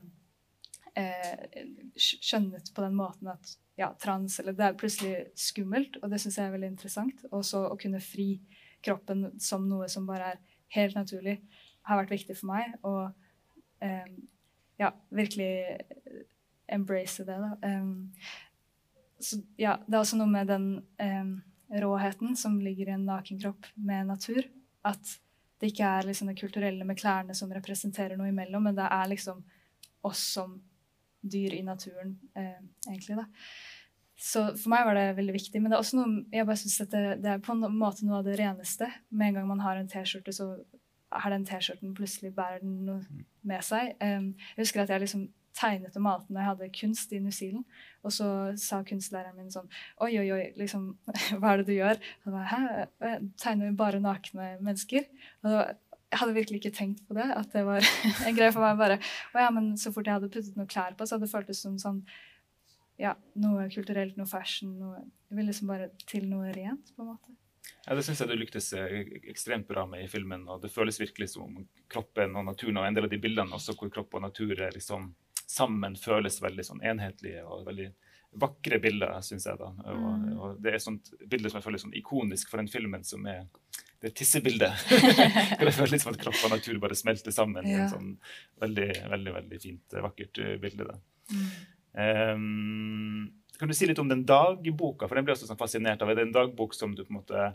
eh, 0.95 1.59
skjønnet 1.97 2.71
på 2.73 2.85
den 2.85 2.95
måten 2.97 3.33
at 3.33 3.57
ja, 3.75 3.89
trans 3.97 4.37
eller 4.39 4.53
Det 4.53 4.65
er 4.65 4.77
plutselig 4.77 5.13
skummelt, 5.39 5.97
og 6.03 6.11
det 6.11 6.19
syns 6.21 6.37
jeg 6.37 6.45
er 6.45 6.53
veldig 6.53 6.67
interessant. 6.75 7.23
Og 7.31 7.41
så 7.47 7.63
å 7.65 7.77
kunne 7.81 8.03
fri 8.03 8.35
kroppen 8.85 9.31
som 9.41 9.65
noe 9.65 9.87
som 9.89 10.05
bare 10.05 10.35
er 10.35 10.41
helt 10.75 10.97
naturlig, 10.97 11.39
har 11.87 11.99
vært 11.99 12.13
viktig 12.13 12.35
for 12.37 12.51
meg. 12.51 12.75
Og 12.85 13.09
um, 13.83 14.15
ja, 14.81 14.91
virkelig 15.13 15.77
embrace 16.67 17.25
det. 17.27 17.37
Da. 17.39 17.57
Um, 17.67 18.13
så, 19.19 19.39
ja, 19.59 19.77
det 19.85 19.95
er 19.95 20.01
også 20.01 20.19
noe 20.19 20.31
med 20.31 20.49
den 20.51 20.67
um, 20.99 21.33
råheten 21.83 22.37
som 22.39 22.59
ligger 22.61 22.89
i 22.89 22.95
en 22.97 23.05
nakenkropp 23.07 23.69
med 23.75 24.09
natur. 24.09 24.47
At 24.83 25.17
det 25.61 25.71
ikke 25.71 25.91
er 25.99 26.09
liksom 26.09 26.27
det 26.29 26.39
kulturelle 26.41 26.85
med 26.87 26.99
klærne 26.99 27.35
som 27.37 27.51
representerer 27.53 28.19
noe 28.19 28.31
imellom, 28.33 28.65
men 28.67 28.75
det 28.75 28.89
er 28.89 29.11
liksom 29.11 29.43
oss 30.03 30.25
som 30.35 30.57
dyr 31.23 31.55
i 31.55 31.61
naturen, 31.63 32.17
eh, 32.35 32.59
egentlig. 32.89 33.15
da. 33.15 33.25
Så 34.19 34.43
for 34.59 34.71
meg 34.73 34.85
var 34.87 34.97
det 34.97 35.05
veldig 35.17 35.35
viktig. 35.35 35.61
Men 35.61 35.71
det 35.71 35.77
er 35.77 35.83
også 35.83 35.99
noe, 35.99 36.23
jeg 36.31 36.47
bare 36.47 36.59
synes 36.59 36.81
at 36.83 36.91
det, 36.91 37.03
det, 37.23 37.31
er 37.31 37.43
på 37.43 37.55
en 37.55 37.63
måte 37.79 38.05
noe 38.05 38.19
av 38.19 38.27
det 38.27 38.37
reneste. 38.39 38.89
Med 39.09 39.31
en 39.31 39.39
gang 39.39 39.47
man 39.49 39.63
har 39.63 39.79
en 39.79 39.89
T-skjorte, 39.89 40.35
så 40.35 40.51
har 41.21 41.33
den 41.33 41.45
T-skjorten 41.47 41.93
plutselig 41.97 42.33
bærer 42.35 42.63
den 42.63 42.83
noe 42.87 43.03
mm. 43.03 43.23
med 43.49 43.63
seg. 43.65 43.93
Jeg 44.01 44.33
husker 44.57 44.83
at 44.83 44.93
jeg 44.93 45.03
liksom 45.03 45.27
tegnet 45.53 45.95
og 45.97 46.03
malte 46.03 46.33
når 46.33 46.41
jeg 46.41 46.49
hadde 46.49 46.69
kunst 46.79 47.13
i 47.13 47.21
New 47.21 47.33
Zealand. 47.33 47.65
Og 48.03 48.13
så 48.15 48.27
sa 48.59 48.81
kunstlæreren 48.87 49.37
min 49.37 49.53
sånn 49.53 49.69
Oi, 50.03 50.11
oi, 50.19 50.27
oi, 50.33 50.43
liksom, 50.59 50.89
hva 51.39 51.53
er 51.53 51.61
det 51.61 51.69
du 51.69 51.75
gjør? 51.77 52.01
Og 52.25 52.37
jeg 52.37 52.49
Hæ? 52.53 52.61
Jeg 53.05 53.29
tegner 53.41 53.79
bare 53.79 54.01
nakne 54.03 54.53
mennesker. 54.59 55.07
Og 55.45 55.53
jeg 55.53 56.21
hadde 56.21 56.37
virkelig 56.37 56.61
ikke 56.61 56.75
tenkt 56.77 57.05
på 57.07 57.17
det. 57.17 57.29
At 57.37 57.53
det 57.53 57.65
var 57.67 57.85
en 58.27 58.37
greie 58.37 58.53
for 58.55 58.65
meg 58.65 58.81
bare 58.81 58.99
Å 59.33 59.47
ja, 59.47 59.49
men 59.53 59.73
så 59.79 59.93
fort 59.93 60.09
jeg 60.09 60.17
hadde 60.17 60.31
puttet 60.33 60.59
noe 60.59 60.69
klær 60.69 60.97
på, 60.97 61.07
så 61.07 61.17
hadde 61.17 61.29
det 61.29 61.35
føltes 61.35 61.63
som 61.65 61.79
sånn 61.81 62.03
ja, 63.01 63.15
noe 63.41 63.65
kulturelt, 63.73 64.17
noe 64.19 64.29
fashion. 64.29 64.75
Noe, 64.77 64.99
jeg 65.29 65.37
ville 65.39 65.49
liksom 65.49 65.71
bare 65.71 65.89
til 66.09 66.27
noe 66.29 66.51
rent, 66.53 66.93
på 66.93 67.01
en 67.01 67.15
måte. 67.15 67.33
Ja, 67.85 67.95
Det 67.95 68.03
syns 68.03 68.21
jeg 68.23 68.29
du 68.31 68.37
lyktes 68.39 68.69
eh, 68.79 69.01
ekstremt 69.27 69.67
bra 69.67 69.85
med 69.89 70.05
i 70.05 70.07
filmen. 70.07 70.47
og 70.47 70.61
Det 70.63 70.71
føles 70.71 70.99
virkelig 71.01 71.33
som 71.33 71.49
om 71.49 71.67
kroppen 71.91 72.35
og 72.39 72.45
naturen 72.47 72.79
og 72.79 72.87
en 72.87 72.95
del 72.95 73.09
av 73.09 73.11
de 73.11 73.19
bildene 73.19 73.57
også 73.57 73.75
hvor 73.79 73.91
kropp 73.91 74.15
og 74.15 74.23
natur 74.23 74.55
er 74.55 74.71
liksom 74.75 75.11
sammen, 75.43 75.97
føles 75.99 76.39
veldig 76.41 76.63
sånn 76.65 76.83
enhetlige 76.85 77.43
og 77.43 77.65
veldig 77.67 77.89
vakre 78.39 78.79
bilder, 78.81 79.19
syns 79.21 79.45
jeg. 79.49 79.59
da. 79.59 79.69
Og, 79.91 79.99
mm. 79.99 80.29
og, 80.37 80.55
Det 80.63 80.71
er 80.71 80.79
et 80.79 81.11
bilde 81.29 81.51
som 81.51 81.59
jeg 81.59 81.67
føler 81.67 81.83
sånn 81.83 81.99
ikonisk 81.99 82.49
for 82.49 82.61
den 82.63 82.71
filmen, 82.71 83.03
som 83.05 83.27
er 83.29 83.43
det 84.03 84.13
tissebildet. 84.17 84.87
det 85.59 85.75
føles 85.75 86.01
som 86.03 86.11
at 86.11 86.19
kropp 86.23 86.39
og 86.47 86.55
natur 86.55 86.79
bare 86.81 86.97
smelter 86.97 87.35
sammen 87.35 87.67
ja. 87.67 87.83
en 87.83 87.91
sånn 87.91 88.09
veldig, 88.63 88.89
veldig 89.11 89.35
veldig 89.37 89.59
fint, 89.63 89.99
vakkert 90.07 90.41
eh, 90.43 90.57
bilde. 90.63 90.87
da. 90.89 90.97
Um, 91.93 93.29
kan 93.59 93.69
du 93.69 93.75
si 93.77 93.85
litt 93.87 94.01
om 94.01 94.09
den 94.09 94.25
dagboka? 94.27 95.07
For 95.07 95.15
den 95.15 95.27
blir 95.27 95.35
også 95.35 95.47
sånn 95.47 95.59
fascinert 95.59 96.01
av. 96.01 96.09
Er 96.09 96.17
det 96.19 96.25
en 96.27 96.35
dagbok 96.35 96.73
som 96.75 96.95
du 96.97 97.03
på 97.05 97.13
en 97.13 97.19
måte 97.21 97.45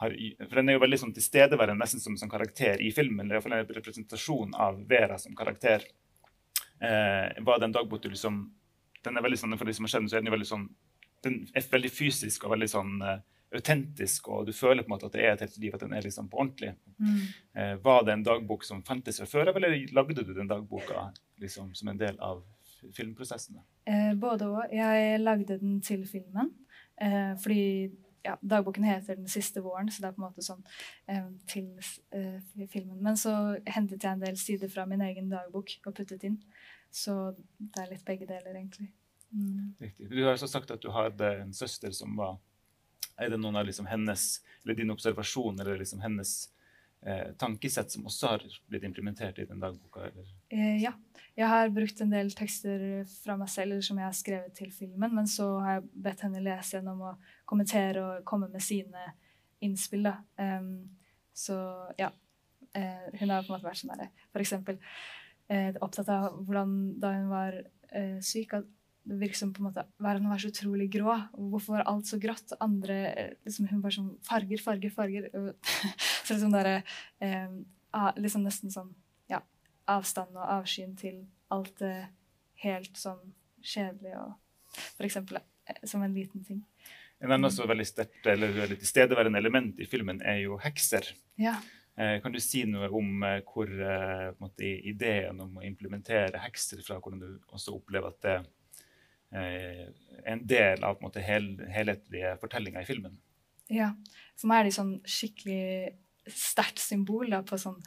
har 0.00 0.14
For 0.48 0.58
den 0.58 0.68
er 0.68 0.78
jo 0.78 0.82
veldig 0.82 0.98
sånn 1.00 1.14
tilstedeværende, 1.14 1.78
nesten 1.82 2.02
som, 2.02 2.16
som 2.18 2.30
karakter 2.30 2.82
i 2.82 2.90
filmen. 2.94 3.26
eller 3.26 3.36
er 3.36 3.40
iallfall 3.40 3.58
en 3.58 3.76
representasjon 3.76 4.56
av 4.58 4.80
Vera 4.90 5.18
som 5.22 5.36
karakter. 5.38 5.86
Eh, 6.80 7.42
var 7.46 7.60
det 7.60 7.68
en 7.68 7.76
dagbok 7.76 8.02
du 8.02 8.08
liksom 8.10 8.40
Den 9.04 9.16
er 9.16 9.22
veldig 9.22 9.38
sånn, 9.38 9.58
for 9.60 9.68
de 9.68 9.74
som 9.76 9.84
har 9.84 9.92
skjedd, 9.92 10.08
så 10.10 10.16
er 10.16 10.22
den 10.22 10.32
jo 10.32 10.34
veldig 10.38 10.48
sånn 10.48 10.66
den 11.24 11.38
er 11.56 11.64
veldig 11.70 11.90
fysisk 11.92 12.44
og 12.44 12.52
veldig 12.54 12.68
sånn 12.68 12.98
uh, 13.00 13.18
autentisk, 13.54 14.28
og 14.28 14.48
du 14.48 14.52
føler 14.56 14.84
på 14.84 14.90
en 14.90 14.94
måte 14.94 15.08
at 15.08 15.14
det 15.16 15.22
er 15.22 15.34
et 15.34 15.44
helt 15.44 15.58
liv, 15.62 15.76
at 15.76 15.84
den 15.84 15.94
er 15.96 16.04
liksom 16.04 16.28
på 16.28 16.40
ordentlig. 16.42 16.74
Mm. 16.98 17.20
Uh, 17.56 17.74
var 17.84 18.04
det 18.04 18.16
en 18.16 18.26
dagbok 18.26 18.66
som 18.66 18.82
fantes 18.84 19.20
fra 19.20 19.28
før 19.30 19.52
eller 19.54 19.76
lagde 19.96 20.24
du 20.24 20.34
den 20.34 20.50
dagboka 20.50 21.06
liksom, 21.40 21.72
som 21.76 21.92
en 21.92 22.00
del 22.00 22.18
av 22.20 22.42
filmprosessene? 22.92 23.62
Eh, 23.88 24.12
både 24.20 24.48
og. 24.48 24.74
Jeg 24.74 25.20
lagde 25.22 25.58
den 25.60 25.78
til 25.84 26.04
filmen. 26.08 26.50
Eh, 27.00 27.32
fordi 27.42 27.64
ja, 28.24 28.38
Dagboken 28.40 28.84
heter 28.84 29.16
'Den 29.16 29.28
siste 29.28 29.60
våren', 29.60 29.90
så 29.90 30.02
det 30.02 30.08
er 30.08 30.12
på 30.12 30.22
en 30.22 30.28
måte 30.28 30.42
sånn 30.42 30.64
eh, 31.08 31.30
til 31.46 31.78
eh, 32.10 32.66
filmen. 32.72 33.02
Men 33.02 33.16
så 33.16 33.60
hentet 33.66 34.02
jeg 34.02 34.12
en 34.12 34.24
del 34.24 34.36
sider 34.36 34.68
fra 34.68 34.86
min 34.86 35.02
egen 35.04 35.28
dagbok 35.28 35.76
og 35.86 35.94
puttet 35.94 36.24
inn. 36.24 36.38
Så 36.90 37.34
det 37.58 37.82
er 37.82 37.90
litt 37.90 38.04
begge 38.04 38.26
deler, 38.26 38.54
egentlig. 38.54 38.88
Mm. 39.34 39.74
Riktig. 39.80 40.08
Du 40.10 40.24
har 40.24 40.32
også 40.32 40.48
sagt 40.48 40.70
at 40.70 40.82
du 40.82 40.90
hadde 40.94 41.30
en 41.42 41.52
søster 41.52 41.90
som 41.90 42.16
var 42.16 42.38
Er 43.18 43.30
det 43.30 43.38
noen 43.38 43.54
av 43.54 43.66
liksom 43.66 43.86
hennes, 43.86 44.42
eller 44.64 44.74
dine 44.74 44.90
observasjoner 44.90 45.62
eller 45.62 45.78
liksom 45.78 46.00
hennes 46.02 46.48
eh, 47.06 47.30
tankesett 47.38 47.92
som 47.92 48.08
også 48.10 48.26
har 48.26 48.42
blitt 48.66 48.82
implementert 48.82 49.38
i 49.38 49.44
den 49.46 49.60
dagboka? 49.62 50.08
Eh, 50.08 50.32
ja. 50.54 50.94
Jeg 51.34 51.50
har 51.50 51.72
brukt 51.74 51.98
en 51.98 52.12
del 52.12 52.28
tekster 52.36 52.82
fra 53.24 53.34
meg 53.38 53.48
selv 53.50 53.80
som 53.82 53.98
jeg 53.98 54.06
har 54.06 54.14
skrevet 54.14 54.54
til 54.54 54.70
filmen, 54.70 55.16
men 55.16 55.26
så 55.26 55.48
har 55.64 55.80
jeg 55.80 55.88
bedt 56.04 56.22
henne 56.22 56.42
lese 56.44 56.76
gjennom 56.76 57.00
og 57.10 57.32
kommentere 57.50 58.04
og 58.04 58.28
komme 58.28 58.46
med 58.52 58.62
sine 58.62 59.08
innspill. 59.64 60.06
Um, 60.38 60.76
så 61.34 61.58
ja. 61.98 62.12
Uh, 62.74 63.10
hun 63.18 63.30
har 63.30 63.42
på 63.42 63.50
en 63.50 63.54
måte 63.54 63.66
vært 63.68 63.78
sånn 63.78 63.92
derre 63.92 64.08
For 64.32 64.42
eksempel 64.42 64.80
eh, 65.46 65.76
opptatt 65.78 66.08
av 66.10 66.40
hvordan 66.42 66.72
da 66.98 67.12
hun 67.14 67.28
var 67.30 67.54
uh, 67.60 68.16
syk, 68.18 68.56
at 68.58 68.66
det 69.04 69.18
virker 69.20 69.38
som 69.38 69.52
på 69.54 69.60
en 69.60 69.68
måte 69.68 69.84
verden 70.02 70.30
var 70.30 70.40
så 70.40 70.48
utrolig 70.48 70.88
grå. 70.94 71.12
Hvorfor 71.36 71.76
var 71.76 71.86
alt 71.90 72.08
så 72.08 72.16
grått? 72.18 72.54
Andre, 72.64 72.96
eh, 73.12 73.32
liksom 73.44 73.68
Hun 73.68 73.82
bare 73.84 73.98
sånn 73.98 74.14
Farger, 74.24 74.62
farger, 74.64 74.94
farger. 74.94 75.28
så 76.24 76.32
liksom 76.32 76.54
der, 76.54 76.70
eh, 77.20 77.58
liksom 78.16 78.46
Nesten 78.46 78.72
sånn 78.72 78.94
avstand 79.90 80.36
og 80.36 80.44
avskyen 80.58 80.94
til 80.98 81.24
alt 81.52 81.74
det 81.80 81.96
helt 82.64 82.98
sånn 82.98 83.34
kjedelige 83.64 84.20
og 84.20 84.40
For 84.74 85.06
eksempel 85.06 85.38
eh, 85.38 85.84
som 85.86 86.02
en 86.02 86.14
liten 86.14 86.42
ting. 86.42 86.64
En 87.22 87.30
annen 87.30 87.46
også 87.46 87.68
veldig 87.70 87.86
sterkt 87.86 88.26
eller 88.26 88.50
veldig 88.56 88.80
tilstedeværende 88.80 89.38
element 89.38 89.78
i 89.78 89.86
filmen 89.86 90.18
er 90.26 90.40
jo 90.42 90.56
hekser. 90.58 91.06
Ja. 91.38 91.54
Eh, 91.94 92.16
kan 92.24 92.34
du 92.34 92.40
si 92.42 92.64
noe 92.66 92.88
om 92.90 93.22
eh, 93.22 93.38
hvor 93.46 93.70
måte, 94.42 94.66
ideen 94.66 95.38
om 95.44 95.60
å 95.60 95.64
implementere 95.64 96.42
hekser 96.42 96.82
fra, 96.82 96.98
hvordan 96.98 97.22
du 97.22 97.54
også 97.54 97.76
opplever 97.78 98.10
at 98.10 98.20
det 98.26 98.34
er 99.34 99.94
en 100.30 100.42
del 100.46 100.84
av 100.86 100.98
på 100.98 101.04
en 101.04 101.08
måte, 101.08 101.22
hel, 101.22 101.46
helhetlige 101.70 102.34
fortellinga 102.42 102.82
i 102.82 102.86
filmen? 102.86 103.14
Ja. 103.72 103.92
For 104.34 104.50
meg 104.50 104.60
er 104.64 104.68
de 104.68 104.74
sånn 104.76 104.92
skikkelig 105.06 105.94
sterkt 106.30 106.82
symbol 106.82 107.30
da, 107.32 107.42
på 107.46 107.58
sånn 107.60 107.80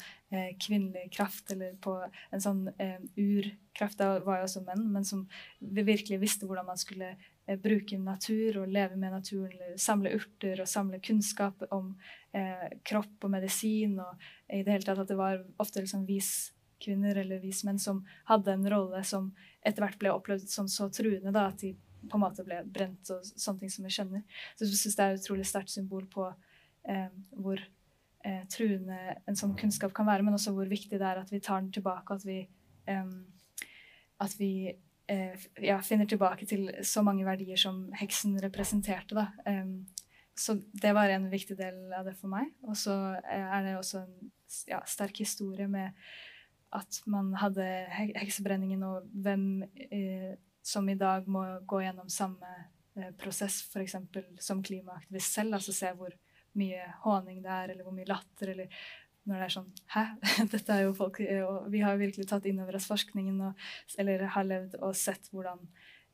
kvinnelig 0.60 1.12
kraft, 1.14 1.52
eller 1.52 1.76
på 1.80 1.94
en 2.36 2.42
sånn 2.44 2.66
eh, 2.84 3.00
urkraft. 3.16 3.98
Da 4.00 4.18
var 4.26 4.42
jo 4.42 4.48
også 4.50 4.64
menn, 4.66 4.84
men 4.92 5.06
som 5.08 5.24
virkelig 5.60 6.20
visste 6.20 6.50
hvordan 6.50 6.68
man 6.68 6.80
skulle 6.82 7.14
eh, 7.14 7.56
bruke 7.64 8.00
natur 8.02 8.62
og 8.64 8.74
leve 8.74 9.00
med 9.00 9.16
naturen, 9.16 9.54
eller 9.56 9.78
samle 9.80 10.12
urter 10.18 10.64
og 10.64 10.68
samle 10.68 11.00
kunnskap 11.04 11.64
om 11.72 11.94
eh, 12.36 12.68
kropp 12.84 13.24
og 13.24 13.34
medisin. 13.38 13.96
Og 14.04 14.28
i 14.52 14.64
det 14.68 14.76
hele 14.76 14.88
tatt 14.90 15.04
at 15.06 15.14
det 15.14 15.20
var 15.20 15.40
ofte 15.64 15.86
liksom 15.86 16.04
viskvinner 16.10 17.24
eller 17.24 17.40
vismenn 17.44 17.80
som 17.80 18.04
hadde 18.28 18.58
en 18.58 18.68
rolle 18.76 19.04
som 19.08 19.32
etter 19.64 19.86
hvert 19.86 20.00
ble 20.02 20.12
opplevd 20.12 20.52
som 20.52 20.68
så 20.72 20.90
truende 20.92 21.32
da, 21.32 21.48
at 21.54 21.64
de 21.64 21.72
på 22.08 22.20
en 22.20 22.24
måte 22.24 22.44
ble 22.46 22.60
brent 22.68 23.10
og 23.16 23.24
sånne 23.32 23.64
ting 23.64 23.72
som 23.72 23.88
vi 23.88 23.96
skjønner. 23.96 24.44
Så 24.56 24.68
jeg 24.68 24.76
syns 24.76 25.00
det 25.00 25.08
er 25.08 25.16
et 25.16 25.24
utrolig 25.24 25.48
sterkt 25.48 25.72
symbol 25.74 26.06
på 26.12 26.28
eh, 26.88 27.10
hvor 27.32 27.64
eh, 28.28 28.44
truende 28.52 28.98
en 29.28 29.40
sånn 29.40 29.56
kunnskap 29.60 29.96
kan 29.96 30.08
være, 30.10 30.26
men 30.26 30.36
også 30.38 30.54
hvor 30.56 30.70
viktig 30.70 31.00
det 31.00 31.08
er 31.08 31.22
at 31.24 31.32
vi 31.34 31.42
tar 31.44 31.64
den 31.64 31.72
tilbake, 31.76 32.18
at 32.18 32.28
vi, 32.28 32.42
eh, 32.92 33.14
at 34.24 34.36
vi 34.40 34.52
eh, 34.68 35.48
ja, 35.64 35.80
finner 35.86 36.10
tilbake 36.10 36.48
til 36.50 36.70
så 36.86 37.04
mange 37.06 37.26
verdier 37.28 37.60
som 37.60 37.88
heksen 37.98 38.38
representerte. 38.44 39.28
Um, 39.48 39.88
så 40.38 40.60
det 40.74 40.94
var 40.94 41.10
en 41.10 41.32
viktig 41.32 41.58
del 41.58 41.94
av 41.98 42.06
det 42.06 42.14
for 42.20 42.30
meg. 42.30 42.52
Og 42.68 42.78
så 42.78 42.94
er 43.26 43.64
det 43.66 43.78
også 43.78 44.04
en 44.04 44.32
ja, 44.70 44.84
sterk 44.86 45.24
historie 45.24 45.66
med 45.72 45.96
at 46.76 47.00
man 47.08 47.32
hadde 47.40 47.64
heksebrenningen, 48.20 48.84
og 48.84 49.08
hvem 49.24 49.64
eh, 49.88 50.36
som 50.68 50.90
i 50.92 50.98
dag 51.00 51.28
må 51.32 51.44
gå 51.66 51.80
gjennom 51.86 52.10
samme 52.12 52.50
eh, 52.98 53.14
prosess, 53.20 53.62
f.eks. 53.72 53.96
som 54.44 54.64
klimaaktivist 54.64 55.40
selv. 55.40 55.58
altså 55.58 55.74
se 55.74 55.92
hvor 55.96 56.14
mye 56.60 56.88
håning 57.04 57.44
det 57.44 57.52
er, 57.54 57.74
eller 57.74 57.86
hvor 57.88 57.96
mye 57.96 58.10
latter, 58.10 58.54
eller 58.54 58.82
når 59.28 59.42
det 59.42 59.46
er 59.48 59.54
sånn 59.58 59.72
Hæ? 59.94 60.04
Dette 60.54 60.76
er 60.76 60.86
jo 60.86 60.96
folk 60.98 61.20
Og 61.22 61.70
vi 61.74 61.84
har 61.84 62.00
virkelig 62.00 62.28
tatt 62.30 62.48
inn 62.50 62.62
over 62.64 62.80
oss 62.80 62.90
forskningen, 62.90 63.40
og, 63.50 63.70
eller 64.00 64.28
har 64.36 64.48
levd 64.48 64.78
og 64.82 64.96
sett 64.98 65.30
hvordan 65.34 65.64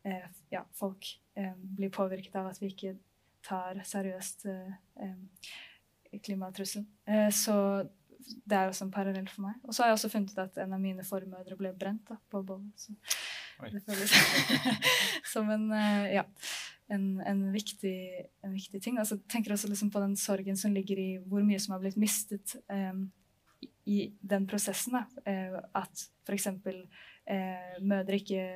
eh, 0.08 0.29
ja, 0.53 0.63
folk 0.77 1.10
eh, 1.39 1.53
blir 1.77 1.93
påvirket 1.93 2.36
av 2.39 2.51
at 2.51 2.62
vi 2.62 2.71
ikke 2.73 2.95
tar 3.43 3.84
seriøst 3.88 4.47
eh, 4.51 4.79
eh 5.03 5.51
klimatrusselen. 6.23 6.86
Eh, 7.10 7.29
så 7.34 7.56
det 8.45 8.58
er 8.58 8.69
også 8.69 8.86
en 8.86 8.91
parallell 8.93 9.27
for 9.29 9.47
meg. 9.47 9.56
Og 9.63 9.73
så 9.73 9.84
har 9.84 9.89
jeg 9.89 9.97
også 9.97 10.12
funnet 10.13 10.34
ut 10.34 10.41
at 10.43 10.60
en 10.62 10.75
av 10.75 10.82
mine 10.82 11.06
formødre 11.08 11.58
ble 11.60 11.71
brent 11.73 12.06
da, 12.10 12.19
på 12.32 12.43
bålet. 12.45 12.69
Så 12.77 12.93
det 13.71 13.82
føles 13.86 14.13
som 15.34 15.49
en 15.53 15.65
eh, 15.73 16.13
ja 16.19 16.27
en, 16.91 17.22
en, 17.22 17.43
viktig, 17.54 17.98
en 18.43 18.54
viktig, 18.54 18.82
ting. 18.84 19.00
Altså, 19.00 19.17
jeg 19.19 19.30
tenker 19.32 19.56
også 19.56 19.69
liksom 19.72 19.91
på 19.93 20.02
den 20.04 20.15
sorgen 20.19 20.58
som 20.60 20.74
ligger 20.76 21.00
i 21.00 21.10
hvor 21.28 21.43
mye 21.46 21.62
som 21.62 21.76
har 21.76 21.84
blitt 21.84 22.00
mistet 22.00 22.56
um, 22.67 23.06
i, 23.86 24.13
den 24.22 24.48
prosessen. 24.50 24.98
Da. 24.98 25.06
Eh, 25.30 25.60
at 25.80 26.08
f.eks. 26.28 26.50
Eh, 27.24 27.78
mødre 27.84 28.19
ikke 28.19 28.48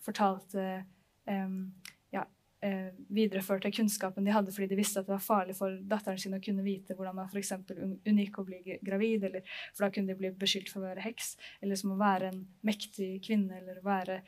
fortalte 0.00 0.62
eh, 1.28 1.56
ja, 2.14 2.22
eh, 2.64 2.94
videreførte 3.12 3.72
kunnskapen 3.74 4.24
de 4.24 4.32
hadde 4.32 4.54
fordi 4.54 4.70
de 4.70 4.78
visste 4.78 5.02
at 5.02 5.08
det 5.08 5.12
var 5.12 5.24
farlig 5.24 5.56
for 5.58 5.74
datteren 5.90 6.20
sin 6.22 6.36
å 6.36 6.40
kunne 6.40 6.64
vite 6.64 6.96
hvordan 6.96 7.18
man 7.18 7.28
f.eks. 7.28 7.52
unngikk 7.76 8.40
å 8.40 8.46
bli 8.48 8.78
gravid, 8.86 9.28
eller 9.28 9.44
for 9.74 9.86
da 9.86 9.92
kunne 9.92 10.14
de 10.14 10.20
bli 10.22 10.32
beskyldt 10.38 10.72
for 10.72 10.80
å 10.80 10.88
være 10.88 11.04
heks, 11.04 11.34
eller 11.60 11.80
som 11.80 11.92
å 11.92 12.00
være 12.00 12.32
en 12.32 12.40
mektig 12.66 13.18
kvinne, 13.26 13.60
eller 13.60 13.84
være, 13.84 14.22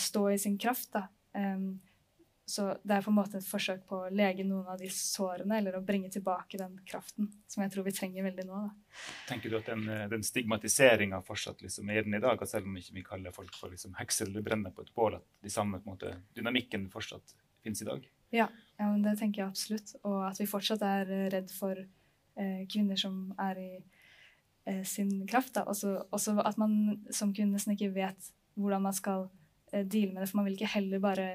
stå 0.00 0.28
i 0.32 0.38
sin 0.40 0.54
kraft. 0.60 0.94
da. 0.94 1.08
Um, 1.34 1.82
så 2.46 2.66
det 2.84 2.98
er 2.98 3.04
på 3.04 3.08
en 3.08 3.16
måte 3.16 3.38
et 3.38 3.46
forsøk 3.48 3.86
på 3.88 3.98
å 4.04 4.10
lege 4.12 4.44
noen 4.44 4.66
av 4.68 4.80
de 4.80 4.90
sårene, 4.92 5.56
eller 5.58 5.78
å 5.78 5.84
bringe 5.84 6.10
tilbake 6.12 6.60
den 6.60 6.74
kraften 6.84 7.30
som 7.48 7.62
jeg 7.64 7.72
tror 7.72 7.86
vi 7.86 7.94
trenger 7.96 8.26
veldig 8.26 8.44
nå. 8.48 8.58
Da. 8.66 8.98
Tenker 9.30 9.52
du 9.52 9.56
at 9.58 9.70
den, 9.70 9.86
eh, 9.88 10.04
den 10.12 10.26
stigmatiseringa 10.26 11.22
fortsatt 11.24 11.64
liksom 11.64 11.88
er 11.90 12.04
den 12.04 12.18
i 12.18 12.20
dag, 12.20 12.36
at 12.42 12.52
selv 12.52 12.68
om 12.68 12.76
ikke 12.76 12.98
vi 12.98 13.06
kaller 13.06 13.32
folk 13.32 13.56
for 13.56 13.72
liksom 13.72 13.96
hekser 13.96 14.28
eller 14.28 14.44
brenner 14.44 14.76
på 14.76 14.84
et 14.84 14.92
bål, 14.94 15.16
at 15.22 15.24
de 15.42 15.52
samme 15.52 15.80
måte, 15.88 16.12
dynamikken 16.36 16.90
fortsatt 16.92 17.34
finnes 17.64 17.82
i 17.82 17.88
dag? 17.88 18.04
Ja, 18.34 18.48
ja 18.78 18.90
det 19.00 19.16
tenker 19.20 19.44
jeg 19.44 19.48
absolutt. 19.48 19.94
Og 20.04 20.20
at 20.28 20.40
vi 20.40 20.50
fortsatt 20.50 20.84
er 20.84 21.08
eh, 21.08 21.28
redd 21.32 21.52
for 21.54 21.80
eh, 21.80 22.62
kvinner 22.70 23.00
som 23.00 23.32
er 23.40 23.60
i 23.62 23.70
eh, 24.66 24.82
sin 24.84 25.26
kraft. 25.30 25.54
Da. 25.56 25.64
Også, 25.70 25.96
også 26.14 26.36
at 26.44 26.60
man 26.60 27.00
som 27.10 27.32
kvinne 27.34 27.56
nesten 27.56 27.76
ikke 27.76 27.94
vet 27.96 28.32
hvordan 28.58 28.84
man 28.84 28.96
skal 28.96 29.28
eh, 29.72 29.84
deale 29.84 30.12
med 30.12 30.22
det, 30.22 30.30
for 30.30 30.42
man 30.42 30.48
vil 30.48 30.58
ikke 30.58 30.74
heller 30.76 31.02
bare 31.02 31.28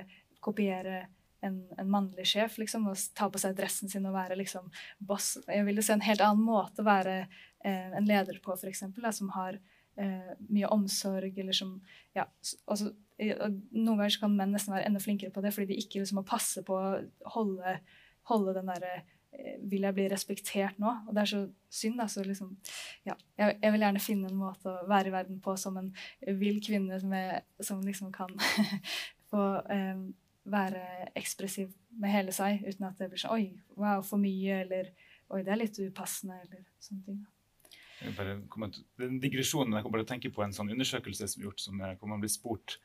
kopiere 0.44 1.08
en, 1.42 1.60
en, 1.78 1.90
mannlig 1.90 2.28
sjef 2.28 2.58
liksom, 2.60 2.88
og 2.92 3.00
ta 3.16 3.30
på 3.32 3.42
seg 3.42 3.56
dressen 3.58 3.92
sin 3.92 4.08
og 4.10 4.16
være 4.16 4.38
liksom, 4.40 4.70
boss. 5.00 5.38
Jeg 5.48 5.66
vil 5.68 5.82
se 5.84 5.96
en 5.96 6.06
helt 6.06 6.24
annen 6.24 6.46
måte 6.46 6.84
å 6.84 6.88
være 6.88 7.20
eh, 7.24 7.92
en 7.96 8.08
leder 8.08 8.42
på, 8.44 8.56
f.eks., 8.56 8.84
som 9.16 9.32
har 9.36 9.60
eh, 10.00 10.34
mye 10.50 10.72
omsorg, 10.74 11.38
eller 11.38 11.56
som 11.56 11.78
ja, 12.18 12.28
også, 12.68 12.94
Noen 13.20 13.98
ganger 14.00 14.16
kan 14.22 14.32
menn 14.32 14.54
nesten 14.56 14.72
være 14.72 14.88
enda 14.88 15.00
flinkere 15.04 15.34
på 15.36 15.42
det, 15.44 15.50
fordi 15.52 15.74
de 15.74 15.82
ikke 15.82 16.00
liksom, 16.00 16.22
må 16.22 16.28
passe 16.28 16.62
på 16.64 16.76
å 16.76 17.00
holde, 17.34 17.74
holde 18.32 18.54
den 18.56 18.72
derre 18.72 18.94
eh, 18.96 19.58
vil 19.68 19.84
jeg 19.84 19.98
bli 19.98 20.06
respektert 20.12 20.80
nå? 20.80 20.94
Og 21.04 21.18
det 21.18 21.26
er 21.26 21.32
så 21.34 21.42
synd. 21.82 22.00
da. 22.00 22.08
Så 22.08 22.24
liksom, 22.24 22.54
ja, 23.08 23.18
jeg, 23.36 23.58
jeg, 23.58 23.74
vil 23.76 23.84
gjerne 23.84 24.04
finne 24.04 24.32
en 24.32 24.40
måte 24.40 24.72
å 24.72 24.88
være 24.88 25.12
i 25.12 25.16
verden 25.18 25.44
på 25.44 25.58
som 25.60 25.76
en 25.82 25.92
vill 26.40 26.64
kvinne 26.64 27.02
som, 27.04 27.12
jeg, 27.20 27.44
som 27.60 27.84
liksom 27.84 28.16
kan 28.16 28.32
få 29.34 29.44
um, 29.68 30.08
være 30.50 31.12
ekspressiv 31.20 31.74
med 32.00 32.14
hele 32.14 32.34
seg, 32.36 32.64
uten 32.66 32.88
at 32.88 33.02
det 33.02 33.10
blir 33.12 33.22
sånn 33.22 33.36
Oi, 33.36 33.50
wow, 33.80 34.04
for 34.06 34.22
mye, 34.22 34.64
eller 34.64 34.94
Oi, 35.30 35.44
det 35.44 35.54
er 35.54 35.62
litt 35.62 35.82
upassende, 35.84 36.40
eller 36.46 36.64
sånne 36.82 37.06
ting. 37.06 37.20
Bare, 38.16 38.38
den 39.02 39.18
digresjonen 39.20 39.76
jeg 39.76 39.84
kommer 39.84 40.00
til 40.00 40.06
å 40.06 40.10
tenke 40.14 40.30
på 40.32 40.44
en 40.46 40.54
sånn 40.56 40.72
undersøkelse 40.72 41.28
som 41.28 41.42
er 41.42 41.50
gjort, 41.50 41.64
som 41.64 41.82
er, 41.84 41.98
hvor 42.00 42.12
man 42.12 42.22
blir 42.24 42.32
spurt 42.32 42.78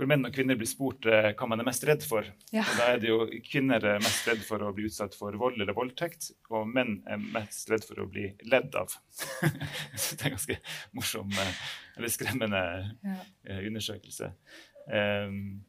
hvor 0.00 0.08
menn 0.08 0.24
og 0.24 0.32
kvinner 0.32 0.56
blir 0.56 0.68
spurt 0.68 1.04
eh, 1.12 1.34
hva 1.36 1.46
man 1.50 1.60
er 1.60 1.66
mest 1.68 1.84
redd 1.84 2.04
for. 2.08 2.24
Ja. 2.54 2.64
Og 2.64 2.78
da 2.78 2.86
er 2.94 3.00
det 3.02 3.10
jo 3.10 3.18
kvinner 3.44 3.84
er 3.84 4.00
mest 4.00 4.24
redd 4.30 4.40
for 4.46 4.64
å 4.64 4.70
bli 4.72 4.86
utsatt 4.88 5.12
for 5.18 5.36
vold 5.36 5.60
eller 5.60 5.76
voldtekt, 5.76 6.30
og 6.48 6.70
menn 6.72 7.02
er 7.04 7.20
mest 7.20 7.68
redd 7.68 7.84
for 7.84 8.00
å 8.00 8.06
bli 8.08 8.30
ledd 8.48 8.72
av. 8.80 8.94
det 9.44 10.16
er 10.16 10.30
en 10.30 10.36
ganske 10.38 10.56
morsom 10.96 11.36
eh, 11.36 11.60
eller 11.98 12.14
skremmende 12.16 12.62
ja. 13.04 13.18
Eh, 13.44 13.60
undersøkelse. 13.68 14.32
Um, 14.88 15.60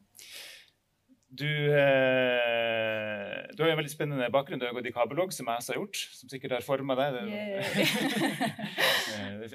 du, 1.32 1.48
eh, 1.48 3.46
du, 3.56 3.62
har 3.62 3.70
en 3.70 3.78
veldig 3.78 3.90
spennende 3.92 4.26
bakgrunn. 4.32 4.60
Du 4.60 4.66
har 4.66 4.74
gått 4.76 4.90
i 4.90 4.92
kabellogg, 4.92 5.32
som 5.32 5.48
jeg 5.48 5.62
også 5.62 5.72
har 5.72 5.78
gjort. 5.78 6.00
Som 6.18 6.28
sikkert 6.28 6.52
har 6.58 6.66
forma 6.66 6.96
deg. 6.98 7.14
Det 7.16 7.22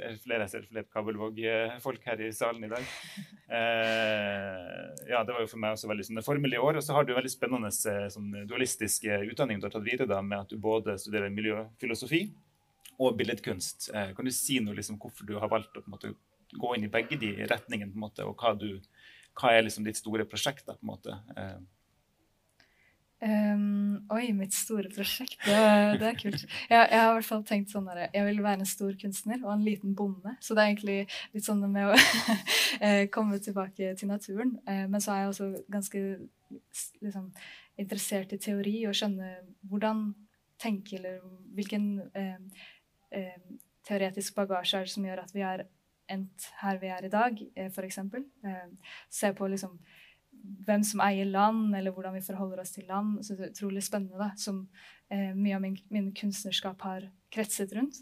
er 0.02 0.18
flere, 0.26 0.48
flere 0.50 0.86
kabelvåg-folk 0.90 2.08
her 2.10 2.24
i 2.26 2.32
salen 2.34 2.66
i 2.66 2.72
dag. 2.72 2.90
Eh, 3.46 4.82
ja, 5.12 5.22
det 5.22 5.36
var 5.36 5.44
jo 5.44 5.52
for 5.52 5.62
meg 5.62 5.78
også 5.78 5.92
veldig 5.92 6.08
sånn, 6.10 6.24
formelig 6.26 6.58
år. 6.64 6.82
Og 6.82 6.88
så 6.88 6.98
har 6.98 7.06
du 7.06 7.14
en 7.14 7.20
veldig 7.20 7.36
spennende 7.36 7.70
eh, 7.70 8.08
sånn, 8.16 8.34
dualistiske 8.50 9.22
utdanning 9.30 9.62
du 9.62 9.70
har 9.70 9.78
tatt 9.78 9.86
videre 9.86 10.10
da, 10.10 10.24
med 10.26 10.48
at 10.48 10.50
du 10.50 10.58
både 10.62 10.98
studerer 10.98 11.30
miljøfilosofi 11.34 12.26
og 12.98 13.20
billedkunst. 13.20 13.92
Eh, 13.94 14.16
kan 14.18 14.26
du 14.26 14.34
si 14.34 14.58
noe 14.66 14.74
liksom, 14.82 14.98
hvorfor 15.02 15.30
du 15.30 15.38
har 15.38 15.54
valgt 15.54 15.78
å 15.78 15.86
på 15.86 15.92
en 15.92 15.98
måte, 16.00 16.16
gå 16.58 16.74
inn 16.74 16.88
i 16.88 16.92
begge 16.92 17.22
de 17.22 17.36
retningene, 17.46 17.92
på 17.94 18.00
en 18.00 18.08
måte, 18.08 18.26
og 18.26 18.42
hva, 18.42 18.56
du, 18.58 18.82
hva 19.38 19.54
er 19.54 19.66
liksom 19.66 19.88
ditt 19.88 20.00
store 20.00 20.28
prosjekt? 20.30 20.66
da, 20.68 20.78
på 20.78 20.86
en 20.86 20.94
måte? 20.94 21.18
Eh, 21.38 21.58
Um, 23.18 24.04
oi, 24.14 24.28
mitt 24.38 24.54
store 24.54 24.92
prosjekt. 24.94 25.40
Det, 25.42 25.56
det 25.98 26.06
er 26.06 26.18
kult. 26.20 26.44
Jeg, 26.46 26.70
jeg, 26.70 27.00
har 27.02 27.08
i 27.10 27.16
hvert 27.16 27.26
fall 27.26 27.42
tenkt 27.50 27.72
sånn 27.74 27.88
der, 27.90 28.04
jeg 28.14 28.28
vil 28.28 28.44
være 28.46 28.62
en 28.62 28.70
stor 28.70 28.92
kunstner 29.02 29.40
og 29.42 29.56
en 29.56 29.64
liten 29.66 29.96
bonde. 29.98 30.36
Så 30.38 30.54
det 30.54 30.62
er 30.62 30.70
egentlig 30.70 30.98
litt 31.34 31.48
sånn 31.48 31.64
med 31.66 31.90
å 31.90 31.96
eh, 32.86 33.08
komme 33.10 33.40
tilbake 33.42 33.96
til 33.98 34.12
naturen. 34.12 34.54
Uh, 34.70 34.86
men 34.86 35.02
så 35.02 35.16
er 35.16 35.24
jeg 35.24 35.32
også 35.32 35.50
ganske 35.74 36.04
liksom, 37.02 37.32
interessert 37.82 38.38
i 38.38 38.42
teori 38.42 38.76
og 38.86 38.94
skjønne 39.02 39.34
hvordan 39.66 40.12
tenke 40.62 40.98
eller 40.98 41.22
hvilken 41.58 41.90
eh, 42.18 42.38
eh, 43.14 43.42
teoretisk 43.88 44.38
bagasje 44.38 44.80
er 44.80 44.88
det 44.88 44.94
som 44.94 45.06
gjør 45.06 45.24
at 45.24 45.34
vi 45.36 45.44
er 45.46 45.66
endt 46.12 46.50
her 46.62 46.82
vi 46.82 46.92
er 46.94 47.06
i 47.08 47.14
dag, 47.14 47.40
uh, 47.58 47.70
f.eks. 47.70 48.02
Uh, 48.08 48.94
se 49.10 49.34
på 49.36 49.50
liksom 49.52 49.78
hvem 50.68 50.84
som 50.86 51.02
eier 51.04 51.28
land, 51.28 51.76
eller 51.76 51.94
hvordan 51.94 52.16
vi 52.18 52.26
forholder 52.26 52.62
oss 52.62 52.74
til 52.76 52.88
land. 52.90 53.20
Så 53.26 53.36
det 53.36 53.48
er 53.48 53.54
utrolig 53.54 53.84
spennende, 53.86 54.20
da, 54.20 54.32
som 54.40 54.66
eh, 55.14 55.34
mye 55.36 55.56
av 55.58 55.64
min, 55.64 55.78
min, 55.94 56.12
kunstnerskap 56.16 56.84
har 56.88 57.08
kretset 57.34 57.74
rundt. 57.78 58.00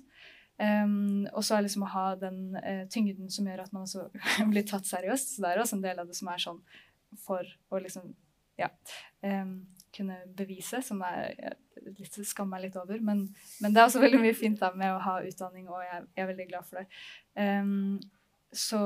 Um, 0.56 1.26
og 1.36 1.44
så 1.44 1.58
er 1.58 1.66
liksom 1.66 1.84
å 1.84 1.92
ha 1.92 2.06
den 2.20 2.56
eh, 2.62 2.86
tyngden 2.92 3.32
som 3.34 3.48
gjør 3.50 3.66
at 3.66 3.74
man 3.76 3.84
også 3.84 4.08
blir 4.54 4.68
tatt 4.68 4.88
seriøst. 4.88 5.36
Så 5.36 5.44
det 5.44 5.52
er 5.52 5.64
også 5.64 5.80
en 5.80 5.86
del 5.86 6.00
av 6.02 6.10
det 6.10 6.18
som 6.18 6.32
er 6.32 6.44
sånn 6.46 6.62
for 7.26 7.48
å 7.72 7.82
liksom 7.82 8.14
ja, 8.60 8.70
um, 9.24 9.58
kunne 9.96 10.18
bevise, 10.38 10.82
som 10.84 11.02
jeg 11.06 11.56
litt 11.86 12.18
skammer 12.28 12.58
meg 12.58 12.68
litt 12.68 12.80
over. 12.80 13.00
Men, 13.04 13.28
men, 13.62 13.74
det 13.74 13.82
er 13.82 13.88
også 13.88 14.04
veldig 14.04 14.22
mye 14.24 14.38
fint 14.38 14.60
da 14.62 14.72
med 14.76 14.94
å 14.94 15.02
ha 15.04 15.20
utdanning, 15.26 15.70
og 15.70 15.84
jeg, 15.86 16.04
jeg 16.16 16.26
er 16.26 16.30
veldig 16.32 16.50
glad 16.52 16.68
for 16.68 16.82
det. 16.82 16.86
Um, 17.36 17.98
så 18.56 18.82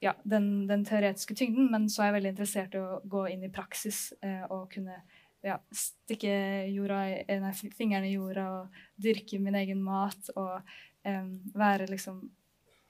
ja, 0.00 0.14
den, 0.22 0.68
den, 0.68 0.84
teoretiske 0.86 1.34
tyngden, 1.38 1.70
men 1.72 1.88
så 1.90 2.02
er 2.02 2.10
jeg 2.10 2.18
veldig 2.18 2.34
interessert 2.34 2.76
i 2.76 2.82
å 2.82 3.00
gå 3.10 3.24
inn 3.32 3.46
i 3.46 3.52
praksis 3.52 4.12
eh, 4.22 4.44
og 4.46 4.68
kunne 4.70 5.00
ja, 5.42 5.56
stikke 5.74 6.34
jorda, 6.70 7.00
nei, 7.42 7.50
fingrene 7.74 8.06
i 8.06 8.14
jorda 8.14 8.46
og 8.60 8.78
dyrke 9.02 9.40
min 9.42 9.58
egen 9.58 9.82
mat 9.82 10.30
og 10.36 10.60
eh, 11.06 11.26
være 11.58 11.88
liksom 11.90 12.22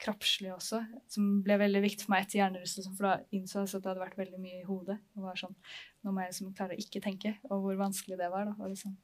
kroppslig 0.03 0.51
også, 0.55 0.83
som 1.11 1.31
ble 1.45 1.57
veldig 1.61 1.83
viktig 1.85 2.07
for 2.07 2.15
meg 2.15 2.27
etter 2.27 2.41
hjernerystelsen, 2.41 2.97
for 2.97 3.09
da 3.09 3.15
innså 3.35 3.63
jeg 3.63 3.71
at 3.71 3.85
det 3.85 3.91
hadde 3.91 4.05
vært 4.05 4.21
veldig 4.21 4.43
mye 4.43 4.61
i 4.61 4.67
hodet. 4.69 4.99
og 5.17 5.29
var 5.29 5.41
sånn, 5.41 5.57
Nå 6.05 6.13
må 6.13 6.23
jeg 6.23 6.35
liksom 6.35 6.53
klare 6.59 6.77
å 6.77 6.85
ikke 6.85 7.03
tenke, 7.05 7.35
og 7.51 7.65
hvor 7.65 7.81
vanskelig 7.81 8.21
det 8.21 8.31
var. 8.35 8.53
da, 8.53 8.71
liksom 8.71 8.97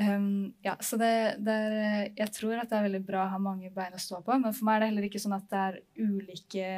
Um, 0.00 0.54
ja, 0.64 0.72
så 0.80 0.96
det, 0.96 1.36
det 1.44 1.52
er, 1.52 2.06
jeg 2.16 2.32
tror 2.32 2.62
at 2.62 2.70
det 2.70 2.78
er 2.78 2.86
veldig 2.86 3.02
bra 3.04 3.26
å 3.26 3.32
ha 3.34 3.38
mange 3.42 3.68
bein 3.74 3.92
å 3.92 4.00
stå 4.00 4.22
på, 4.24 4.38
men 4.40 4.54
for 4.56 4.64
meg 4.64 4.78
er 4.78 4.80
det 4.80 4.88
heller 4.88 5.06
ikke 5.08 5.20
sånn 5.20 5.36
at 5.36 5.50
det 5.52 5.60
er 5.60 5.76
ulike 6.00 6.68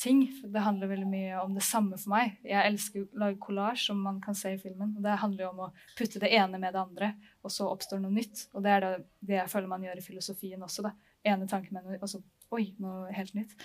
ting. 0.00 0.22
Det 0.44 0.62
handler 0.64 0.90
veldig 0.90 1.08
mye 1.08 1.40
om 1.40 1.54
det 1.56 1.64
samme 1.64 1.98
for 2.00 2.12
meg. 2.14 2.36
Jeg 2.44 2.70
elsker 2.70 3.04
å 3.04 3.20
lage 3.22 3.40
collage, 3.42 3.84
som 3.86 4.00
man 4.02 4.20
kan 4.24 4.36
se 4.36 4.54
i 4.54 4.60
filmen. 4.60 4.94
og 4.96 5.04
Det 5.04 5.18
handler 5.22 5.44
jo 5.44 5.50
om 5.52 5.62
å 5.66 5.70
putte 5.98 6.22
det 6.22 6.32
ene 6.36 6.60
med 6.62 6.74
det 6.76 6.82
andre, 6.82 7.12
og 7.44 7.52
så 7.52 7.68
oppstår 7.70 8.00
noe 8.02 8.14
nytt. 8.14 8.46
Og 8.54 8.64
det 8.64 8.72
er 8.72 8.84
det, 8.84 8.92
det 9.20 9.38
jeg 9.40 9.52
føler 9.52 9.72
man 9.72 9.86
gjør 9.86 10.00
i 10.00 10.06
filosofien 10.06 10.66
også. 10.66 10.88
da. 10.88 10.94
Ene 11.26 11.48
tanken 11.50 11.76
med 11.76 11.88
noe, 11.88 12.00
og 12.00 12.10
så 12.10 12.22
oi, 12.54 12.70
noe 12.82 13.10
helt 13.14 13.34
nytt. 13.36 13.56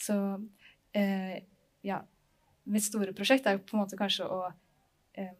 Så 0.00 0.16
eh, 0.96 1.40
ja. 1.86 2.02
Mitt 2.66 2.82
store 2.82 3.12
prosjekt 3.14 3.46
er 3.46 3.54
jo 3.54 3.62
på 3.62 3.76
en 3.76 3.84
måte 3.84 3.98
kanskje 3.98 4.26
å 4.26 4.40
eh, 5.14 5.36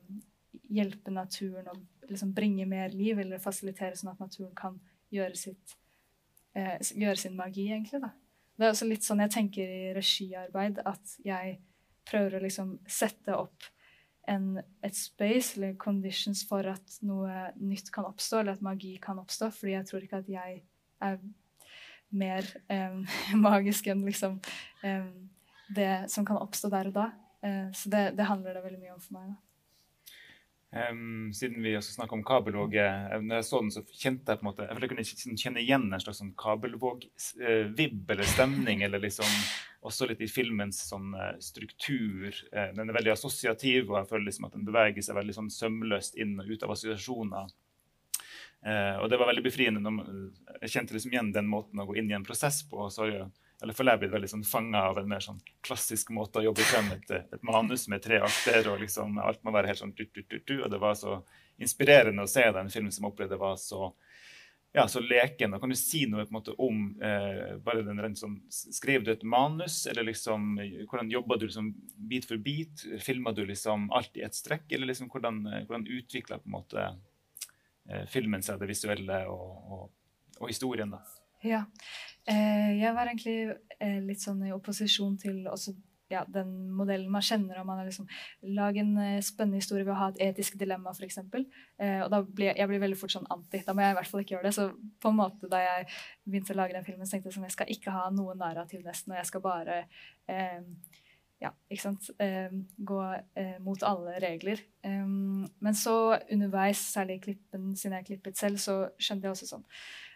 hjelpe 0.70 1.10
naturen 1.10 1.66
og 1.72 2.10
liksom 2.10 2.30
bringe 2.36 2.68
mer 2.70 2.92
liv, 2.94 3.18
eller 3.18 3.42
fasilitere 3.42 3.98
sånn 3.98 4.12
at 4.12 4.22
naturen 4.22 4.52
kan 4.54 4.76
gjøre, 5.14 5.34
sitt, 5.38 5.74
eh, 6.54 6.76
gjøre 6.94 7.18
sin 7.18 7.34
magi, 7.38 7.66
egentlig. 7.72 8.00
da. 8.04 8.12
Det 8.56 8.64
er 8.64 8.72
også 8.72 8.88
litt 8.88 9.04
sånn 9.04 9.24
jeg 9.24 9.34
tenker 9.34 9.72
i 9.72 9.94
regiarbeid, 9.96 10.78
at 10.86 11.16
jeg 11.26 11.58
prøver 12.06 12.38
å 12.38 12.44
liksom 12.44 12.76
sette 12.86 13.34
opp 13.34 13.66
en, 14.30 14.56
et 14.86 14.96
space 14.96 15.56
eller 15.56 15.74
conditions 15.82 16.44
for 16.46 16.66
at 16.70 16.98
noe 17.06 17.50
nytt 17.58 17.90
kan 17.94 18.06
oppstå, 18.08 18.40
eller 18.40 18.56
at 18.56 18.64
magi 18.64 18.96
kan 19.02 19.18
oppstå. 19.22 19.50
Fordi 19.54 19.74
jeg 19.74 19.88
tror 19.90 20.06
ikke 20.06 20.22
at 20.22 20.30
jeg 20.30 20.62
er 21.06 21.18
mer 22.18 22.48
magisk 23.46 23.86
enn 23.92 24.04
liksom 24.06 24.40
det 25.68 26.10
som 26.10 26.26
kan 26.26 26.38
oppstå 26.38 26.70
der 26.72 26.90
og 26.90 26.94
da. 26.96 27.08
Uh, 27.44 27.72
så 27.74 27.90
det, 27.92 28.04
det 28.18 28.30
handler 28.30 28.56
det 28.56 28.64
veldig 28.64 28.80
mye 28.80 28.94
om 28.94 29.02
for 29.02 29.18
meg. 29.18 29.34
da. 29.34 29.42
Um, 30.76 31.30
siden 31.32 31.62
vi 31.62 31.76
også 31.78 31.94
snakker 31.94 32.18
om 32.18 32.24
kabelvåg, 32.26 32.74
når 33.22 33.38
jeg 33.38 33.46
så 33.46 33.60
den, 33.62 33.70
så 33.72 33.82
kjente 33.86 34.32
jeg 34.32 34.40
på 34.40 34.44
en 34.44 34.48
måte, 34.50 34.66
jeg 34.66 34.82
jeg 34.82 34.90
kunne 35.22 35.38
kjenne 35.40 35.62
igjen 35.62 35.86
en 35.86 36.02
slags 36.02 36.18
sånn 36.20 36.34
kabelvåg-vibb 36.36 38.02
uh, 38.02 38.12
eller 38.12 38.28
stemning. 38.28 38.82
eller 38.84 39.00
liksom 39.00 39.30
Også 39.86 40.08
litt 40.10 40.20
i 40.20 40.28
filmens 40.28 40.82
sånn, 40.90 41.14
uh, 41.14 41.38
struktur. 41.40 42.34
Den 42.52 42.88
er 42.90 42.98
veldig 42.98 43.14
assosiativ, 43.14 43.92
og 43.92 44.00
jeg 44.02 44.10
føler 44.10 44.26
liksom 44.28 44.48
at 44.50 44.58
den 44.58 44.66
beveger 44.66 45.06
seg 45.06 45.16
veldig 45.16 45.38
sånn 45.38 45.54
sømløst 45.54 46.18
inn 46.20 46.36
og 46.42 46.50
ut 46.50 46.66
av 46.66 46.74
assosiasjoner. 46.74 47.54
Og 48.66 49.10
det 49.10 49.18
var 49.20 49.28
veldig 49.30 49.44
befriende. 49.44 49.82
Når 49.84 50.62
jeg 50.64 50.72
kjente 50.72 50.96
liksom 50.96 51.12
igjen 51.12 51.28
den 51.34 51.46
måten 51.46 51.78
å 51.78 51.86
gå 51.86 51.98
inn 52.00 52.08
i 52.10 52.16
en 52.16 52.26
prosess 52.26 52.64
på. 52.66 52.80
og 52.86 52.94
så 52.94 53.04
har 53.04 53.12
jeg 53.12 53.26
eller 53.62 53.72
for 53.72 53.88
jeg 53.88 54.00
blitt 54.02 54.12
veldig 54.12 54.28
sånn 54.28 54.44
fanga 54.44 54.82
av 54.90 54.98
en 55.00 55.08
mer 55.08 55.22
sånn 55.24 55.38
klassisk 55.64 56.10
måte 56.12 56.42
å 56.42 56.44
jobbe 56.50 56.64
frem 56.68 56.90
et, 56.92 57.12
et 57.32 57.46
manus 57.46 57.86
med 57.88 58.02
tre 58.04 58.18
akter, 58.20 58.68
og 58.68 58.82
liksom 58.82 59.16
alt 59.22 59.40
må 59.46 59.54
være 59.54 59.70
helt 59.70 59.80
sånn 59.80 59.94
du-du-du-du. 59.96 60.58
Og 60.58 60.68
det 60.72 60.80
var 60.82 60.98
så 60.98 61.22
inspirerende 61.62 62.26
å 62.26 62.28
se 62.28 62.44
den 62.52 62.68
filmen 62.72 62.92
som 62.92 63.06
jeg 63.06 63.14
opplevde 63.14 63.40
var 63.40 63.56
så 63.60 63.94
ja, 64.76 64.84
så 64.92 65.00
leken. 65.00 65.54
og 65.56 65.62
Kan 65.62 65.72
du 65.72 65.78
si 65.78 66.02
noe 66.04 66.26
på 66.26 66.34
en 66.34 66.36
måte 66.36 66.52
om 66.60 66.80
eh, 67.00 67.56
bare 67.64 67.84
den 67.86 68.00
rent 68.02 68.20
sånn, 68.20 68.34
Skrev 68.52 69.06
du 69.06 69.14
et 69.14 69.24
manus, 69.24 69.86
eller 69.88 70.04
liksom, 70.10 70.58
hvordan 70.90 71.08
jobba 71.14 71.38
du 71.40 71.46
liksom 71.46 71.70
bit 72.10 72.28
for 72.28 72.36
bit? 72.36 72.84
Filma 73.00 73.32
du 73.32 73.46
liksom 73.48 73.88
alt 73.96 74.20
i 74.20 74.26
ett 74.26 74.36
strekk, 74.36 74.68
eller 74.76 74.92
liksom 74.92 75.08
hvordan, 75.08 75.40
hvordan 75.64 75.88
utvikla 75.96 76.42
på 76.42 76.50
en 76.50 76.58
måte 76.58 76.82
eh, 76.82 76.98
filmen 78.10 78.42
seg, 78.42 78.60
det 78.60 78.70
visuelle 78.70 79.22
og, 79.30 79.72
og, 79.76 79.84
og 80.40 80.50
historien? 80.50 80.90
da? 80.94 81.02
Ja. 81.46 81.64
Eh, 82.26 82.72
jeg 82.80 82.94
var 82.96 83.06
egentlig 83.06 83.36
eh, 83.78 84.00
litt 84.02 84.22
sånn 84.22 84.42
i 84.46 84.54
opposisjon 84.54 85.18
til 85.20 85.44
også 85.46 85.76
ja, 86.08 86.22
den 86.30 86.50
modellen 86.74 87.10
man 87.10 87.24
kjenner 87.24 87.58
om 87.60 87.66
man 87.66 87.80
har 87.80 87.88
liksom 87.88 88.06
Lag 88.54 88.76
en 88.78 88.92
eh, 89.02 89.22
spennende 89.24 89.58
historie 89.58 89.84
ved 89.84 89.94
å 89.94 89.98
ha 89.98 90.10
et 90.12 90.20
etisk 90.28 90.58
dilemma, 90.58 90.92
f.eks. 90.94 91.18
Eh, 91.18 92.00
og 92.04 92.10
da 92.12 92.20
blir 92.22 92.52
jeg 92.52 92.70
blir 92.70 92.82
veldig 92.82 92.98
fort 93.00 93.14
sånn 93.16 93.26
anti. 93.32 93.62
Da 93.66 93.74
må 93.74 93.82
jeg 93.82 93.94
i 93.94 93.98
hvert 93.98 94.12
fall 94.12 94.22
ikke 94.22 94.36
gjøre 94.36 94.48
det. 94.48 94.54
Så 94.54 94.68
på 95.02 95.10
en 95.10 95.18
måte 95.18 95.50
da 95.50 95.62
jeg 95.64 95.88
begynte 96.24 96.54
å 96.54 96.60
lage 96.60 96.76
den 96.76 96.86
filmen, 96.86 97.06
så 97.06 97.16
tenkte 97.16 97.30
jeg 97.30 97.38
sånn 97.38 97.48
jeg 97.48 97.56
skal 97.56 97.74
ikke 97.74 97.94
ha 97.94 98.06
noe 98.14 98.36
narrativ 98.38 98.86
nesten, 98.86 99.14
og 99.14 99.20
jeg 99.20 99.30
skal 99.32 99.44
bare 99.44 99.80
eh, 100.30 100.62
ja, 101.42 101.50
ikke 101.68 101.82
sant, 101.82 102.08
eh, 102.22 102.52
gå 102.88 103.00
eh, 103.36 103.56
mot 103.60 103.82
alle 103.84 104.16
regler. 104.22 104.62
Um, 104.86 105.44
men 105.60 105.76
så 105.76 106.16
underveis, 106.32 106.80
særlig 106.94 107.18
i 107.18 107.24
klippen, 107.26 107.74
siden 107.76 107.98
jeg 107.98 108.06
klippet 108.06 108.38
selv, 108.40 108.60
så 108.62 108.76
skjønte 108.96 109.28
jeg 109.28 109.34
også 109.34 109.48
sånn 109.50 109.66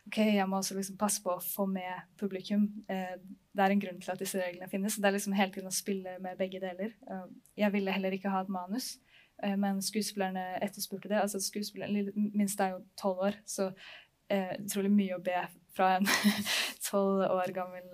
ok, 0.08 0.16
jeg 0.16 0.46
må 0.48 0.56
også 0.58 0.78
liksom 0.78 0.96
passe 0.98 1.20
på 1.22 1.34
å 1.34 1.42
få 1.44 1.66
med 1.68 2.06
publikum. 2.18 2.64
Eh, 2.88 3.18
det 3.52 3.64
er 3.64 3.74
en 3.74 3.82
grunn 3.82 4.00
til 4.00 4.14
at 4.14 4.22
disse 4.22 4.40
reglene 4.40 4.70
finnes. 4.72 4.96
Det 4.96 5.10
er 5.10 5.16
liksom 5.18 5.36
hele 5.36 5.52
tiden 5.52 5.68
å 5.68 5.76
spille 5.76 6.16
med 6.24 6.38
begge 6.40 6.62
deler. 6.62 6.94
Jeg 7.58 7.74
ville 7.74 7.92
heller 7.92 8.16
ikke 8.16 8.32
ha 8.32 8.40
et 8.40 8.52
manus, 8.52 8.94
men 9.60 9.82
skuespillerne 9.84 10.56
etterspurte 10.64 11.10
det. 11.10 11.18
Altså 11.20 11.40
skuespilleren, 11.42 12.14
Minst 12.32 12.62
er 12.64 12.72
jo 12.76 12.80
tolv 13.00 13.26
år, 13.28 13.38
så 13.44 13.68
utrolig 14.30 14.92
mye 14.94 15.18
å 15.18 15.22
be 15.26 15.44
fra 15.76 15.96
en 15.98 16.08
tolv 16.88 17.26
år 17.26 17.52
gammel 17.58 17.90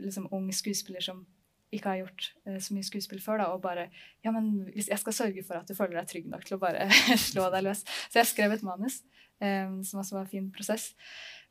liksom 0.00 0.28
ung 0.34 0.50
skuespiller 0.54 1.04
som 1.04 1.24
ikke 1.72 1.88
har 1.88 2.00
gjort 2.02 2.26
uh, 2.46 2.58
så 2.60 2.74
mye 2.76 2.86
skuespill 2.86 3.22
før, 3.24 3.40
da, 3.40 3.48
og 3.54 3.62
bare 3.64 3.88
Ja, 4.24 4.32
men 4.34 4.68
jeg 4.76 4.98
skal 5.00 5.16
sørge 5.16 5.44
for 5.46 5.60
at 5.60 5.68
du 5.68 5.76
føler 5.76 6.00
deg 6.00 6.10
trygg 6.10 6.28
nok 6.30 6.44
til 6.46 6.58
å 6.58 6.62
bare 6.62 6.88
slå 7.30 7.48
deg 7.54 7.64
løs. 7.66 7.84
Så 8.12 8.20
jeg 8.20 8.30
skrev 8.32 8.56
et 8.56 8.66
manus 8.66 9.00
um, 9.40 9.80
som 9.84 10.02
også 10.02 10.18
var 10.18 10.26
en 10.26 10.32
fin 10.32 10.50
prosess. 10.52 10.92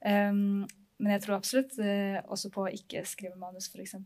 Um, 0.05 0.67
men 1.01 1.15
jeg 1.15 1.23
tror 1.25 1.39
absolutt 1.39 1.73
uh, 1.81 2.19
også 2.29 2.51
på 2.53 2.65
å 2.65 2.73
ikke 2.75 3.01
skrive 3.10 3.39
manus, 3.41 3.69
f.eks. 3.71 3.97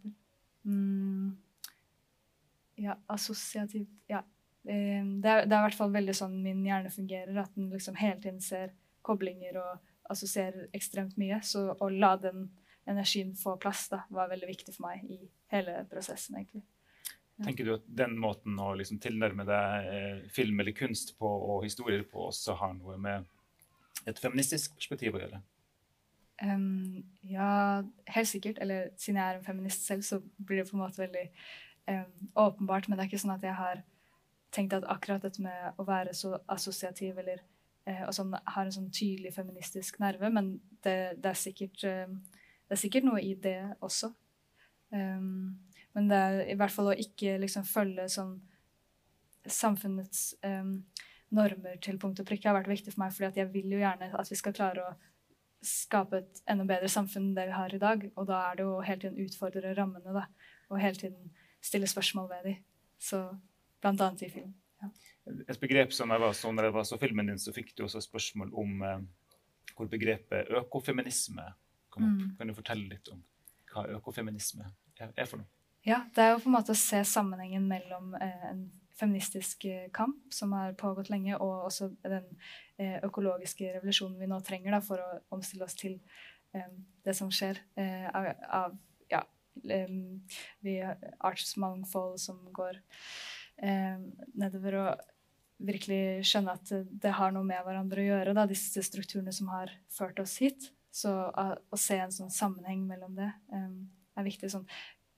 Mm, 0.63 1.35
ja, 2.81 2.97
assosiativt 3.11 3.91
Ja. 4.11 4.23
Um, 4.65 5.19
det, 5.21 5.29
er, 5.29 5.43
det 5.45 5.53
er 5.53 5.59
i 5.59 5.65
hvert 5.67 5.77
fall 5.77 5.91
veldig 5.93 6.15
sånn 6.17 6.39
min 6.41 6.63
hjerne 6.65 6.89
fungerer, 6.93 7.35
at 7.43 7.51
den 7.57 7.69
liksom 7.73 7.99
hele 7.99 8.17
tiden 8.23 8.39
ser 8.41 8.71
koblinger 9.05 9.59
og 9.61 9.91
assosierer 10.09 10.69
ekstremt 10.73 11.19
mye. 11.21 11.37
Så 11.45 11.67
å 11.75 11.89
la 11.91 12.15
den 12.21 12.47
energien 12.89 13.33
får 13.37 13.59
plass 13.61 13.87
da, 13.91 14.03
var 14.13 14.31
veldig 14.31 14.49
viktig 14.49 14.75
for 14.75 14.87
meg 14.87 15.05
i 15.09 15.19
hele 15.53 15.81
prosessen, 15.89 16.37
egentlig. 16.39 16.63
Ja. 17.35 17.49
Tenker 17.49 17.67
du 17.67 17.73
at 17.75 17.87
den 17.91 18.15
måten 18.21 18.59
å 18.63 18.69
liksom 18.79 19.01
tilnærme 19.03 19.43
deg 19.47 19.89
eh, 19.91 20.19
film 20.31 20.61
eller 20.63 20.75
kunst 20.77 21.17
på 21.19 21.27
og 21.27 21.65
historier 21.65 22.05
på 22.07 22.29
også 22.29 22.55
har 22.61 22.77
noe 22.77 22.95
med 23.01 23.25
et 24.07 24.21
feministisk 24.21 24.77
perspektiv 24.77 25.17
å 25.17 25.23
gjøre? 25.23 25.41
Um, 26.43 27.03
ja, 27.23 27.83
helt 28.07 28.27
sikkert. 28.27 28.59
Eller 28.61 28.89
siden 28.99 29.19
jeg 29.19 29.27
er 29.27 29.39
en 29.39 29.45
feminist 29.45 29.85
selv, 29.87 30.05
så 30.07 30.21
blir 30.37 30.61
det 30.61 30.69
på 30.69 30.77
en 30.77 30.83
måte 30.83 31.01
veldig 31.01 31.25
um, 31.91 32.29
åpenbart. 32.45 32.87
Men 32.87 32.97
det 32.97 33.05
er 33.05 33.11
ikke 33.11 33.23
sånn 33.23 33.35
at 33.35 33.45
jeg 33.45 33.57
har 33.59 33.83
tenkt 34.55 34.75
at 34.75 34.87
akkurat 34.91 35.23
dette 35.23 35.43
med 35.43 35.79
å 35.79 35.85
være 35.87 36.15
så 36.15 36.37
assosiativ 36.51 37.19
eller 37.23 37.43
uh, 37.89 38.05
og 38.07 38.15
sånn, 38.15 38.35
har 38.35 38.63
en 38.63 38.75
sånn 38.77 38.91
tydelig 38.95 39.33
feministisk 39.35 39.99
nerve, 40.03 40.31
men 40.31 40.55
det, 40.85 41.17
det, 41.19 41.31
er, 41.31 41.39
sikkert, 41.39 41.83
um, 41.83 42.19
det 42.65 42.75
er 42.75 42.81
sikkert 42.81 43.07
noe 43.07 43.21
i 43.21 43.33
det 43.39 43.59
også. 43.85 44.11
Um, 44.89 45.55
men 45.95 46.09
det 46.11 46.19
er 46.19 46.39
i 46.51 46.57
hvert 46.59 46.73
fall 46.73 46.91
å 46.91 46.99
ikke 46.99 47.37
liksom 47.41 47.65
følge 47.67 48.07
sånn 48.11 48.35
samfunnets 49.45 50.31
normer 51.35 51.77
til 51.83 51.99
punkt 52.01 52.19
og 52.21 52.27
prikke 52.27 52.49
har 52.49 52.57
vært 52.57 52.71
viktig 52.71 52.93
for 52.93 53.03
meg, 53.03 53.13
fordi 53.13 53.41
jeg 53.41 53.51
vil 53.53 53.75
jo 53.75 53.81
gjerne 53.81 54.09
at 54.17 54.31
vi 54.31 54.37
skal 54.39 54.55
klare 54.57 54.85
å 54.85 54.93
skape 55.65 56.21
et 56.21 56.41
enda 56.51 56.65
bedre 56.69 56.89
samfunn 56.91 57.29
enn 57.29 57.37
det 57.37 57.47
vi 57.49 57.55
har 57.55 57.73
i 57.73 57.81
dag. 57.81 58.05
Og 58.15 58.27
da 58.29 58.41
er 58.49 58.59
det 58.59 58.67
jo 58.67 58.77
hele 58.85 59.01
tiden 59.01 59.25
utfordre 59.25 59.73
rammene, 59.77 60.13
da. 60.13 60.25
Og 60.69 60.81
hele 60.81 60.99
tiden 60.99 61.33
stille 61.63 61.89
spørsmål 61.89 62.29
ved 62.29 62.47
dem. 62.49 62.61
Så 63.01 63.21
blant 63.81 64.01
annet 64.01 64.25
i 64.27 64.31
film. 64.33 64.53
Ja. 64.81 64.91
Et 65.49 65.61
begrep 65.61 65.93
som 65.95 66.11
jeg 66.13 66.21
var 66.21 66.35
så, 66.37 66.51
når 66.53 66.69
jeg 66.69 66.75
var 66.77 66.87
så 66.87 66.99
filmen 67.01 67.31
din, 67.31 67.41
så 67.41 67.53
fikk 67.55 67.73
du 67.77 67.85
også 67.85 68.03
spørsmål 68.05 68.53
om 68.61 68.83
eh, 68.85 69.05
hvor 69.75 69.89
begrepet 69.91 70.51
økofeminisme 70.59 71.47
kom 71.95 72.07
opp. 72.07 72.21
Mm. 72.21 72.31
Kan 72.39 72.51
du 72.51 72.57
fortelle 72.57 72.89
litt 72.91 73.11
om 73.13 73.23
hva 73.73 73.87
økofeminisme 73.97 74.69
er 75.05 75.27
for 75.27 75.41
noe? 75.41 75.49
Ja, 75.85 76.01
det 76.15 76.23
er 76.23 76.33
jo 76.33 76.41
på 76.41 76.49
en 76.49 76.55
måte 76.55 76.73
å 76.73 76.79
se 76.79 77.03
sammenhengen 77.05 77.67
mellom 77.69 78.15
eh, 78.17 78.45
en 78.49 78.65
feministisk 78.99 79.65
eh, 79.65 79.89
kamp 79.93 80.33
som 80.33 80.53
har 80.55 80.73
pågått 80.79 81.09
lenge, 81.09 81.35
og 81.37 81.67
også 81.67 81.89
den 82.03 82.27
eh, 82.77 82.97
økologiske 83.03 83.75
revolusjonen 83.77 84.19
vi 84.19 84.29
nå 84.31 84.39
trenger 84.45 84.77
da, 84.77 84.81
for 84.83 85.03
å 85.03 85.09
omstille 85.35 85.67
oss 85.67 85.77
til 85.79 85.97
eh, 86.55 86.71
det 87.05 87.15
som 87.17 87.31
skjer 87.33 87.59
uh, 87.77 88.07
av, 88.15 88.29
av, 88.59 88.77
ja, 89.11 89.21
um, 89.61 90.23
vi 90.65 90.79
artsmangfold 90.83 92.17
som 92.23 92.39
går 92.55 92.79
nedover, 94.35 94.75
og 94.81 95.03
virkelig 95.63 96.25
skjønne 96.27 96.55
at 96.57 96.71
det 96.91 97.13
har 97.15 97.31
noe 97.31 97.47
med 97.47 97.61
hverandre 97.63 98.01
å 98.01 98.07
gjøre, 98.09 98.33
da, 98.35 98.43
disse 98.49 98.83
strukturene 98.83 99.31
som 99.31 99.47
har 99.53 99.71
ført 99.95 100.19
oss 100.19 100.33
hit. 100.43 100.73
Så 100.95 101.11
å, 101.11 101.45
å 101.55 101.79
se 101.79 101.97
en 101.99 102.13
sånn 102.15 102.31
sammenheng 102.31 102.85
mellom 102.87 103.17
det 103.17 103.27
er 103.51 104.27
viktig. 104.27 104.49
Sånn, 104.51 104.67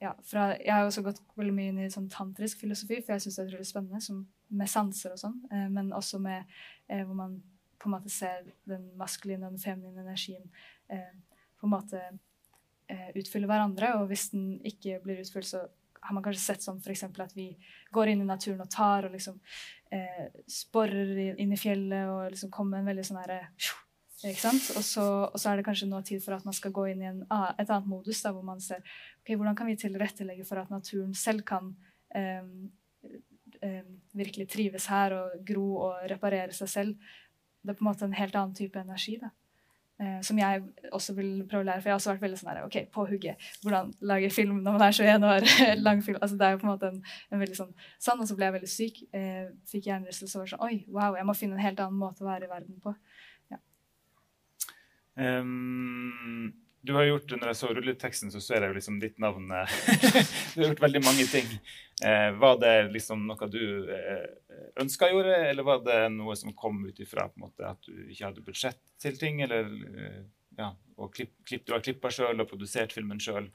ja, 0.02 0.14
fra, 0.26 0.52
jeg 0.58 0.74
har 0.74 0.86
også 0.86 1.04
gått 1.06 1.22
veldig 1.38 1.54
mye 1.54 1.74
inn 1.74 1.84
i 1.86 1.92
sånn 1.94 2.10
tantrisk 2.14 2.62
filosofi, 2.62 3.00
for 3.02 3.16
jeg 3.16 3.26
syns 3.26 3.38
det 3.38 3.44
er 3.44 3.52
utrolig 3.52 3.70
spennende, 3.70 4.02
som, 4.04 4.24
med 4.48 4.70
sanser 4.72 5.16
og 5.16 5.22
sånn, 5.22 5.40
eh, 5.52 5.66
men 5.74 5.90
også 5.96 6.20
med 6.24 6.46
eh, 6.88 7.02
hvor 7.04 7.18
man 7.18 7.40
på 7.78 7.90
en 7.90 7.96
måte 7.96 8.12
ser 8.14 8.46
den 8.70 8.88
maskuline 8.98 9.46
og 9.46 9.56
den 9.56 9.62
feminine 9.62 10.02
energien 10.06 10.46
eh, 10.94 11.18
på 11.58 11.68
en 11.68 11.74
måte 11.74 12.00
eh, 12.90 13.10
utfylle 13.18 13.50
hverandre. 13.50 13.96
Og 14.00 14.08
hvis 14.12 14.30
den 14.34 14.56
ikke 14.66 15.02
blir 15.04 15.22
utfylt, 15.22 15.50
så 15.50 15.66
har 16.02 16.16
man 16.16 16.24
kanskje 16.26 16.44
sett 16.44 16.66
sånn 16.66 16.80
f.eks. 16.82 17.04
at 17.10 17.36
vi 17.36 17.50
går 17.94 18.14
inn 18.14 18.24
i 18.24 18.30
naturen 18.30 18.64
og 18.64 18.72
tar 18.74 19.10
og 19.10 19.18
liksom 19.18 19.38
eh, 19.94 20.30
sporer 20.50 21.36
inn 21.36 21.54
i 21.54 21.60
fjellet 21.60 22.10
og 22.14 22.32
liksom 22.34 22.54
kommer 22.54 22.78
med 22.78 22.86
en 22.86 22.92
veldig 22.94 23.08
sånn 23.10 23.22
herre 23.22 23.42
ikke 24.26 24.42
sant? 24.42 24.72
Og 24.80 24.84
så, 24.86 25.04
og 25.28 25.38
så, 25.38 25.52
er 25.52 25.60
det 25.60 25.68
kanskje 25.68 25.90
nå 25.92 26.02
tid 26.06 26.24
for 26.24 26.38
at 26.38 26.46
man 26.48 26.56
skal 26.58 26.74
gå 26.74 26.88
inn 26.90 27.04
i 27.04 27.10
en, 27.12 27.22
et 27.30 27.70
annet 27.70 27.90
modus, 27.90 28.24
da, 28.26 28.34
hvor 28.34 28.46
man 28.46 28.62
ser 28.64 28.82
ok, 29.22 29.36
hvordan 29.36 29.58
kan 29.58 29.70
vi 29.70 29.78
tilrettelegge 29.78 30.46
for 30.48 30.64
at 30.64 30.74
naturen 30.74 31.14
selv 31.18 31.46
kan 31.46 31.70
um, 32.18 32.72
um, 33.62 33.98
virkelig 34.18 34.48
trives 34.50 34.88
her 34.90 35.14
og 35.20 35.42
gro 35.46 35.68
og 35.90 36.08
reparere 36.10 36.56
seg 36.56 36.72
selv. 36.72 37.12
Det 37.62 37.74
er 37.74 37.78
på 37.78 37.86
en 37.86 37.92
måte 37.92 38.08
en 38.08 38.18
helt 38.18 38.40
annen 38.40 38.58
type 38.58 38.80
energi. 38.80 39.20
da. 39.22 39.30
Uh, 39.98 40.20
som 40.22 40.38
jeg 40.38 40.62
også 40.94 41.14
vil 41.18 41.30
prøve 41.50 41.66
å 41.66 41.68
lære. 41.70 41.82
For 41.82 41.90
jeg 41.90 41.96
har 41.96 42.02
også 42.02 42.12
vært 42.12 42.26
veldig 42.26 42.40
sånn 42.42 42.52
her, 42.52 42.60
ok, 42.68 42.76
på 42.94 43.06
hugget. 43.10 43.48
Hvordan 43.64 43.94
lage 44.02 44.30
film 44.34 44.60
når 44.62 44.76
man 44.76 44.86
er 44.86 44.98
21 44.98 45.30
år. 45.30 45.48
lang 45.88 46.04
film. 46.06 46.20
altså 46.22 46.38
Det 46.38 46.46
er 46.46 46.54
jo 46.54 46.60
på 46.62 46.68
en 46.68 46.74
måte 46.74 46.92
en, 46.94 47.00
en 47.34 47.42
veldig 47.42 47.58
sånn 47.58 47.74
sånn, 47.98 48.22
Og 48.22 48.30
så 48.30 48.38
ble 48.38 48.50
jeg 48.50 48.58
veldig 48.60 48.74
syk. 48.74 49.02
Uh, 49.14 49.48
fikk 49.70 49.90
hjernerystelse 49.90 50.38
og 50.38 50.46
var 50.46 50.54
sånn 50.54 50.68
Oi, 50.70 50.84
wow, 50.90 51.18
jeg 51.18 51.30
må 51.30 51.38
finne 51.38 51.58
en 51.58 51.66
helt 51.66 51.82
annen 51.82 52.02
måte 52.02 52.26
å 52.26 52.30
være 52.30 52.46
i 52.46 52.54
verden 52.54 52.78
på. 52.84 52.94
Um, 55.18 56.54
du 56.88 56.94
har 56.94 57.04
gjort, 57.04 57.32
Når 57.32 57.50
jeg 57.52 57.60
så 57.60 57.70
rulleteksten, 57.74 58.32
så 58.32 58.42
ser 58.42 58.64
jeg 58.64 58.72
jo 58.72 58.78
liksom 58.78 59.00
ditt 59.02 59.18
navn 59.20 59.50
eh, 59.52 59.72
Du 60.54 60.62
har 60.62 60.70
gjort 60.70 60.84
veldig 60.86 61.02
mange 61.04 61.26
ting. 61.28 61.50
Eh, 62.06 62.30
var 62.40 62.60
det 62.62 62.76
liksom 62.94 63.26
noe 63.28 63.50
du 63.52 63.90
eh, 63.92 64.28
ønska 64.80 65.10
gjøre, 65.12 65.36
eller 65.50 65.68
var 65.68 65.82
det 65.84 65.98
noe 66.14 66.38
som 66.40 66.54
kom 66.56 66.80
ut 66.86 67.02
ifra 67.04 67.28
at 67.28 67.90
du 67.90 68.06
ikke 68.06 68.30
hadde 68.30 68.46
budsjett 68.46 68.80
til 69.02 69.18
ting? 69.20 69.42
Eller 69.44 69.68
eh, 69.68 70.22
ja, 70.62 70.72
og 70.96 71.12
klipp, 71.18 71.34
klipp, 71.50 71.66
du 71.68 71.76
har 71.76 71.84
klippa 71.84 72.14
sjøl 72.14 72.40
og 72.40 72.50
produsert 72.50 72.96
filmen 72.96 73.20
sjøl. 73.20 73.50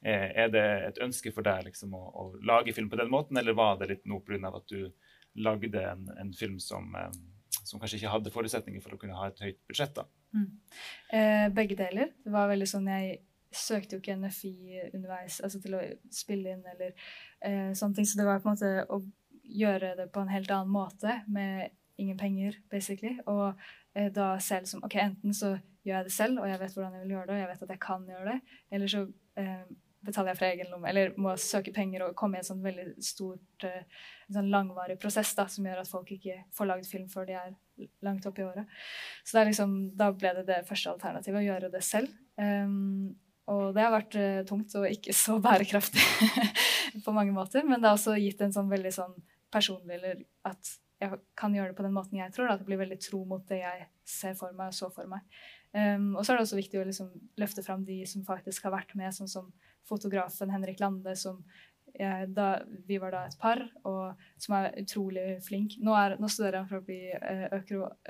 Eh, 0.00 0.30
er 0.44 0.52
det 0.54 0.66
et 0.86 1.02
ønske 1.04 1.34
for 1.34 1.44
deg 1.44 1.66
liksom, 1.68 1.92
å, 1.98 2.04
å, 2.08 2.28
lage 2.46 2.72
film 2.72 2.88
på 2.88 3.00
den 3.00 3.10
måten, 3.12 3.36
eller 3.36 3.58
var 3.58 3.76
det 3.82 3.90
litt 3.90 4.06
noe 4.08 4.22
pga. 4.24 4.54
at 4.54 4.70
du 4.70 4.88
lagde 5.38 5.82
en, 5.82 6.08
en 6.18 6.32
film 6.34 6.56
som 6.62 6.94
eh, 6.96 7.10
som 7.68 7.80
kanskje 7.80 7.98
ikke 8.00 8.12
hadde 8.14 8.32
forutsetninger 8.32 8.82
for 8.84 8.94
å 8.94 9.00
kunne 9.00 9.16
ha 9.18 9.28
et 9.28 9.42
høyt 9.44 9.60
budsjett. 9.68 9.94
da. 9.96 10.06
Mm. 10.36 10.50
Eh, 11.12 11.46
begge 11.56 11.78
deler. 11.78 12.12
Det 12.24 12.32
var 12.32 12.50
veldig 12.50 12.68
sånn 12.68 12.90
Jeg 12.92 13.22
søkte 13.54 13.96
jo 13.96 14.02
ikke 14.02 14.18
NFI 14.20 14.54
underveis 14.92 15.38
altså 15.40 15.60
til 15.62 15.78
å 15.78 15.80
spille 16.12 16.52
inn 16.52 16.66
eller 16.74 16.92
eh, 17.40 17.72
sånne 17.72 17.96
ting. 17.96 18.08
Så 18.08 18.20
det 18.20 18.28
var 18.28 18.42
på 18.42 18.50
en 18.50 18.58
måte 18.58 18.72
å 18.92 19.00
gjøre 19.48 19.94
det 19.96 20.10
på 20.12 20.20
en 20.20 20.32
helt 20.32 20.50
annen 20.52 20.72
måte 20.72 21.22
med 21.32 21.70
ingen 21.98 22.18
penger, 22.18 22.58
basically. 22.70 23.16
Og 23.26 23.54
eh, 23.94 24.12
da 24.14 24.34
selv 24.42 24.66
liksom 24.66 24.84
OK, 24.86 24.98
enten 25.02 25.34
så 25.34 25.56
gjør 25.86 25.96
jeg 25.96 26.08
det 26.08 26.14
selv, 26.14 26.42
og 26.42 26.48
jeg 26.50 26.60
vet 26.60 26.76
hvordan 26.76 26.96
jeg 26.96 27.04
vil 27.04 27.14
gjøre 27.16 27.26
det, 27.26 27.34
og 27.34 27.40
jeg 27.40 27.50
vet 27.50 27.62
at 27.62 27.74
jeg 27.74 27.82
kan 27.82 28.08
gjøre 28.08 28.32
det, 28.32 28.56
eller 28.76 28.92
så 28.92 29.04
eh, 29.40 29.64
betaler 30.04 30.32
jeg 30.32 30.38
fra 30.38 30.50
egen 30.52 30.70
lomme, 30.72 30.88
eller 30.90 31.14
må 31.20 31.34
søke 31.40 31.72
penger 31.74 32.04
og 32.06 32.16
komme 32.18 32.38
i 32.38 32.42
en 32.42 32.46
sånn 32.46 32.62
veldig 32.62 32.86
stort, 33.02 33.66
eh, 33.66 33.86
en 34.28 34.38
sånn 34.38 34.50
langvarig 34.52 34.98
prosess 35.02 35.32
da, 35.38 35.48
som 35.50 35.66
gjør 35.66 35.82
at 35.82 35.90
folk 35.90 36.12
ikke 36.14 36.36
får 36.54 36.70
lagd 36.70 36.88
film 36.88 37.08
før 37.10 37.26
de 37.28 37.38
er 37.38 37.54
langt 38.06 38.26
opp 38.28 38.38
i 38.38 38.46
året. 38.46 38.76
Så 39.26 39.42
liksom, 39.42 39.78
da 39.98 40.10
ble 40.14 40.34
det 40.38 40.46
det 40.50 40.60
første 40.68 40.92
alternativet, 40.94 41.40
å 41.40 41.48
gjøre 41.48 41.72
det 41.74 41.82
selv. 41.86 42.14
Um, 42.38 43.16
og 43.50 43.72
det 43.74 43.84
har 43.84 43.94
vært 43.94 44.18
uh, 44.18 44.42
tungt 44.46 44.74
og 44.78 44.86
ikke 44.90 45.14
så 45.16 45.38
bærekraftig 45.42 46.04
på 47.04 47.14
mange 47.16 47.34
måter, 47.34 47.64
men 47.66 47.80
det 47.80 47.90
har 47.90 47.98
også 47.98 48.18
gitt 48.20 48.42
en 48.44 48.54
sånn 48.54 48.70
veldig 48.70 48.92
sånn 48.94 49.16
personlig 49.50 49.96
eller 49.96 50.20
at 50.46 50.76
jeg 50.98 51.14
kan 51.38 51.54
gjøre 51.54 51.70
det 51.72 51.78
på 51.78 51.84
den 51.86 51.94
måten 51.94 52.18
jeg 52.18 52.32
tror. 52.34 52.48
Da, 52.48 52.56
at 52.56 52.62
det 52.62 52.68
blir 52.68 52.80
veldig 52.80 52.98
tro 53.02 53.22
mot 53.28 53.44
det 53.48 53.60
jeg 53.62 53.86
ser 54.08 54.34
for 54.38 54.54
meg 54.58 54.72
og 54.72 54.76
så 54.76 54.90
for 54.94 55.10
meg. 55.10 55.22
Um, 55.72 56.14
og 56.16 56.24
så 56.24 56.32
er 56.32 56.38
det 56.38 56.46
også 56.46 56.58
viktig 56.58 56.80
å 56.80 56.86
liksom 56.88 57.10
løfte 57.40 57.64
fram 57.64 57.84
de 57.86 58.00
som 58.08 58.24
faktisk 58.26 58.66
har 58.66 58.74
vært 58.74 58.94
med, 58.98 59.14
sånn 59.14 59.30
som 59.30 59.50
fotografen 59.88 60.52
Henrik 60.52 60.80
Lande, 60.82 61.16
som 61.18 61.42
jeg, 61.98 62.28
da, 62.34 62.48
vi 62.86 62.98
var 63.00 63.12
da 63.14 63.22
et 63.26 63.36
par, 63.40 63.60
og 63.88 64.18
som 64.40 64.54
er 64.58 64.76
utrolig 64.82 65.26
flink. 65.44 65.76
Nå, 65.82 65.94
er, 65.98 66.16
nå 66.20 66.30
studerer 66.30 66.60
han 66.60 66.68
for 66.70 66.80
å 66.80 66.86
bli 66.86 67.00
eh, 67.10 67.56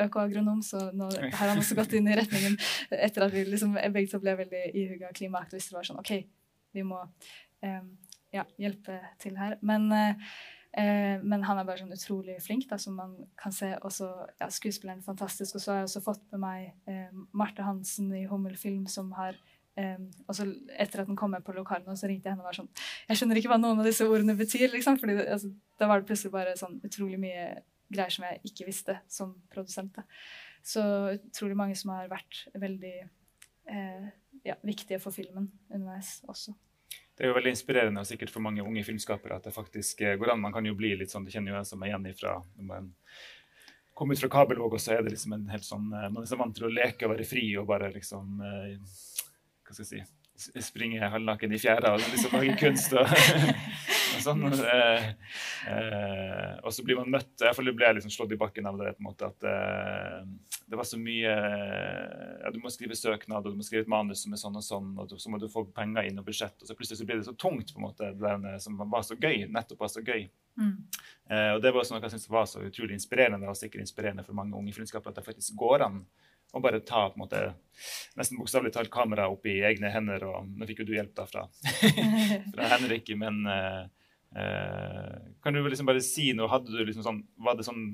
økoagronom, 0.05 0.61
så 0.67 0.89
nå 0.97 1.09
har 1.25 1.53
han 1.53 1.61
også 1.61 1.79
gått 1.79 1.97
inn 1.99 2.11
i 2.11 2.19
retningen 2.19 2.59
etter 3.09 3.27
at 3.27 3.35
vi 3.35 3.47
liksom, 3.49 3.79
begge 3.95 4.11
to 4.13 4.21
ble 4.23 4.37
veldig 4.43 4.67
ihuga 4.75 5.13
klimaaktivister. 5.17 5.79
var 5.79 5.89
sånn, 5.89 6.03
OK, 6.03 6.15
vi 6.77 6.85
må 6.87 7.01
um, 7.01 7.91
ja, 8.35 8.45
hjelpe 8.61 9.01
til 9.23 9.39
her. 9.41 9.57
Men, 9.65 9.89
uh, 9.93 10.39
men, 10.77 11.47
han 11.49 11.59
er 11.61 11.69
bare 11.69 11.81
sånn 11.81 11.97
utrolig 11.97 12.39
flink, 12.45 12.69
da, 12.71 12.81
som 12.83 12.99
man 12.99 13.17
kan 13.41 13.55
se. 13.55 13.73
Også, 13.89 14.11
ja, 14.41 14.51
skuespilleren 14.53 15.05
fantastisk. 15.07 15.57
Og 15.57 15.65
så 15.65 15.73
har 15.73 15.83
jeg 15.83 15.91
også 15.91 16.05
fått 16.05 16.27
med 16.35 16.45
meg 16.45 16.91
uh, 16.91 17.25
Marte 17.37 17.65
Hansen 17.67 18.13
i 18.17 18.27
Hummel 18.29 18.59
Film, 18.61 18.85
som 18.91 19.15
har 19.17 19.39
Um, 19.79 20.09
og 20.27 20.35
så 20.35 20.45
etter 20.75 21.05
at 21.05 21.11
den 21.11 21.19
kom 21.19 21.31
med 21.31 21.45
på 21.47 21.55
lokalene, 21.55 21.95
så 21.95 22.09
ringte 22.11 22.27
jeg 22.27 22.35
henne 22.35 22.43
og 22.43 22.49
var 22.49 22.57
sånn 22.57 22.71
Jeg 23.07 23.21
skjønner 23.21 23.39
ikke 23.39 23.53
hva 23.53 23.61
noen 23.61 23.79
av 23.79 23.87
disse 23.87 24.07
ordene 24.09 24.35
betyr, 24.39 24.67
liksom. 24.73 24.99
fordi 24.99 25.15
altså, 25.23 25.53
da 25.79 25.87
var 25.91 26.01
det 26.01 26.09
plutselig 26.09 26.35
bare 26.35 26.57
sånn 26.59 26.81
utrolig 26.89 27.21
mye 27.23 27.45
greier 27.89 28.13
som 28.13 28.27
jeg 28.27 28.41
ikke 28.51 28.67
visste 28.69 28.99
som 29.13 29.37
produsent. 29.53 30.01
Da. 30.01 30.05
Så 30.67 30.83
utrolig 31.15 31.57
mange 31.57 31.77
som 31.79 31.95
har 31.95 32.11
vært 32.11 32.43
veldig 32.59 32.97
eh, 32.99 34.09
ja, 34.45 34.59
viktige 34.67 34.99
for 35.03 35.15
filmen 35.15 35.47
underveis 35.71 36.19
også. 36.29 36.57
Det 37.19 37.27
er 37.27 37.33
jo 37.33 37.39
veldig 37.39 37.51
inspirerende 37.55 38.03
og 38.03 38.07
sikkert 38.07 38.31
for 38.31 38.45
mange 38.45 38.63
unge 38.63 38.85
filmskapere 38.87 39.39
at 39.39 39.49
det 39.49 39.55
faktisk 39.55 40.03
eh, 40.07 40.19
går 40.19 40.35
an. 40.35 40.43
Man 40.43 40.55
kan 40.55 40.67
jo 40.67 40.77
bli 40.79 40.93
litt 40.99 41.15
sånn, 41.15 41.27
det 41.27 41.35
kjenner 41.35 41.55
jo 41.55 41.61
jeg 41.61 41.71
som 41.71 41.83
er 41.83 41.93
igjen 41.93 42.11
ifra 42.13 42.37
når 42.59 42.69
man 42.69 42.93
kommer 43.99 44.15
ut 44.15 44.23
fra 44.23 44.31
kabelvåg, 44.31 44.77
og 44.77 44.83
så 44.83 44.95
er 44.95 45.03
det 45.03 45.17
liksom 45.17 45.35
en 45.35 45.49
helt 45.51 45.67
sånn 45.67 45.89
eh, 45.91 46.11
Man 46.15 46.23
er 46.23 46.31
så 46.31 46.39
vant 46.39 46.55
til 46.55 46.69
å 46.69 46.73
leke 46.73 47.09
og 47.09 47.17
være 47.17 47.27
fri 47.27 47.49
og 47.59 47.67
bare 47.71 47.91
liksom 47.95 48.43
eh, 48.47 48.77
hva 49.69 49.77
skal 49.77 49.99
jeg 49.99 50.07
si, 50.07 50.63
springe 50.63 51.11
halvnaken 51.13 51.53
i 51.53 51.59
fjæra 51.61 51.93
og 51.97 52.03
liksom 52.03 52.37
lage 52.39 52.55
kunst. 52.61 52.95
og, 52.97 53.11
og 54.17 54.23
sånn. 54.25 54.45
Eh, 54.49 55.09
eh, 55.73 56.53
og 56.63 56.73
så 56.75 56.85
blir 56.87 57.01
man 57.01 57.11
møtt 57.13 57.45
Iallfall 57.45 57.73
ble 57.75 57.91
jeg 57.91 57.99
liksom 57.99 58.15
slått 58.15 58.33
i 58.33 58.41
bakken 58.41 58.69
av 58.71 58.79
det. 58.81 58.95
på 58.97 59.03
en 59.03 59.09
måte, 59.11 59.29
at 59.29 59.49
eh, 59.51 60.23
det 60.69 60.79
var 60.79 60.89
så 60.89 61.01
mye 61.01 61.35
ja, 61.35 62.53
Du 62.55 62.61
må 62.63 62.73
skrive 62.73 62.97
søknad, 62.97 63.45
og 63.45 63.53
du 63.53 63.61
må 63.61 63.67
skrive 63.67 63.85
et 63.85 63.93
manus 63.93 64.25
som 64.25 64.35
er 64.35 64.41
sånn 64.41 64.59
og 64.61 64.65
sånn, 64.65 64.93
og 65.01 65.17
så 65.17 65.33
må 65.33 65.41
du 65.43 65.49
få 65.53 65.67
penger 65.75 66.09
inn 66.09 66.23
og 66.23 66.29
budsjett. 66.29 66.57
Og 66.63 66.71
så 66.71 66.77
plutselig 66.79 67.03
så 67.03 67.09
blir 67.09 67.21
det 67.21 67.29
så 67.29 67.37
tungt, 67.37 67.75
på 67.75 67.83
en 67.83 67.89
måte, 67.89 68.13
det 68.17 68.57
som 68.65 68.79
var 68.81 69.05
så 69.07 69.19
gøy. 69.19 69.47
nettopp 69.53 69.85
var 69.85 69.93
så 69.93 70.05
gøy. 70.05 70.29
Mm. 70.59 70.75
Eh, 71.31 71.51
og 71.57 71.63
det 71.63 71.75
var 71.75 71.83
også 71.83 71.97
noe 71.97 72.05
jeg 72.07 72.17
syntes 72.17 72.33
var 72.33 72.49
så 72.51 72.65
utrolig 72.65 72.97
inspirerende, 72.99 73.51
og 73.51 73.59
sikkert 73.59 73.85
inspirerende 73.85 74.27
for 74.27 74.39
mange 74.39 74.57
unge 74.59 74.75
filmskapere, 74.77 75.13
at 75.13 75.21
det 75.21 75.29
faktisk 75.29 75.59
går 75.59 75.87
an 75.89 76.03
og 76.55 76.65
bare 76.65 76.81
ta 76.81 77.09
på 77.11 77.19
en 77.19 77.25
måte 77.25 77.43
nesten 78.19 78.39
bokstavelig 78.41 78.73
talt 78.75 78.91
kameraet 78.93 79.35
opp 79.35 79.47
i 79.49 79.59
egne 79.69 79.91
hender. 79.93 80.25
og 80.31 80.49
Nå 80.49 80.69
fikk 80.69 80.83
jo 80.83 80.89
du 80.89 80.95
hjelp 80.97 81.15
da 81.17 81.27
fra, 81.29 81.45
fra 82.55 82.71
Henrik, 82.75 83.11
men 83.21 83.43
uh, 83.47 83.85
kan 85.45 85.55
du 85.55 85.61
liksom 85.65 85.89
bare 85.89 86.05
si 86.05 86.31
noe? 86.37 86.51
Hadde 86.53 86.73
du 86.73 86.81
liksom 86.83 87.05
sånn, 87.07 87.21
var 87.45 87.59
det 87.59 87.69
sånn, 87.69 87.85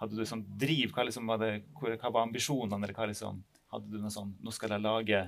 hadde 0.00 0.16
du 0.16 0.24
sånn 0.28 0.46
driv? 0.60 0.94
Hva, 0.94 1.04
liksom 1.08 1.28
var, 1.30 1.42
det, 1.42 1.52
hva 1.76 2.14
var 2.14 2.24
ambisjonene? 2.26 2.80
eller 2.80 2.96
hva 2.96 3.10
liksom, 3.10 3.42
Hadde 3.70 3.92
du 3.92 4.00
noe 4.02 4.10
sånn 4.10 4.32
Nå 4.42 4.50
skal 4.54 4.74
jeg 4.74 4.82
lage 4.82 5.20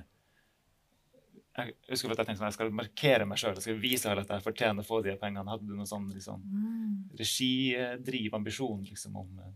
jeg 1.53 1.75
husker 1.85 2.09
at 2.09 2.17
jeg 2.17 2.25
tenkte 2.25 2.39
sånn, 2.39 2.49
jeg 2.49 2.55
skal 2.55 2.71
markere 2.73 3.25
meg 3.29 3.37
sjøl, 3.37 3.53
jeg 3.59 3.65
skal 3.67 3.75
vise 3.77 4.09
at 4.09 4.31
jeg 4.33 4.41
fortjener 4.41 4.81
å 4.81 4.87
få 4.87 5.03
de 5.05 5.13
pengene. 5.21 5.51
Hadde 5.53 5.67
du 5.67 5.75
noen 5.75 5.85
sånn 5.85 6.07
liksom, 6.09 6.41
mm. 6.41 6.95
regidriv, 7.19 8.33
ambisjon 8.33 8.81
liksom, 8.87 9.19
om 9.21 9.37
uh, 9.37 9.51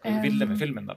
hva 0.00 0.14
du 0.14 0.22
ville 0.24 0.48
med 0.48 0.56
filmen? 0.56 0.88
da? 0.88 0.96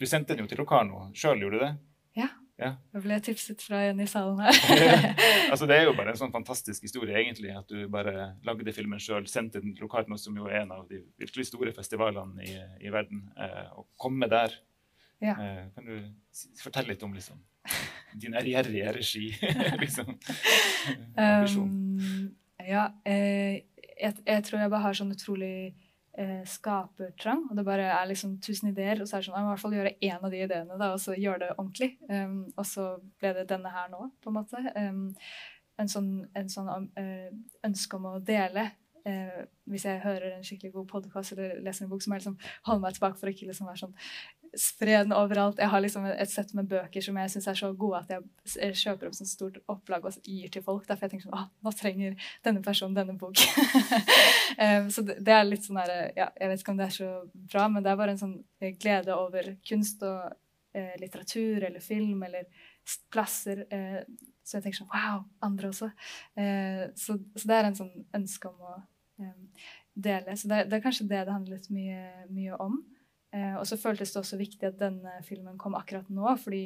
Du 0.00 0.06
sendte 0.08 0.34
den 0.34 0.44
jo 0.44 0.50
til 0.50 0.62
Locarno 0.62 1.08
sjøl, 1.16 1.42
gjorde 1.42 1.58
du 1.58 1.64
det? 1.64 1.72
Ja. 2.18 2.28
ja. 2.60 2.72
Jeg 2.94 3.04
ble 3.04 3.18
tipset 3.24 3.62
fra 3.64 3.82
en 3.90 4.02
i 4.02 4.08
salen 4.10 4.40
her. 4.42 4.58
altså, 5.52 5.68
det 5.70 5.78
er 5.78 5.86
jo 5.88 5.94
bare 5.98 6.14
en 6.14 6.20
sånn 6.20 6.34
fantastisk 6.34 6.84
historie, 6.86 7.14
egentlig, 7.20 7.52
at 7.56 7.70
du 7.70 7.86
bare 7.92 8.32
lagde 8.46 8.74
filmen 8.76 9.02
sjøl, 9.02 9.28
sendte 9.30 9.62
den 9.62 9.76
til 9.76 9.86
Locarno, 9.86 10.18
som 10.20 10.36
jo 10.38 10.48
er 10.50 10.62
en 10.62 10.74
av 10.76 10.84
de 10.90 11.02
virkelig 11.22 11.48
store 11.50 11.74
festivalene 11.76 12.44
i, 12.46 12.58
i 12.86 12.92
verden, 12.92 13.26
eh, 13.36 13.72
og 13.76 13.88
komme 14.00 14.28
der. 14.32 14.58
Ja. 15.22 15.36
Eh, 15.38 15.64
kan 15.76 15.86
du 15.86 15.98
fortelle 16.58 16.94
litt 16.94 17.02
om 17.06 17.14
liksom 17.14 17.40
din 18.18 18.34
ærgjerrige 18.34 18.92
regi? 18.96 19.28
liksom, 19.82 20.16
um, 21.16 22.34
ja, 22.66 22.88
eh, 23.06 23.62
jeg, 24.02 24.14
jeg, 24.26 24.44
tror 24.44 24.60
jeg 24.60 24.72
bare 24.72 24.84
har 24.86 24.98
sånn 24.98 25.14
utrolig 25.14 25.72
eh, 26.18 26.42
skapertrang. 26.48 27.46
Og 27.50 27.56
det 27.58 27.64
bare 27.66 27.88
er 27.94 28.10
liksom 28.10 28.36
tusen 28.44 28.72
ideer, 28.72 29.00
og 29.00 29.08
så 29.08 29.16
er 29.16 29.22
det 29.22 29.30
sånn 29.30 29.38
jeg 29.38 29.46
må 29.46 29.50
i 29.50 29.54
hvert 29.54 29.64
fall 29.64 29.78
gjøre 29.78 29.96
én 30.08 30.18
av 30.18 30.34
de 30.34 30.44
ideene, 30.44 30.76
da, 30.76 30.92
og 30.92 31.00
så 31.02 31.16
gjøre 31.18 31.46
det 31.46 31.50
ordentlig. 31.56 31.90
Um, 32.10 32.36
og 32.56 32.68
så 32.68 32.86
ble 33.20 33.34
det 33.38 33.48
denne 33.50 33.72
her 33.72 33.90
nå, 33.92 34.06
på 34.22 34.32
en 34.32 34.38
måte. 34.38 34.62
Um, 34.76 35.02
en 35.80 35.88
sånn, 35.88 36.12
sånn 36.52 36.70
uh, 36.70 37.28
ønske 37.66 37.98
om 37.98 38.10
å 38.12 38.18
dele 38.22 38.68
eh, 39.06 39.42
hvis 39.64 39.84
jeg 39.84 40.02
hører 40.04 40.36
en 40.36 40.44
skikkelig 40.46 40.72
god 40.72 40.86
podkast 40.90 41.34
eller 41.34 41.60
leser 41.64 41.86
en 41.86 41.90
bok, 41.90 42.02
så 42.02 42.10
må 42.10 42.18
jeg 42.18 42.24
liksom 42.24 42.38
holde 42.68 42.84
meg 42.84 42.96
tilbake 42.96 43.18
for 43.20 43.28
å 43.28 43.34
ikke 43.34 43.48
liksom 43.50 43.70
være 43.70 43.82
sånn 43.84 43.96
spre 44.58 44.98
den 45.00 45.14
overalt. 45.16 45.60
Jeg 45.60 45.70
har 45.72 45.80
liksom 45.80 46.04
et 46.10 46.30
sett 46.30 46.50
med 46.56 46.68
bøker 46.68 47.04
som 47.04 47.16
jeg 47.16 47.30
syns 47.32 47.48
er 47.48 47.56
så 47.56 47.70
gode 47.76 48.02
at 48.02 48.10
jeg 48.12 48.76
kjøper 48.82 49.08
opp 49.08 49.16
sånn 49.16 49.30
stort 49.30 49.58
opplag 49.72 50.04
og 50.08 50.18
gir 50.28 50.50
til 50.52 50.64
folk. 50.66 50.84
Derfor 50.88 51.08
jeg 51.08 51.14
tenker 51.14 51.30
sånn, 51.30 51.48
nå 51.64 51.72
trenger 51.76 52.28
denne 52.44 52.64
personen 52.64 52.98
denne 52.98 53.16
bok. 53.20 53.40
um, 54.64 54.90
så 54.92 55.06
det, 55.08 55.18
det, 55.24 55.36
er 55.36 55.48
litt 55.48 55.64
sånn 55.64 55.80
der, 55.80 55.94
ja, 56.18 56.28
Jeg 56.36 56.52
vet 56.52 56.64
ikke 56.64 56.74
om 56.74 56.82
det 56.82 56.88
er 56.90 56.96
så 56.98 57.10
bra, 57.32 57.66
men 57.72 57.84
det 57.84 57.92
er 57.92 58.00
bare 58.02 58.16
en 58.16 58.22
sånn 58.22 58.36
eh, 58.60 58.76
glede 58.76 59.16
over 59.16 59.54
kunst 59.68 60.04
og 60.04 60.20
eh, 60.76 60.94
litteratur 61.00 61.68
eller 61.70 61.84
film 61.84 62.22
eller 62.28 62.68
plasser. 63.12 63.64
Eh, 63.72 64.00
så 64.44 64.58
jeg 64.58 64.66
tenker 64.66 64.82
sånn 64.82 64.92
Wow! 64.92 65.26
Andre 65.48 65.72
også. 65.72 65.92
Eh, 66.36 66.88
så, 66.92 67.16
så, 67.38 67.46
det 67.46 67.56
er 67.56 67.70
en 67.70 67.78
sånn 67.78 67.94
ønske 68.20 68.52
om 68.52 68.68
å 68.68 68.80
dele. 69.94 70.34
Så 70.36 70.48
det, 70.50 70.66
det, 70.68 70.76
er 70.76 70.84
kanskje 70.84 71.08
det 71.08 71.24
det 71.24 71.32
handler 71.32 71.56
litt 71.56 71.72
mye, 71.72 72.26
mye 72.32 72.60
om. 72.60 72.82
Eh, 73.32 73.56
og 73.56 73.66
så 73.68 73.78
føltes 73.80 74.12
det 74.12 74.20
også 74.20 74.38
viktig 74.40 74.68
at 74.68 74.80
denne 74.80 75.18
filmen 75.24 75.58
kom 75.60 75.76
akkurat 75.78 76.08
nå, 76.12 76.26
fordi 76.40 76.64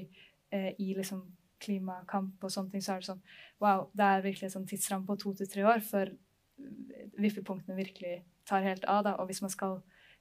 eh, 0.50 0.72
i 0.82 0.92
liksom 0.98 1.24
klimakamp 1.62 2.42
og 2.44 2.52
sånne 2.52 2.74
ting, 2.74 2.82
så 2.84 2.96
er 2.96 3.02
det 3.02 3.08
sånn 3.08 3.22
Wow, 3.62 3.86
det 3.96 4.06
er 4.06 4.24
virkelig 4.24 4.50
en 4.50 4.56
sånn 4.58 4.68
tidsramme 4.68 5.08
på 5.08 5.16
to 5.20 5.32
til 5.38 5.48
tre 5.48 5.64
år 5.64 5.84
før 5.84 6.10
vippepunktene 7.16 7.76
virkelig 7.76 8.18
tar 8.48 8.64
helt 8.66 8.84
av. 8.84 9.04
da, 9.04 9.14
Og 9.20 9.30
hvis 9.30 9.42
man 9.44 9.52
skal 9.52 9.78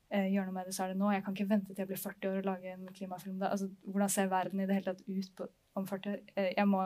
eh, 0.09 0.27
gjøre 0.33 0.49
noe 0.49 0.57
med 0.57 0.69
det, 0.69 0.75
så 0.75 0.85
er 0.85 0.93
det 0.93 0.99
nå. 0.99 1.11
Jeg 1.11 1.25
kan 1.25 1.35
ikke 1.35 1.49
vente 1.49 1.73
til 1.73 1.83
jeg 1.83 1.91
blir 1.91 2.01
40 2.01 2.29
år 2.31 2.39
og 2.41 2.49
lage 2.49 2.73
en 2.73 2.87
klimafilm 2.93 3.39
da. 3.39 3.51
Altså, 3.51 3.69
hvordan 3.83 4.11
ser 4.11 4.31
verden 4.31 4.59
i 4.59 4.67
det 4.67 4.79
hele 4.79 4.93
tatt 4.93 5.03
ut 5.07 5.31
på, 5.37 5.49
om 5.75 5.87
40 5.87 6.13
år? 6.13 6.23
Eh, 6.35 6.51
jeg 6.55 6.67
må 6.71 6.85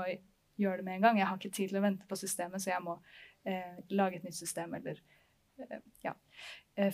gjøre 0.59 0.81
det 0.81 0.87
med 0.87 0.95
en 0.97 1.07
gang. 1.07 1.19
Jeg 1.19 1.27
har 1.27 1.39
ikke 1.39 1.55
tid 1.55 1.71
til 1.71 1.79
å 1.79 1.85
vente 1.85 2.09
på 2.09 2.19
systemet, 2.19 2.63
så 2.63 2.73
jeg 2.73 2.85
må 2.85 2.97
eh, 3.47 3.77
lage 3.95 4.19
et 4.19 4.27
nytt 4.27 4.39
system 4.39 4.73
eller 4.79 4.99
eh, 5.59 5.79
ja, 6.03 6.15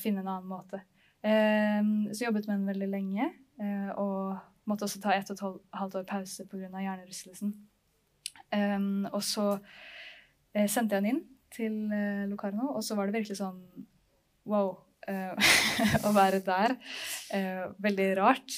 finne 0.01 0.21
en 0.21 0.31
annen 0.31 0.49
måte. 0.49 0.83
Ehm, 1.25 2.13
så 2.13 2.27
jobbet 2.27 2.47
med 2.47 2.59
den 2.59 2.67
veldig 2.69 2.89
lenge, 2.91 3.29
eh, 3.61 3.89
og 3.97 4.37
måtte 4.69 4.85
også 4.85 5.01
ta 5.01 5.13
ett 5.15 5.29
og 5.31 5.39
et 5.39 5.79
halvt 5.79 5.99
år 6.01 6.07
pause 6.09 6.45
pga. 6.45 6.69
hjernerystelsen. 6.69 7.53
Ehm, 8.53 9.05
og 9.11 9.23
så 9.23 9.59
eh, 10.53 10.67
sendte 10.67 10.95
jeg 10.95 11.03
den 11.03 11.09
inn 11.15 11.23
til 11.55 11.91
eh, 11.91 12.25
Locarno, 12.29 12.75
og 12.75 12.83
så 12.83 12.95
var 12.95 13.07
det 13.07 13.21
virkelig 13.21 13.39
sånn 13.41 13.61
wow. 14.45 14.77
å 16.07 16.11
være 16.15 16.39
der. 16.41 16.71
veldig 17.77 18.05
rart. 18.17 18.55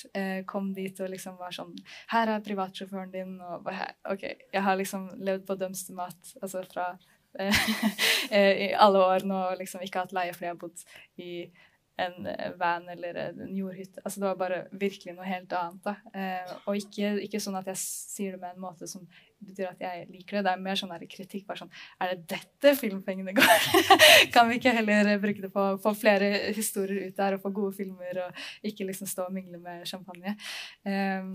kom 0.47 0.69
dit 0.71 0.95
og 1.03 1.09
liksom 1.11 1.35
var 1.35 1.51
sånn 1.51 1.73
Her 2.07 2.29
er 2.31 2.45
privatsjåføren 2.45 3.11
din. 3.11 3.33
Og 3.43 3.65
bare, 3.65 3.89
OK, 4.07 4.23
jeg 4.53 4.63
har 4.63 4.77
liksom 4.79 5.09
levd 5.19 5.43
på 5.43 5.57
dømstemat 5.59 6.31
altså 6.39 6.61
fra 6.71 6.85
i 8.31 8.71
alle 8.79 9.01
år 9.09 9.27
nå 9.27 9.41
og 9.49 9.59
liksom 9.59 9.83
ikke 9.83 10.05
hatt 10.05 10.15
leie 10.15 10.31
fordi 10.31 10.47
jeg 10.47 10.55
har 10.55 10.61
bodd 10.61 10.85
i 11.19 11.33
en 11.97 12.27
eh, 12.29 12.51
van 12.59 12.89
eller 12.89 13.15
en 13.15 13.55
jordhytte. 13.55 14.01
Altså 14.03 14.21
det 14.21 14.27
var 14.27 14.37
bare 14.39 14.59
virkelig 14.71 15.15
noe 15.17 15.27
helt 15.27 15.53
annet. 15.57 15.89
Eh, 16.13 16.53
og 16.69 16.77
ikke, 16.77 17.15
ikke, 17.25 17.41
sånn 17.41 17.57
at 17.59 17.69
jeg 17.71 17.81
sier 17.81 18.35
det 18.35 18.41
med 18.43 18.55
en 18.55 18.63
måte 18.67 18.89
som 18.89 19.05
betyr 19.43 19.71
at 19.71 19.81
jeg 19.81 20.07
liker 20.11 20.39
det. 20.39 20.43
Det 20.47 20.53
er 20.53 20.65
mer 20.67 20.79
sånn 20.79 20.93
kritikk. 21.09 21.45
bare 21.49 21.63
sånn 21.63 21.73
Er 22.03 22.13
det 22.13 22.37
dette 22.37 22.75
filmpengene 22.77 23.33
går? 23.37 23.69
kan 24.35 24.49
vi 24.49 24.59
ikke 24.61 24.75
heller 24.77 25.13
bruke 25.23 25.45
det 25.45 25.53
på 25.53 25.69
å 25.73 25.77
få 25.81 25.95
flere 25.97 26.51
historier 26.57 27.09
ut 27.09 27.17
der 27.17 27.37
og 27.37 27.45
få 27.45 27.53
gode 27.61 27.77
filmer, 27.77 28.25
og 28.27 28.67
ikke 28.69 28.85
liksom 28.89 29.09
stå 29.09 29.29
og 29.29 29.37
mingle 29.37 29.61
med 29.61 29.87
champagne? 29.89 30.37
Eh, 30.85 31.33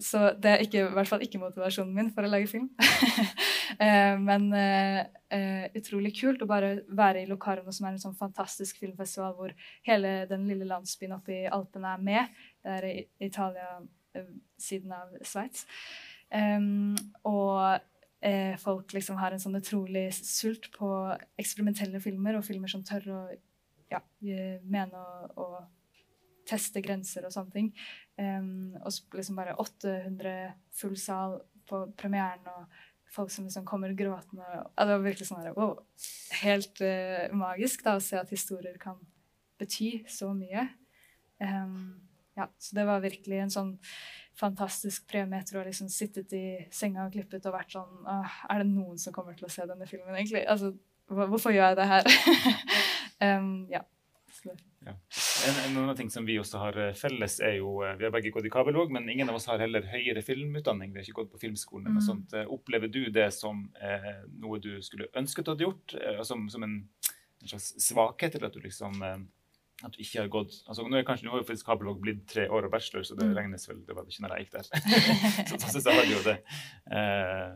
så 0.00 0.30
det 0.32 0.50
er 0.50 0.62
ikke, 0.64 0.86
i 0.86 0.94
hvert 0.94 1.08
fall 1.08 1.22
ikke 1.24 1.40
motivasjonen 1.42 1.92
min 1.94 2.14
for 2.14 2.24
å 2.24 2.30
lage 2.32 2.48
film. 2.50 2.70
Eh, 3.78 4.16
men 4.20 4.48
uh, 4.52 5.00
uh, 5.34 5.66
utrolig 5.78 6.14
kult 6.18 6.42
å 6.42 6.48
bare 6.50 6.72
være 6.96 7.22
i 7.22 7.28
Locarno, 7.30 7.72
som 7.74 7.88
er 7.88 7.96
en 7.96 8.02
sånn 8.02 8.18
fantastisk 8.18 8.80
filmfestival 8.82 9.36
hvor 9.38 9.54
hele 9.86 10.24
den 10.30 10.46
lille 10.50 10.68
landsbyen 10.68 11.16
oppe 11.18 11.36
i 11.36 11.50
Alpene 11.50 11.94
er 11.94 12.06
med. 12.10 12.40
Det 12.64 12.76
er 12.78 12.88
i 12.88 12.96
Italia, 13.30 13.78
siden 14.58 14.92
av 14.96 15.12
Sveits. 15.22 15.66
Og 17.30 17.86
folk 18.60 18.92
liksom 18.92 19.20
har 19.22 19.32
en 19.32 19.40
sånn 19.42 19.56
utrolig 19.56 20.08
sult 20.18 20.66
på 20.74 20.88
eksperimentelle 21.40 22.02
filmer, 22.02 22.36
og 22.36 22.44
filmer 22.44 22.68
som 22.72 22.82
tør 22.84 23.06
å 23.14 23.20
ja, 23.90 24.02
mene 24.20 25.04
å 25.38 25.46
teste 26.50 26.82
grenser 26.84 27.26
og 27.26 27.34
sånne 27.34 27.54
ting. 27.54 27.70
Um, 28.18 28.74
og 28.82 29.16
liksom 29.16 29.38
bare 29.38 29.56
800 29.60 30.52
full 30.80 30.96
sal 31.00 31.40
på 31.70 31.84
premieren, 31.98 32.46
og 32.50 32.89
folk 33.10 33.32
som 33.32 33.46
liksom 33.46 33.66
kommer 33.68 33.94
gråtende. 33.96 34.46
Ja, 34.54 34.84
det 34.86 34.96
var 34.96 35.04
virkelig 35.04 35.28
sånn 35.28 35.42
her, 35.42 35.56
wow, 35.56 35.78
helt 36.42 36.82
uh, 36.84 37.26
magisk 37.36 37.84
da, 37.86 37.96
å 37.98 38.04
se 38.04 38.18
at 38.20 38.30
historier 38.32 38.78
kan 38.80 39.00
bety 39.60 40.00
så 40.10 40.30
mye. 40.36 40.68
Um, 41.40 41.98
ja, 42.38 42.46
så 42.58 42.76
det 42.76 42.86
var 42.88 43.02
virkelig 43.04 43.42
en 43.42 43.52
sånn 43.52 43.72
fantastisk 44.38 45.08
premie 45.10 45.42
å 45.42 45.58
ha 45.58 45.66
liksom 45.66 45.90
sittet 45.92 46.32
i 46.36 46.44
senga 46.72 47.04
og 47.06 47.14
klippet 47.14 47.44
og 47.48 47.56
vært 47.56 47.74
sånn 47.74 48.06
Er 48.08 48.62
det 48.62 48.68
noen 48.70 49.00
som 49.00 49.12
kommer 49.12 49.36
til 49.36 49.48
å 49.48 49.52
se 49.52 49.66
denne 49.68 49.88
filmen, 49.90 50.14
egentlig? 50.14 50.46
Altså, 50.48 50.72
hvorfor 51.10 51.52
gjør 51.52 51.72
jeg 51.72 51.80
det 51.80 51.88
her? 51.90 52.10
um, 53.26 53.52
ja. 53.74 53.84
Ja. 54.86 54.94
En, 55.46 55.70
en, 55.70 55.76
annen 55.82 55.96
ting 55.96 56.10
som 56.10 56.24
vi 56.24 56.38
også 56.40 56.60
har 56.62 56.76
eh, 56.80 56.94
felles, 56.96 57.36
er 57.44 57.58
jo 57.58 57.82
eh, 57.84 57.96
Vi 58.00 58.06
har 58.06 58.12
begge 58.14 58.32
gått 58.32 58.46
i 58.48 58.52
Kabelvåg, 58.52 58.92
men 58.94 59.08
ingen 59.12 59.28
av 59.28 59.36
oss 59.36 59.48
har 59.50 59.60
heller 59.60 59.84
høyere 59.90 60.22
filmutdanning. 60.24 60.94
Vi 60.94 61.00
har 61.00 61.08
ikke 61.08 61.18
gått 61.18 61.34
på 61.34 61.40
filmskolen. 61.42 61.98
Mm. 61.98 62.04
sånt. 62.04 62.32
Eh, 62.32 62.48
opplever 62.48 62.88
du 62.88 63.02
det 63.12 63.28
som 63.36 63.66
eh, 63.76 64.08
noe 64.40 64.60
du 64.62 64.72
skulle 64.84 65.10
ønsket 65.20 65.44
du 65.44 65.52
hadde 65.52 65.68
gjort? 65.68 65.96
Eh, 66.00 66.22
som, 66.24 66.48
som 66.52 66.64
en, 66.64 66.78
en, 67.10 67.50
slags 67.52 67.74
svakhet, 67.84 68.38
eller 68.38 68.48
at 68.48 68.56
du 68.56 68.64
liksom 68.64 69.04
eh, 69.04 69.20
at 69.80 69.94
du 69.96 70.00
ikke 70.04 70.20
har 70.20 70.26
gått 70.28 70.58
altså 70.68 70.84
Nå 70.84 70.98
er 70.98 71.06
kanskje 71.08 71.24
nå 71.24 71.38
er 71.38 71.44
faktisk 71.48 71.70
Kabelvåg 71.70 72.02
blitt 72.04 72.26
tre 72.28 72.42
år 72.52 72.66
og 72.68 72.72
bachelor, 72.74 73.04
så 73.04 73.14
det 73.16 73.30
mm. 73.30 73.36
regnes 73.36 73.68
vel 73.68 73.78
Det 73.88 73.96
var 73.96 74.04
det 74.04 74.12
ikke 74.12 74.24
når 74.26 74.34
jeg 74.34 74.46
gikk 74.46 74.56
der. 74.56 74.66
så, 75.48 75.60
så, 75.62 75.80
så 75.80 75.94
har 75.96 76.08
du 76.08 76.14
jo 76.16 76.24
det. 76.24 76.36
Eh, 76.96 77.52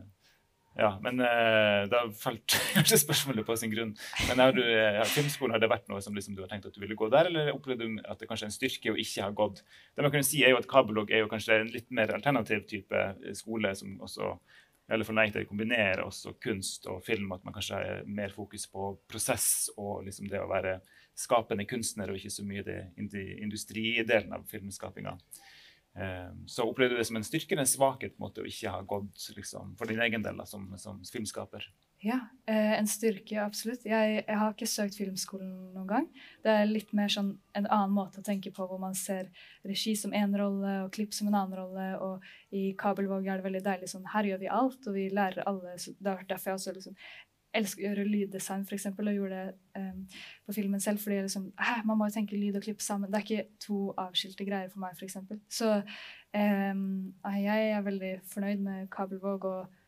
ja, 0.75 0.89
men 1.03 1.21
uh, 1.23 1.85
da 1.87 2.01
falt 2.19 2.57
kanskje 2.75 2.99
spørsmålet 2.99 3.47
på 3.47 3.55
sin 3.59 3.71
grunn. 3.71 3.93
Men 4.27 4.43
har 4.43 4.55
du, 4.55 4.61
ja, 4.63 5.05
filmskolen, 5.07 5.55
har 5.55 5.63
det 5.63 5.71
vært 5.71 5.87
noe 5.91 6.01
som 6.03 6.17
liksom, 6.17 6.35
du 6.35 6.43
har 6.43 6.51
tenkt 6.51 6.67
at 6.67 6.75
du 6.75 6.81
ville 6.83 6.97
gå 6.99 7.07
der, 7.13 7.29
eller 7.31 7.53
opplevde 7.55 7.87
du 7.87 8.01
at 8.03 8.19
det 8.19 8.27
kanskje 8.27 8.49
er 8.49 8.51
en 8.51 8.57
styrke 8.57 8.91
å 8.91 8.99
ikke 8.99 9.23
ha 9.23 9.31
gått? 9.35 9.63
Det 9.95 10.03
man 10.03 10.13
kan 10.13 10.27
si 10.27 10.43
er 10.43 10.51
jo 10.51 10.59
at 10.59 10.67
Kabelog 10.71 11.13
er 11.13 11.23
jo 11.23 11.31
kanskje 11.31 11.61
en 11.61 11.71
litt 11.71 11.87
mer 11.95 12.11
alternativ 12.17 12.67
type 12.67 13.05
eh, 13.07 13.33
skole, 13.37 13.71
som 13.79 13.95
også 14.03 14.35
eller 14.85 15.07
for 15.07 15.17
jeg 15.17 15.47
kombinerer 15.49 16.03
også 16.03 16.35
kunst 16.37 16.85
og 16.91 16.99
film, 17.01 17.31
at 17.33 17.41
man 17.41 17.55
kanskje 17.55 17.77
har 17.79 18.03
mer 18.05 18.29
fokus 18.29 18.67
på 18.69 18.91
prosess 19.09 19.71
og 19.81 20.03
liksom 20.05 20.29
det 20.29 20.37
å 20.43 20.49
være 20.51 20.75
skapende 21.17 21.65
kunstner, 21.65 22.11
og 22.11 22.19
ikke 22.19 22.33
så 22.35 22.45
mye 22.45 22.61
det 22.65 22.77
industridelen 22.99 24.35
av 24.35 24.43
filmskapinga. 24.51 25.15
Ehm, 25.95 26.47
så 26.47 26.67
opplevde 26.67 26.95
du 26.95 26.99
det 26.99 27.07
som 27.07 27.15
en 27.15 27.23
styrke 27.23 27.55
eller 27.55 27.63
en 27.63 27.71
svakhet 27.71 28.15
på 28.15 28.19
en 28.19 28.27
måte, 28.27 28.43
å 28.43 28.49
ikke 28.49 28.71
ha 28.73 28.83
gått 28.83 29.29
liksom, 29.37 29.75
for 29.79 29.87
din 29.87 30.01
egen 30.03 30.25
del 30.25 30.41
som, 30.49 30.67
som, 30.81 30.99
filmskaper? 31.07 31.69
Ja, 32.03 32.17
eh, 32.51 32.73
en 32.75 32.89
styrke, 32.91 33.37
absolutt. 33.39 33.85
Jeg, 33.87 34.17
jeg, 34.19 34.37
har 34.37 34.51
ikke 34.51 34.67
søkt 34.67 34.97
filmskolen 34.99 35.53
noen 35.73 35.87
gang. 35.89 36.09
Det 36.43 36.51
er 36.51 36.67
litt 36.67 36.91
mer 36.93 37.07
sånn 37.09 37.31
en 37.55 37.69
annen 37.69 37.95
måte 37.95 38.19
å 38.19 38.25
tenke 38.27 38.51
på, 38.53 38.67
hvor 38.67 38.81
man 38.81 38.97
ser 38.99 39.31
regi 39.63 39.95
som 39.97 40.13
én 40.13 40.35
rolle 40.37 40.73
og 40.83 40.91
klipp 40.93 41.15
som 41.15 41.31
en 41.31 41.39
annen 41.39 41.55
rolle. 41.63 41.87
Og 42.03 42.55
i 42.59 42.67
Kabelvåg 42.77 43.25
er 43.25 43.39
det 43.39 43.47
veldig 43.47 43.63
deilig 43.65 43.89
sånn 43.89 44.11
Her 44.11 44.27
gjør 44.27 44.43
vi 44.43 44.51
alt, 44.59 44.81
og 44.83 44.99
vi 44.99 45.07
lærer 45.15 45.47
alle. 45.47 45.77
Så 45.81 45.95
det 45.95 46.11
har 46.11 46.27
derfor 46.27 46.51
jeg 46.51 46.59
også 46.59 46.75
liksom 46.75 46.99
elsker 47.55 47.83
å 47.83 47.87
gjøre 47.87 48.07
lyddesign, 48.09 48.65
f.eks., 48.67 48.87
og 48.91 49.11
gjorde 49.13 49.39
det 49.39 49.81
um, 49.81 50.03
på 50.45 50.55
filmen 50.57 50.83
selv. 50.83 51.01
fordi 51.03 51.21
liksom, 51.25 51.47
Man 51.85 51.97
må 51.97 52.09
jo 52.09 52.17
tenke 52.17 52.39
lyd 52.39 52.59
og 52.59 52.65
klipp 52.67 52.83
sammen. 52.83 53.11
Det 53.11 53.19
er 53.19 53.25
ikke 53.25 53.63
to 53.63 53.79
avskilte 54.01 54.47
greier 54.47 54.69
for 54.73 54.83
meg, 54.83 54.97
f.eks. 54.97 55.17
Så 55.49 55.71
um, 55.79 56.85
jeg 57.39 57.71
er 57.71 57.87
veldig 57.87 58.13
fornøyd 58.33 58.63
med 58.67 58.87
Kabelvåg. 58.93 59.45
og 59.45 59.81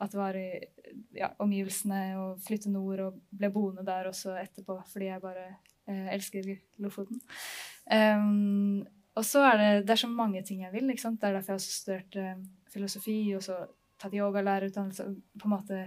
at 0.00 0.12
det 0.12 0.20
var 0.20 0.36
i 0.38 0.48
ja, 1.16 1.28
omgivelsene 1.44 1.98
og 2.16 2.38
flytte 2.44 2.70
nord 2.72 3.02
og 3.04 3.18
ble 3.36 3.50
boende 3.52 3.84
der 3.84 4.08
også 4.08 4.32
etterpå 4.40 4.78
fordi 4.88 5.10
jeg 5.10 5.20
bare 5.20 5.44
eh, 5.90 6.06
elsker 6.14 6.48
Lofoten. 6.80 7.20
Um, 7.84 8.80
og 9.18 9.26
så 9.26 9.42
er 9.50 9.58
det, 9.60 9.70
det 9.88 9.94
er 9.94 10.02
så 10.04 10.08
mange 10.08 10.42
ting 10.46 10.62
jeg 10.64 10.72
vil. 10.72 10.88
ikke 10.90 11.02
sant? 11.02 11.20
Det 11.20 11.28
er 11.28 11.36
derfor 11.36 11.52
jeg 11.52 11.60
har 11.60 11.66
studert 11.66 12.16
eh, 12.16 12.42
filosofi 12.72 13.18
og 13.36 13.44
så 13.44 13.58
tatt 14.00 14.16
yogalærerutdannelse. 14.16 15.04
på 15.38 15.48
en 15.48 15.52
måte 15.52 15.82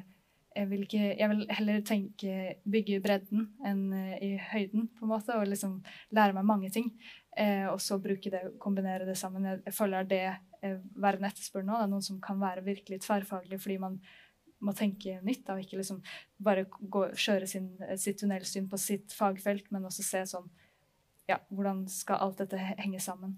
jeg 0.55 0.69
vil, 0.69 0.85
ikke, 0.85 1.03
jeg 1.19 1.29
vil 1.31 1.43
heller 1.57 1.83
tenke 1.87 2.33
bygge 2.69 3.01
bredden 3.03 3.47
enn 3.65 3.83
uh, 3.93 4.15
i 4.21 4.35
høyden, 4.51 4.87
på 4.97 5.05
en 5.07 5.11
måte, 5.13 5.35
og 5.37 5.49
liksom 5.49 5.79
lære 6.15 6.35
meg 6.37 6.47
mange 6.47 6.71
ting. 6.73 6.91
Eh, 7.37 7.65
og 7.65 7.79
så 7.81 7.97
bruke 8.01 8.29
det, 8.29 8.41
kombinere 8.61 9.07
det 9.07 9.15
sammen. 9.17 9.45
Jeg, 9.49 9.61
jeg 9.65 9.73
føler 9.73 10.05
det 10.05 10.25
eh, 10.29 10.75
verden 11.01 11.25
etterspør 11.25 11.65
nå. 11.65 11.77
Det 11.79 11.87
er 11.87 11.91
noen 11.95 12.05
som 12.05 12.19
kan 12.21 12.41
være 12.41 12.65
virkelig 12.65 13.01
tverrfaglig 13.05 13.57
fordi 13.61 13.79
man 13.81 13.95
må 14.63 14.75
tenke 14.77 15.17
nytt. 15.25 15.49
Og 15.49 15.63
ikke 15.63 15.79
liksom 15.79 16.03
bare 16.43 16.67
gå, 16.69 17.07
kjøre 17.17 17.49
sin, 17.49 17.71
sitt 17.97 18.21
tunnelsyn 18.21 18.69
på 18.69 18.77
sitt 18.81 19.15
fagfelt, 19.17 19.71
men 19.73 19.89
også 19.89 20.05
se 20.05 20.23
sånn 20.35 20.51
ja, 21.29 21.37
Hvordan 21.55 21.85
skal 21.87 22.19
alt 22.19 22.41
dette 22.43 22.59
henge 22.59 22.99
sammen? 23.01 23.37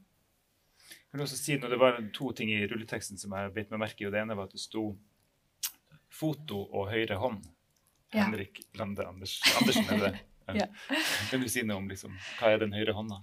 Kan 1.11 1.21
du 1.21 1.25
også 1.27 1.37
si 1.37 1.55
noe, 1.59 1.69
Det 1.69 1.77
var 1.79 1.99
to 2.13 2.31
ting 2.35 2.49
i 2.51 2.63
rulleteksten 2.65 3.19
som 3.21 3.35
jeg 3.37 3.53
beit 3.53 3.71
meg 3.71 3.83
merke 3.85 4.03
i. 4.03 4.07
og 4.09 4.15
Det 4.15 4.23
ene 4.25 4.35
var 4.37 4.49
at 4.49 4.57
det 4.57 4.63
sto 4.63 4.89
foto 6.15 6.61
og 6.65 6.89
høyre 6.93 7.19
hånd. 7.21 7.43
Ja. 8.13 8.25
Henrik 8.25 8.61
Lande 8.79 9.05
Anders, 9.07 9.41
Andersen, 9.59 9.91
er 9.91 10.07
det? 10.07 10.15
Ja. 10.53 10.67
Kan 11.31 11.41
du 11.41 11.47
si 11.49 11.63
noe 11.65 11.79
om 11.81 11.87
liksom, 11.89 12.13
hva 12.37 12.51
er 12.53 12.59
den 12.61 12.75
høyre 12.75 12.93
hånda? 12.93 13.15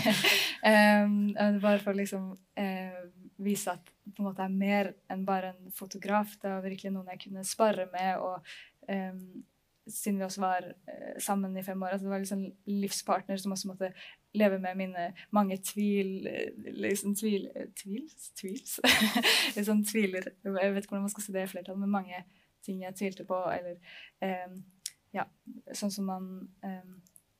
um, 1.04 1.34
bare 1.60 1.76
for 1.82 1.92
å 1.92 1.98
liksom 1.98 2.30
uh, 2.32 3.02
vise 3.44 3.74
at 3.74 3.92
på 4.08 4.22
en 4.22 4.28
måte 4.30 4.46
er 4.46 4.54
mer 4.54 4.94
enn 5.12 5.26
bare 5.28 5.52
en 5.52 5.74
fotograf. 5.76 6.38
Det 6.40 6.48
var 6.48 6.64
virkelig 6.64 6.94
noen 6.94 7.10
jeg 7.12 7.20
kunne 7.26 7.44
spare 7.44 7.84
med. 7.92 8.16
og 8.16 8.40
um, 8.88 9.20
siden 9.88 10.22
vi 10.22 10.24
også 10.24 10.40
var 10.46 10.70
uh, 10.72 11.12
sammen 11.20 11.52
i 11.56 11.66
fem 11.66 11.84
år. 11.84 11.98
Altså 11.98 12.08
det 12.08 12.14
var 12.14 12.24
liksom 12.24 12.46
livspartner 12.80 13.44
som 13.44 13.52
også 13.52 13.74
måtte 13.74 13.92
leve 14.38 14.58
med 14.62 14.78
mine 14.78 15.04
mange 15.34 15.58
tvil 15.64 16.28
liksom 16.78 17.14
tvil, 17.18 17.48
Tvils? 17.78 18.30
Tvils? 18.38 18.78
liksom 19.56 19.84
tviler 19.86 20.30
Jeg 20.44 20.74
vet 20.74 20.84
ikke 20.84 20.94
hvordan 20.94 21.06
man 21.06 21.12
skal 21.14 21.26
si 21.26 21.34
det 21.34 21.46
i 21.46 21.50
flertall, 21.52 21.78
men 21.80 21.92
mange 21.92 22.22
ting 22.64 22.82
jeg 22.82 22.96
tvilte 22.98 23.26
på. 23.28 23.38
Eller 23.52 23.78
um, 24.46 24.58
ja, 25.14 25.24
sånn 25.76 25.92
som 25.94 26.08
man 26.10 26.30
um, 26.64 26.96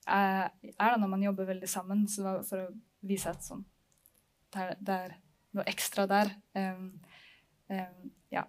er, 0.09 0.49
er, 0.72 0.84
da 0.84 0.94
når 0.96 1.12
man 1.14 1.26
jobber 1.26 1.51
veldig 1.51 1.70
sammen, 1.70 2.07
så 2.11 2.38
for 2.49 2.66
å 2.66 2.70
vise 3.07 3.32
at 3.32 3.44
sånn 3.44 3.66
det 4.55 4.94
er, 4.94 5.18
noe 5.57 5.64
ekstra 5.68 6.07
der. 6.09 6.30
Um, 6.57 6.94
ja. 8.32 8.46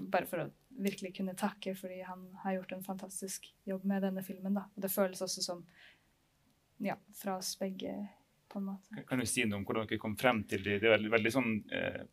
bare 0.00 0.28
for 0.28 0.46
å 0.46 0.50
virkelig 0.80 1.14
kunne 1.18 1.36
takke, 1.36 1.74
fordi 1.76 2.00
han 2.06 2.24
har 2.42 2.58
gjort 2.58 2.72
en 2.72 2.84
fantastisk 2.84 3.48
jobb 3.68 3.84
med 3.88 4.04
denne 4.04 4.24
filmen. 4.24 4.56
Da. 4.56 4.66
Og 4.74 4.84
det 4.84 4.92
føles 4.92 5.20
også 5.24 5.44
som 5.44 5.64
ja, 6.80 6.96
fra 7.20 7.36
oss 7.38 7.54
begge, 7.60 7.94
på 8.50 8.58
en 8.58 8.68
måte. 8.72 9.04
Kan 9.08 9.22
du 9.22 9.28
si 9.28 9.44
noe 9.46 9.60
om 9.60 9.66
hvordan 9.68 9.88
dere 9.88 10.02
kom 10.02 10.16
frem 10.18 10.44
til 10.50 10.64
det? 10.66 10.80
Det 10.82 10.88
er 10.88 10.96
veldig, 10.96 11.12
veldig 11.14 11.32
sånn 11.34 11.52
eh, 11.76 12.04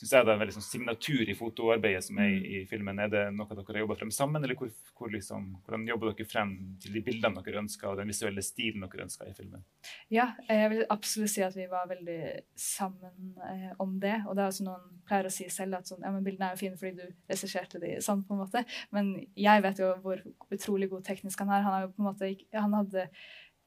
synes 0.00 0.12
jeg 0.14 0.24
det 0.24 0.30
er 0.30 0.36
en 0.38 0.40
veldig 0.40 0.54
sånn 0.54 0.64
signatur 0.64 1.28
i 1.28 1.34
fotoarbeidet 1.36 2.06
som 2.06 2.18
er 2.22 2.30
i, 2.32 2.38
i, 2.40 2.60
filmen. 2.68 2.98
Er 3.04 3.10
det 3.12 3.24
noe 3.36 3.52
dere 3.52 3.66
har 3.68 3.82
jobba 3.82 3.96
frem 4.00 4.12
sammen, 4.14 4.40
eller 4.46 4.56
hvor, 4.56 4.70
hvor 4.96 5.10
liksom, 5.12 5.50
hvordan 5.66 5.84
jobber 5.90 6.14
dere 6.14 6.28
frem 6.28 6.54
til 6.80 6.94
de 6.96 7.02
bildene 7.04 7.42
dere 7.44 7.60
ønsker, 7.60 7.90
og 7.90 8.00
den 8.00 8.08
visuelle 8.08 8.44
stilen 8.44 8.86
dere 8.86 9.04
ønsker 9.04 9.28
i 9.28 9.34
filmen? 9.36 9.66
Ja, 10.12 10.30
jeg 10.48 10.70
vil 10.72 10.86
absolutt 10.96 11.34
si 11.34 11.44
at 11.44 11.58
vi 11.58 11.66
var 11.68 11.90
veldig 11.90 12.20
sammen 12.56 13.34
eh, 13.44 13.66
om 13.82 13.98
det. 14.00 14.16
Og 14.24 14.38
det 14.38 14.46
er 14.46 14.54
også 14.54 14.68
noen 14.70 15.02
pleier 15.08 15.28
å 15.28 15.34
si 15.34 15.50
selv 15.52 15.82
at 15.82 15.92
sånn, 15.92 16.00
ja, 16.06 16.14
men 16.14 16.24
bildene 16.24 16.48
er 16.48 16.56
jo 16.56 16.62
fine 16.62 16.80
fordi 16.80 16.96
du 17.02 17.20
regisserte 17.28 17.82
de 17.84 17.92
sånn, 18.04 18.24
på 18.24 18.38
en 18.38 18.42
måte. 18.46 18.64
Men 18.96 19.12
jeg 19.36 19.66
vet 19.68 19.84
jo 19.84 19.92
hvor 20.00 20.24
utrolig 20.48 20.88
god 20.94 21.04
teknisk 21.10 21.44
han 21.44 21.52
er. 21.52 21.66
Han, 21.66 21.76
er 21.76 21.86
jo 21.86 21.92
på 21.92 22.00
en 22.00 22.08
måte, 22.08 22.32
han 22.56 22.78
hadde 22.78 23.08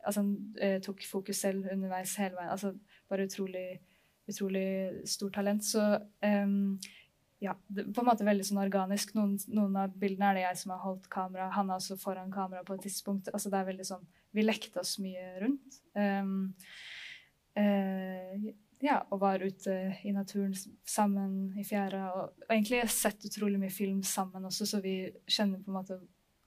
altså 0.03 0.21
han 0.21 0.35
eh, 0.61 0.77
tok 0.83 1.01
fokus 1.09 1.41
selv 1.45 1.71
underveis 1.71 2.15
hele 2.21 2.37
veien. 2.37 2.51
altså 2.53 2.75
Bare 3.09 3.27
utrolig 3.27 3.67
utrolig 4.27 5.07
stort 5.09 5.33
talent. 5.33 5.65
Så 5.65 5.81
um, 6.45 6.79
ja, 7.43 7.55
det, 7.67 7.85
på 7.93 8.01
en 8.01 8.07
måte 8.07 8.27
veldig 8.27 8.45
sånn 8.47 8.61
organisk. 8.63 9.13
Noen, 9.17 9.35
noen, 9.51 9.77
av 9.79 9.95
bildene 9.99 10.31
er 10.31 10.39
det 10.39 10.45
jeg 10.45 10.61
som 10.63 10.75
har 10.75 10.83
holdt 10.85 11.09
kamera. 11.11 11.51
Han 11.57 11.71
er 11.71 11.79
også 11.79 11.99
foran 11.99 12.31
kamera 12.33 12.63
på 12.67 12.77
et 12.77 12.85
tidspunkt. 12.87 13.31
altså 13.33 13.51
det 13.51 13.59
er 13.59 13.71
veldig 13.71 13.87
sånn, 13.93 14.11
Vi 14.33 14.45
lekte 14.45 14.81
oss 14.81 14.97
mye 15.03 15.25
rundt. 15.43 15.79
Um, 15.93 16.53
uh, 17.59 18.47
ja, 18.83 18.97
og 19.11 19.19
var 19.21 19.43
ute 19.43 19.75
i 20.03 20.11
naturen 20.11 20.55
sammen 20.55 21.53
i 21.59 21.65
fjæra. 21.67 22.07
Og, 22.15 22.39
og 22.47 22.55
egentlig 22.55 22.81
har 22.81 22.91
sett 22.91 23.27
utrolig 23.27 23.59
mye 23.61 23.73
film 23.73 24.01
sammen 24.07 24.47
også, 24.49 24.67
så 24.67 24.81
vi 24.83 24.97
kjenner 25.27 25.61
på 25.61 25.71
en 25.71 25.77
måte 25.77 25.99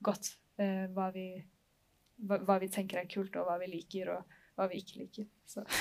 godt 0.04 0.32
uh, 0.60 0.88
hva, 0.96 1.12
vi, 1.14 1.28
hva, 2.16 2.38
hva, 2.38 2.58
vi 2.62 2.70
tenker 2.72 3.02
er 3.02 3.10
kult, 3.10 3.36
og 3.36 3.48
hva 3.48 3.58
vi 3.60 3.70
liker, 3.70 4.14
og 4.16 4.38
hva 4.56 4.68
vi 4.70 4.80
ikke 4.82 5.02
liker. 5.02 5.28
Så 5.48 5.64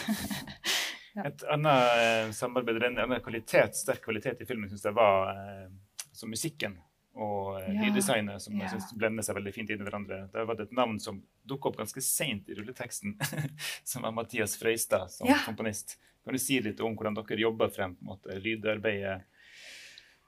Et 1.15 1.43
annet 1.47 1.99
eh, 2.01 2.31
samarbeid, 2.35 2.81
en 2.83 2.97
annen 3.05 3.21
kvalitet, 3.23 3.77
sterk 3.79 4.03
kvalitet 4.03 4.41
i 4.43 4.47
filmen 4.49 4.67
syns 4.67 4.83
jeg 4.83 4.97
var 4.97 5.29
eh, 5.31 5.69
som 6.11 6.27
musikken 6.27 6.75
og 7.15 7.61
eh, 7.61 7.69
ja. 7.71 7.85
lyddesignet, 7.85 8.43
som 8.43 8.57
jeg 8.59 8.73
synes 8.73 8.89
blender 8.99 9.23
seg 9.23 9.37
veldig 9.37 9.53
fint 9.55 9.71
inn 9.71 9.79
i 9.79 9.87
hverandre. 9.87 10.25
Det 10.33 10.43
var 10.49 10.59
et 10.59 10.73
navn 10.75 10.97
som 10.99 11.21
dukka 11.47 11.71
opp 11.71 11.79
ganske 11.79 12.03
seint 12.03 12.51
i 12.51 12.57
rulleteksten, 12.57 13.15
som 13.93 14.03
var 14.03 14.15
Mathias 14.17 14.57
Frøystad 14.59 15.07
som 15.13 15.29
ja. 15.29 15.39
komponist. 15.47 15.95
Kan 16.25 16.35
du 16.35 16.41
si 16.41 16.59
litt 16.59 16.83
om 16.83 16.97
hvordan 16.97 17.15
dere 17.21 17.45
jobber 17.45 17.71
frem 17.71 17.95
på 17.95 18.03
en 18.03 18.11
måte, 18.11 18.35
lydarbeidet, 18.41 19.17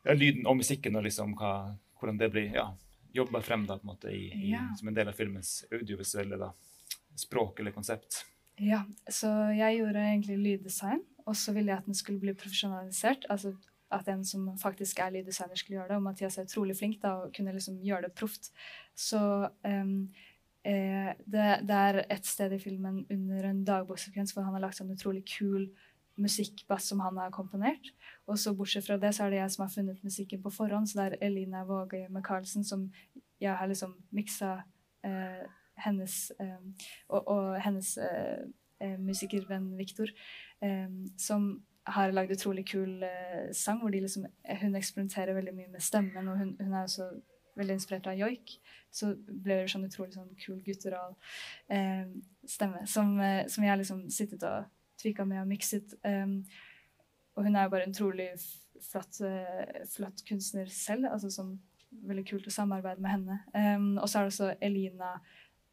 ja, 0.08 0.16
lyden 0.16 0.48
og 0.48 0.62
musikken, 0.62 0.96
og 0.96 1.04
liksom 1.04 1.36
hva, 1.36 1.54
hvordan 2.00 2.22
det 2.22 2.32
blir 2.32 2.56
ja, 2.56 2.70
jobba 3.18 3.42
frem 3.46 3.66
da, 3.68 3.78
på 3.78 3.88
en 3.88 3.94
måte, 3.94 4.14
i, 4.14 4.26
i, 4.50 4.56
som 4.80 4.90
en 4.90 4.98
del 4.98 5.12
av 5.12 5.18
filmens 5.18 5.60
audiovisuelle 5.72 6.40
da, 6.42 6.52
språk 7.18 7.62
eller 7.62 7.76
konsept? 7.76 8.24
Ja, 8.62 8.84
så 9.10 9.30
jeg 9.54 9.80
gjorde 9.80 10.06
egentlig 10.06 10.38
lyddesign, 10.42 11.04
og 11.28 11.36
så 11.38 11.54
ville 11.54 11.74
jeg 11.74 11.84
at 11.84 11.90
den 11.90 11.98
skulle 11.98 12.22
bli 12.22 12.34
profesjonalisert. 12.38 13.28
altså 13.30 13.56
at 13.92 14.08
en 14.12 14.24
som 14.26 14.48
faktisk 14.60 15.00
er 15.00 15.14
lyddesigner, 15.16 15.56
skulle 15.56 15.80
gjøre 15.80 15.88
det. 15.94 16.00
Og 16.00 16.04
Mathias 16.04 16.38
er 16.38 16.48
utrolig 16.48 16.76
flink 16.78 17.02
da, 17.02 17.14
og 17.24 17.36
kunne 17.36 17.54
liksom 17.56 17.80
gjøre 17.86 18.08
det 18.08 18.16
proft. 18.20 18.52
Så 18.96 19.20
um, 19.64 19.94
eh, 20.68 21.12
det, 21.26 21.46
det, 21.68 21.78
er 21.78 22.02
et 22.10 22.26
sted 22.28 22.54
i 22.54 22.60
filmen 22.60 23.06
under 23.12 23.50
en 23.50 23.64
dagboksekvens 23.68 24.36
hvor 24.36 24.48
han 24.48 24.58
har 24.58 24.66
lagt 24.68 24.80
sånn 24.80 24.92
utrolig 24.92 25.24
kul 25.38 25.70
musikkbass 26.18 26.90
som 26.90 27.00
han 27.00 27.18
har 27.18 27.32
komponert. 27.32 27.92
Og 28.28 28.40
så 28.40 28.54
bortsett 28.58 28.88
fra 28.88 28.98
det, 28.98 29.14
så 29.16 29.26
er 29.26 29.34
det 29.34 29.42
jeg 29.42 29.54
som 29.54 29.64
har 29.66 29.74
funnet 29.74 30.04
musikken 30.04 30.42
på 30.44 30.54
forhånd. 30.54 30.90
Så 30.90 31.00
det 31.00 31.06
er 31.06 31.28
Elina 31.30 31.64
Våge 31.68 32.08
Michaelsen 32.10 32.66
som 32.68 32.88
jeg 33.42 33.54
har 33.54 33.70
liksom 33.70 33.96
miksa 34.12 34.56
eh, 35.06 35.46
hennes 35.86 36.32
eh, 36.40 36.60
og, 37.10 37.28
og, 37.28 37.62
hennes 37.62 37.98
eh, 37.98 38.46
eh, 38.82 39.00
musikervenn 39.00 39.78
Viktor, 39.78 40.10
som 41.18 41.44
har 41.86 42.12
lagd 42.12 42.32
utrolig 42.34 42.64
kul 42.68 43.04
sang 43.54 43.78
hvor 43.80 43.94
liksom, 43.94 44.26
hun 44.62 44.76
eksperimenterer 44.76 45.38
veldig 45.38 45.54
mye 45.54 45.70
med 45.72 45.84
stemmen. 45.86 46.28
Og 46.28 46.38
hun, 46.38 46.56
hun 46.60 46.74
er 46.74 46.82
også 46.82 47.12
veldig 47.58 47.78
inspirert 47.78 48.08
av 48.10 48.18
joik. 48.18 48.56
Så 48.94 49.14
ble 49.28 49.62
det 49.62 49.72
sånn 49.72 49.88
utrolig 49.88 50.16
sånn 50.16 50.34
kul 50.40 50.60
guttural 50.66 51.16
eh, 51.74 52.08
stemme 52.48 52.86
som, 52.90 53.16
eh, 53.22 53.46
som, 53.52 53.66
jeg 53.66 53.82
liksom 53.82 54.06
sittet 54.14 54.46
og 54.48 54.68
tvika 55.02 55.26
med 55.28 55.42
og 55.42 55.50
mikset. 55.50 55.98
Um, 56.06 56.40
og 57.38 57.46
hun 57.46 57.56
er 57.56 57.68
jo 57.68 57.74
bare 57.74 57.88
en 57.88 57.96
utrolig 57.96 58.30
flott, 58.92 59.22
uh, 59.22 59.84
flott 59.96 60.24
kunstner 60.30 60.70
selv. 60.72 61.12
altså 61.12 61.32
som 61.34 61.58
Veldig 61.88 62.26
kult 62.28 62.48
å 62.50 62.52
samarbeide 62.52 63.00
med 63.02 63.14
henne. 63.14 63.36
Um, 63.56 63.94
og 63.98 64.10
så 64.10 64.20
er 64.20 64.26
det 64.26 64.34
også 64.34 64.50
Elina 64.62 65.14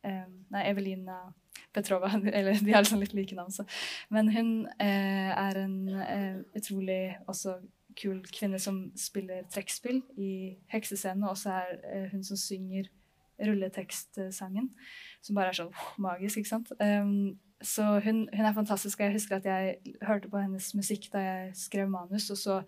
Nei, 0.04 0.60
Evelina 0.68 1.16
Petrova. 1.74 2.10
Eller 2.32 2.54
de 2.54 2.72
har 2.72 2.84
liksom 2.84 3.02
litt 3.02 3.14
like 3.16 3.36
navn, 3.36 3.52
så. 3.52 3.66
Men 4.14 4.30
hun 4.34 4.52
eh, 4.78 5.30
er 5.34 5.60
en 5.64 5.78
eh, 5.90 6.36
utrolig 6.56 7.16
også 7.26 7.58
kul 7.98 8.22
kvinne 8.34 8.58
som 8.62 8.88
spiller 8.98 9.46
trekkspill 9.54 10.00
i 10.18 10.30
Heksescenen, 10.72 11.26
og 11.26 11.34
også 11.34 11.54
er 11.54 11.74
eh, 11.90 12.06
hun 12.12 12.24
som 12.26 12.38
synger 12.40 12.90
rulletekstsangen, 13.44 14.68
som 15.22 15.36
bare 15.36 15.50
er 15.50 15.58
sånn 15.58 15.72
magisk, 16.02 16.38
ikke 16.38 16.52
sant. 16.52 16.70
Um, 16.78 17.34
så 17.62 18.00
hun, 18.04 18.28
hun, 18.36 18.44
er 18.44 18.54
fantastisk. 18.54 19.00
Jeg 19.00 19.12
husker 19.12 19.36
at 19.36 19.44
jeg 19.44 19.76
hørte 20.02 20.28
på 20.28 20.38
hennes 20.38 20.74
musikk 20.74 21.12
da 21.12 21.18
jeg 21.18 21.50
skrev 21.54 21.88
manus, 21.88 22.30
og 22.30 22.38
så 22.38 22.62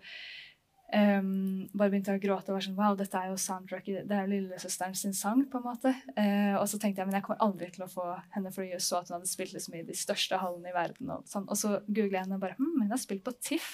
Um, 0.87 1.67
bare 1.75 1.91
begynte 1.91 2.13
å 2.15 2.19
gråte 2.21 2.53
og 2.53 2.55
var 2.55 2.63
sånn 2.63 2.77
Wow, 2.77 2.93
dette 2.95 3.19
er 3.19 3.27
jo 3.27 3.39
soundtracket 3.43 4.05
Det 4.07 4.15
er 4.15 4.21
jo 4.23 4.29
lillesøsteren 4.31 4.93
sin 4.95 5.11
sang, 5.17 5.41
på 5.51 5.59
en 5.59 5.65
måte. 5.65 5.91
Uh, 6.15 6.55
og 6.61 6.63
så 6.71 6.79
tenkte 6.79 7.01
jeg 7.01 7.09
men 7.09 7.17
jeg 7.17 7.25
kommer 7.25 7.41
aldri 7.43 7.67
til 7.75 7.83
å 7.83 7.89
få 7.91 8.05
henne, 8.35 8.53
for 8.55 8.63
jeg 8.63 8.79
så 8.83 9.01
at 9.01 9.11
hun 9.11 9.17
hadde 9.17 9.27
spilt 9.27 9.51
liksom 9.55 9.75
i 9.75 9.83
de 9.83 9.95
største 9.97 10.39
hallene 10.39 10.71
i 10.71 10.75
verden. 10.75 11.11
Og, 11.11 11.25
sånn. 11.27 11.47
og 11.51 11.59
så 11.59 11.73
googler 11.87 12.19
jeg 12.19 12.23
henne 12.23 12.37
og 12.39 12.45
bare 12.45 12.55
Hm, 12.57 12.85
hun 12.85 12.93
har 12.93 13.01
spilt 13.01 13.25
på 13.25 13.33
TIFF. 13.35 13.73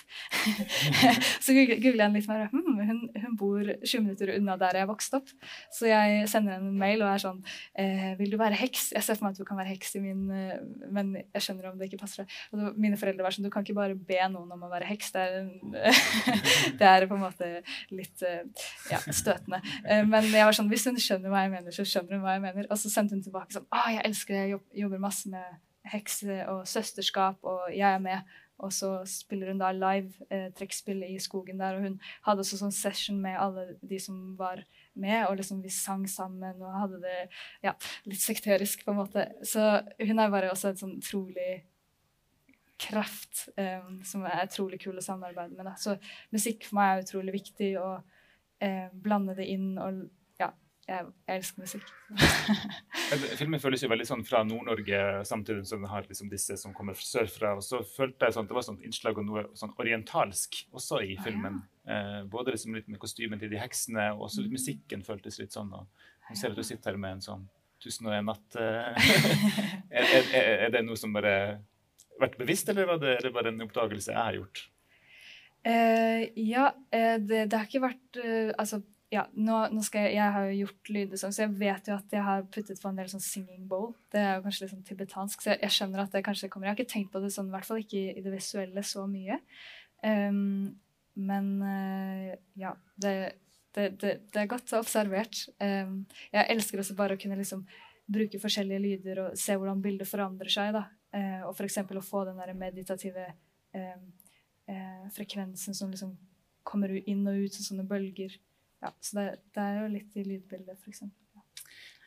så 1.45 1.53
googler 1.53 1.77
jeg 1.77 2.01
henne 2.01 2.17
litt 2.17 2.31
mer. 2.31 2.47
Hm, 2.49 2.81
hun, 2.89 3.03
hun, 3.13 3.37
bor 3.37 3.61
20 3.61 4.03
minutter 4.07 4.33
unna 4.33 4.57
der 4.59 4.81
jeg 4.81 4.89
vokste 4.89 5.21
opp. 5.21 5.29
Så 5.73 5.87
jeg 5.91 6.25
sender 6.31 6.57
henne 6.57 6.73
en 6.73 6.81
mail 6.81 7.05
og 7.05 7.11
er 7.11 7.21
sånn 7.21 7.39
eh, 7.79 8.13
Vil 8.19 8.33
du 8.33 8.39
være 8.41 8.57
heks? 8.57 8.89
Jeg 8.97 9.05
ser 9.05 9.19
for 9.19 9.27
meg 9.27 9.37
at 9.37 9.43
du 9.43 9.47
kan 9.47 9.59
være 9.59 9.71
heks 9.71 9.95
i 9.97 10.03
min 10.03 10.25
uh, 10.29 10.57
Men 10.93 11.13
jeg 11.21 11.45
skjønner 11.45 11.69
om 11.69 11.79
det 11.79 11.89
ikke 11.89 12.01
passer 12.03 12.23
deg. 12.23 12.73
Mine 12.79 12.99
foreldre 12.99 13.25
var 13.25 13.35
sånn 13.35 13.45
Du 13.45 13.51
kan 13.53 13.65
ikke 13.65 13.77
bare 13.77 13.97
be 13.97 14.19
noen 14.33 14.51
om 14.57 14.65
å 14.65 14.71
være 14.71 14.89
heks. 14.89 15.13
Det 15.13 15.23
er, 15.23 15.93
det 16.79 16.89
er 16.89 17.02
på 17.09 17.17
en 17.17 17.25
måte 17.25 17.49
litt 17.93 18.23
eh, 18.27 18.45
ja, 18.91 19.01
støtende. 19.09 19.61
Eh, 19.83 20.03
men 20.07 20.29
jeg 20.29 20.47
var 20.47 20.57
sånn, 20.57 20.71
hvis 20.71 20.87
hun 20.89 20.99
skjønner 21.01 21.33
hva 21.33 21.45
jeg 21.45 21.53
mener, 21.55 21.75
så 21.75 21.85
skjønner 21.87 22.17
hun 22.17 22.25
hva 22.25 22.37
jeg 22.37 22.45
mener. 22.47 22.69
Og 22.69 22.79
så 22.79 22.91
sendte 22.93 23.17
hun 23.17 23.25
tilbake 23.25 23.55
sånn 23.55 23.69
Å, 23.69 23.83
jeg 23.93 24.05
elsker 24.09 24.37
det, 24.37 24.45
jeg 24.53 24.83
jobber 24.83 25.03
masse 25.03 25.31
med 25.31 25.59
hekse 25.91 26.43
og 26.47 26.63
søsterskap, 26.69 27.43
og 27.43 27.67
jeg 27.73 27.89
er 27.89 28.01
med. 28.03 28.33
Og 28.63 28.71
så 28.71 28.91
spiller 29.09 29.51
hun 29.51 29.59
da 29.59 29.71
live 29.75 30.13
eh, 30.31 30.47
trekkspill 30.55 31.01
i 31.07 31.17
skogen 31.21 31.59
der, 31.59 31.77
og 31.77 31.87
hun 31.87 31.97
hadde 32.27 32.45
også 32.45 32.61
sånn 32.61 32.75
session 32.75 33.19
med 33.21 33.35
alle 33.39 33.73
de 33.81 33.99
som 33.99 34.19
var 34.39 34.61
med, 34.93 35.25
og 35.27 35.39
liksom 35.39 35.63
vi 35.63 35.73
sang 35.73 36.05
sammen 36.09 36.61
og 36.61 36.77
hadde 36.77 37.01
det 37.03 37.17
ja, 37.65 37.73
litt 38.07 38.23
sekterisk, 38.23 38.85
på 38.85 38.93
en 38.93 39.01
måte. 39.01 39.27
Så 39.47 39.81
hun 39.99 40.21
er 40.21 40.33
bare 40.33 40.53
også 40.53 40.71
en 40.71 40.79
sånn 40.79 40.97
utrolig 41.01 41.63
kraft 42.81 43.47
um, 43.57 44.01
som 44.05 44.25
er 44.27 44.45
utrolig 44.47 44.81
kul 44.83 44.97
å 44.97 45.03
samarbeide 45.03 45.55
med. 45.55 45.67
Da. 45.67 45.75
Så 45.79 45.95
musikk 46.33 46.67
for 46.67 46.79
meg 46.79 46.91
er 46.91 47.05
utrolig 47.05 47.35
viktig 47.35 47.71
å 47.81 47.87
uh, 47.99 48.87
blande 48.93 49.35
det 49.37 49.47
inn. 49.53 49.73
og 49.81 50.03
ja, 50.41 50.49
jeg, 50.87 51.11
jeg 51.27 51.39
elsker 51.41 51.63
musikk. 51.63 51.91
Filmen 53.39 53.61
føles 53.61 53.83
jo 53.85 53.91
veldig 53.91 54.07
sånn 54.09 54.25
fra 54.27 54.43
Nord-Norge, 54.47 54.99
samtidig 55.29 55.67
som 55.69 55.83
den 55.83 55.91
har 55.91 56.07
liksom 56.09 56.31
disse 56.31 56.57
som 56.59 56.75
kommer 56.75 56.97
sørfra. 56.99 57.53
Og 57.59 57.63
så 57.65 57.83
følte 57.87 58.27
jeg 58.27 58.37
sånn, 58.37 58.49
det 58.49 58.57
var 58.57 58.67
sånn 58.67 58.81
innslag 58.83 59.21
av 59.21 59.27
noe 59.27 59.45
sånn 59.59 59.75
orientalsk 59.79 60.63
også 60.75 61.03
i 61.05 61.17
filmen. 61.23 61.61
Ah, 61.85 61.91
ja. 61.91 61.99
eh, 62.19 62.21
både 62.31 62.55
liksom 62.55 62.75
litt 62.77 62.89
med 62.91 63.01
kostymen 63.01 63.41
til 63.41 63.53
de 63.53 63.61
heksene, 63.61 64.11
og 64.15 64.27
også 64.29 64.43
litt 64.43 64.53
mm. 64.53 64.59
musikken 64.59 65.05
føltes 65.07 65.39
litt 65.39 65.55
sånn. 65.55 65.71
og 65.77 66.31
Jeg 66.31 66.41
ser 66.41 66.55
at 66.55 66.59
du 66.59 66.65
sitter 66.67 66.93
her 66.93 67.05
med 67.05 67.19
en 67.19 67.27
sånn 67.31 67.51
'Tusen 67.83 68.07
og 68.07 68.13
en 68.15 68.29
natt'. 68.31 68.55
Eh. 68.55 69.07
er, 69.99 70.05
er, 70.07 70.45
er, 70.53 70.69
det 70.71 70.85
noe 70.87 70.95
som 70.95 71.11
bare 71.11 71.59
vært 72.23 72.39
bevisst, 72.39 72.69
eller 72.71 72.87
var 72.89 73.01
det, 73.01 73.17
det 73.23 73.33
bare 73.35 73.51
en 73.53 73.65
oppdagelse 73.65 74.13
jeg 74.13 74.19
har 74.19 74.39
gjort? 74.39 74.63
Uh, 75.63 76.25
ja, 76.35 76.73
uh, 76.75 77.17
det, 77.23 77.45
det, 77.47 77.55
har 77.55 77.69
ikke 77.69 77.85
vært 77.85 78.17
uh, 78.19 78.49
Altså, 78.59 78.81
ja, 79.13 79.21
nå, 79.31 79.61
nå 79.71 79.83
skal 79.85 80.09
jeg, 80.09 80.17
jeg 80.17 80.35
har 80.35 80.47
jo 80.49 80.57
gjort 80.57 80.89
lyder 80.91 81.21
sånn, 81.21 81.35
så 81.35 81.45
jeg 81.45 81.53
vet 81.61 81.87
jo 81.87 81.95
at 81.95 82.15
jeg 82.17 82.25
har 82.25 82.43
puttet 82.51 82.81
på 82.81 82.89
en 82.89 82.97
del 82.99 83.11
sånn 83.11 83.23
singing 83.23 83.67
bowl. 83.69 83.93
Det 84.11 84.19
er 84.19 84.39
jo 84.39 84.43
kanskje 84.47 84.65
litt 84.65 84.73
sånn 84.73 84.87
tibetansk, 84.87 85.43
så 85.43 85.53
jeg, 85.53 85.61
jeg, 85.61 85.75
skjønner 85.75 86.03
at 86.03 86.17
det 86.17 86.23
kanskje 86.25 86.49
kommer. 86.51 86.67
Jeg 86.67 86.73
har 86.73 86.79
ikke 86.81 86.93
tenkt 86.95 87.13
på 87.13 87.21
det 87.23 87.29
sånn, 87.35 87.51
i 87.51 87.53
hvert 87.53 87.69
fall 87.69 87.83
ikke 87.83 88.01
i, 88.01 88.23
det 88.25 88.33
visuelle 88.33 88.83
så 88.89 89.05
mye. 89.07 89.37
Um, 90.01 90.73
men 91.29 91.51
ja, 92.57 92.73
det, 92.97 93.13
det, 93.77 93.91
det, 94.01 94.15
er 94.41 94.49
godt 94.49 94.73
observert. 94.79 95.43
Um, 95.61 95.99
jeg 96.33 96.49
elsker 96.55 96.81
også 96.81 96.97
bare 96.97 97.13
å 97.13 97.21
kunne 97.21 97.37
liksom 97.37 97.61
bruke 98.09 98.41
forskjellige 98.41 98.81
lyder 98.81 99.21
og 99.27 99.39
se 99.39 99.55
hvordan 99.55 99.85
bildet 99.85 100.09
forandrer 100.09 100.51
seg. 100.51 100.73
da. 100.75 100.87
Eh, 101.13 101.41
og 101.45 101.53
f.eks. 101.53 101.81
å 101.85 102.05
få 102.05 102.23
den 102.29 102.39
der 102.41 102.53
meditative 102.57 103.27
eh, 103.77 103.97
eh, 104.69 105.03
frekvensen 105.13 105.77
som 105.77 105.91
liksom 105.93 106.15
kommer 106.65 106.93
inn 106.97 107.21
og 107.29 107.43
ut 107.43 107.57
som 107.57 107.67
sånne 107.67 107.85
bølger. 107.87 108.39
Ja, 108.83 108.91
så 109.03 109.19
det, 109.19 109.27
det 109.53 109.63
er 109.63 109.83
jo 109.83 109.91
litt 109.93 110.17
i 110.17 110.25
lydbildet, 110.25 110.79
f.eks. 110.81 111.03
Ja. 111.35 111.43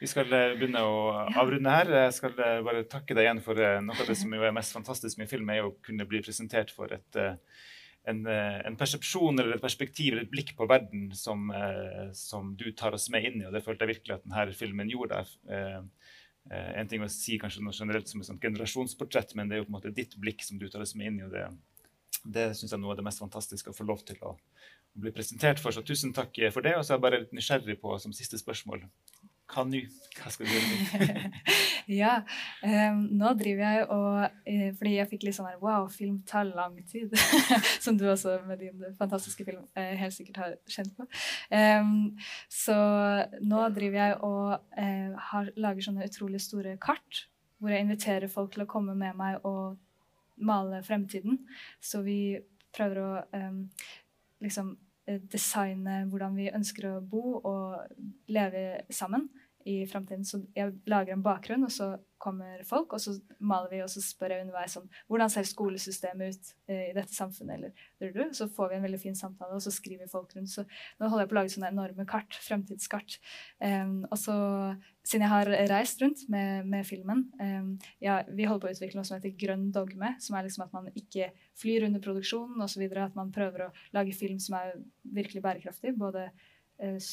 Vi 0.01 0.11
skal 0.11 0.29
begynne 0.33 0.83
å 0.83 0.99
avrunde 1.43 1.77
her. 1.77 1.93
Jeg 2.09 2.19
skal 2.19 2.35
bare 2.37 2.83
takke 2.91 3.15
deg 3.15 3.29
igjen 3.29 3.45
for 3.45 3.63
noe 3.85 3.97
av 3.97 4.11
det 4.11 4.19
som 4.19 4.35
er 4.35 4.55
mest 4.57 4.75
fantastisk 4.75 5.23
med 5.23 5.31
film, 5.31 5.55
er 5.55 5.69
å 5.69 5.77
kunne 5.87 6.09
bli 6.09 6.25
presentert 6.25 6.75
for 6.75 6.91
et, 6.97 7.21
en, 8.11 8.27
en, 8.27 8.77
persepsjon 8.81 9.39
eller 9.39 9.57
et 9.57 9.65
perspektiv 9.65 10.13
eller 10.13 10.27
et 10.27 10.35
blikk 10.35 10.53
på 10.59 10.69
verden 10.69 11.09
som, 11.17 11.49
som, 12.17 12.53
du 12.59 12.69
tar 12.77 12.99
oss 12.99 13.07
med 13.15 13.31
inn 13.31 13.41
i. 13.41 13.47
og 13.47 13.55
Det 13.55 13.65
følte 13.65 13.87
jeg 13.87 13.95
virkelig 13.95 14.19
at 14.19 14.27
denne 14.27 14.59
filmen 14.59 14.93
gjorde. 14.93 15.23
Eh, 15.49 15.81
en 16.51 16.89
ting 16.91 17.03
å 17.03 17.09
si 17.11 17.39
kanskje 17.43 17.65
noe 17.65 17.75
generelt 17.75 18.11
som 18.11 18.23
et 18.23 18.29
sånt 18.29 18.43
generasjonsportrett, 18.43 19.35
men 19.39 19.49
det 19.49 19.57
er 19.57 19.63
jo 19.63 19.69
på 19.69 19.73
en 19.73 19.79
måte 19.79 19.95
ditt 19.95 20.15
blikk 20.23 20.45
som 20.47 20.61
du 20.61 20.69
tar 20.71 20.85
oss 20.85 20.95
med 20.99 21.11
inn 21.11 21.21
i. 21.21 21.27
og 21.27 21.35
Det, 21.35 21.47
det 22.23 22.47
syns 22.55 22.71
jeg 22.71 22.79
er 22.79 22.83
noe 22.85 22.95
av 22.95 23.01
det 23.01 23.07
mest 23.09 23.23
fantastiske 23.23 23.73
å 23.73 23.77
få 23.77 23.89
lov 23.89 24.05
til 24.07 24.21
å, 24.23 24.37
å 24.37 25.03
bli 25.03 25.15
presentert 25.15 25.63
for. 25.63 25.75
Så 25.75 25.83
tusen 25.87 26.15
takk 26.17 26.39
for 26.55 26.67
det. 26.67 26.77
Og 26.79 26.87
så 26.87 26.95
er 26.95 27.01
jeg 27.01 27.07
bare 27.09 27.23
litt 27.25 27.35
nysgjerrig 27.37 27.81
på 27.83 27.99
som 28.03 28.15
siste 28.17 28.39
spørsmål 28.43 28.87
hva 29.47 29.63
nå? 29.67 29.81
Hva 30.19 30.33
skal 30.35 30.49
du 30.49 30.55
gjøre 30.55 30.69
nå? 30.73 31.57
ja, 31.91 32.17
um, 32.67 33.03
nå 33.15 33.33
driver 33.39 33.63
jeg 33.63 33.85
og 33.95 34.17
uh, 34.27 34.71
Fordi 34.79 34.95
jeg 34.97 35.09
fikk 35.11 35.27
litt 35.27 35.37
sånn 35.37 35.49
her 35.51 35.61
Wow, 35.63 35.87
film 35.93 36.19
tar 36.27 36.49
lang 36.49 36.77
tid. 36.91 37.15
Som 37.85 37.99
du 37.99 38.07
også 38.11 38.39
med 38.47 38.63
din 38.65 38.83
fantastiske 38.99 39.47
film 39.47 39.63
uh, 39.77 39.93
helt 40.01 40.17
sikkert 40.17 40.43
har 40.43 40.57
kjent 40.71 40.95
på. 40.99 41.07
Um, 41.51 42.17
så 42.53 42.77
nå 43.43 43.69
driver 43.77 44.03
jeg 44.03 44.19
og 44.27 44.57
uh, 44.59 45.27
har, 45.31 45.53
lager 45.57 45.89
sånne 45.89 46.11
utrolig 46.11 46.43
store 46.45 46.77
kart 46.83 47.27
hvor 47.57 47.73
jeg 47.73 47.87
inviterer 47.87 48.29
folk 48.29 48.51
til 48.53 48.67
å 48.67 48.69
komme 48.69 48.93
med 48.99 49.17
meg 49.17 49.45
og 49.49 49.79
male 50.45 50.83
fremtiden. 50.85 51.39
Så 51.81 52.03
vi 52.05 52.37
prøver 52.77 53.01
å 53.01 53.13
um, 53.33 53.63
liksom 54.45 54.75
Eh, 55.07 55.21
designe 55.33 56.01
hvordan 56.11 56.35
vi 56.35 56.49
ønsker 56.51 56.89
å 56.91 57.01
bo 57.01 57.37
og 57.39 57.99
leve 58.27 58.63
sammen 58.91 59.29
i 59.67 59.87
framtiden. 59.91 60.25
Så 60.25 60.45
jeg 60.57 60.77
lager 60.87 61.15
en 61.15 61.25
bakgrunn, 61.25 61.67
og 61.67 61.73
så 61.75 61.97
kommer 62.23 62.63
folk, 62.67 62.95
og 62.97 63.01
så 63.03 63.13
maler 63.45 63.69
vi, 63.71 63.81
og 63.85 63.91
så 63.93 64.01
spør 64.03 64.33
jeg 64.33 64.45
underveis 64.47 64.77
om 64.81 64.87
hvordan 65.11 65.31
ser 65.33 65.47
skolesystemet 65.47 66.33
ut 66.33 66.51
eh, 66.73 66.87
i 66.89 66.95
dette 66.97 67.13
samfunnet, 67.15 67.67
eller 68.01 68.33
Så 68.35 68.49
får 68.49 68.71
vi 68.71 68.77
en 68.79 68.87
veldig 68.87 69.01
fin 69.01 69.17
samtale, 69.19 69.55
og 69.55 69.63
så 69.63 69.71
skriver 69.75 70.09
folk 70.11 70.33
rundt. 70.37 70.51
Så 70.51 70.65
nå 70.99 71.09
holder 71.09 71.25
jeg 71.25 71.31
på 71.31 71.37
å 71.37 71.39
lage 71.41 71.55
sånne 71.55 71.73
enorme 71.75 72.07
kart, 72.09 72.39
fremtidskart. 72.47 73.19
Um, 73.61 74.07
og 74.11 74.19
så, 74.21 74.37
siden 75.05 75.27
jeg 75.27 75.35
har 75.35 75.53
reist 75.75 76.03
rundt 76.03 76.25
med, 76.33 76.67
med 76.67 76.87
filmen 76.89 77.27
um, 77.41 77.73
ja, 78.03 78.21
Vi 78.29 78.49
holder 78.49 78.65
på 78.65 78.71
å 78.71 78.77
utvikle 78.77 79.01
noe 79.01 79.09
som 79.09 79.19
heter 79.19 79.37
grønn 79.39 79.71
dogme, 79.75 80.15
som 80.23 80.39
er 80.39 80.47
liksom 80.47 80.67
at 80.67 80.77
man 80.77 80.91
ikke 80.95 81.33
flyr 81.59 81.89
under 81.91 82.03
produksjonen 82.05 82.63
osv. 82.65 82.87
At 82.97 83.19
man 83.19 83.35
prøver 83.35 83.67
å 83.67 83.73
lage 83.97 84.17
film 84.17 84.41
som 84.43 84.59
er 84.61 84.77
virkelig 85.03 85.45
bærekraftig, 85.45 85.97
både 86.01 86.31
uh, 86.31 87.11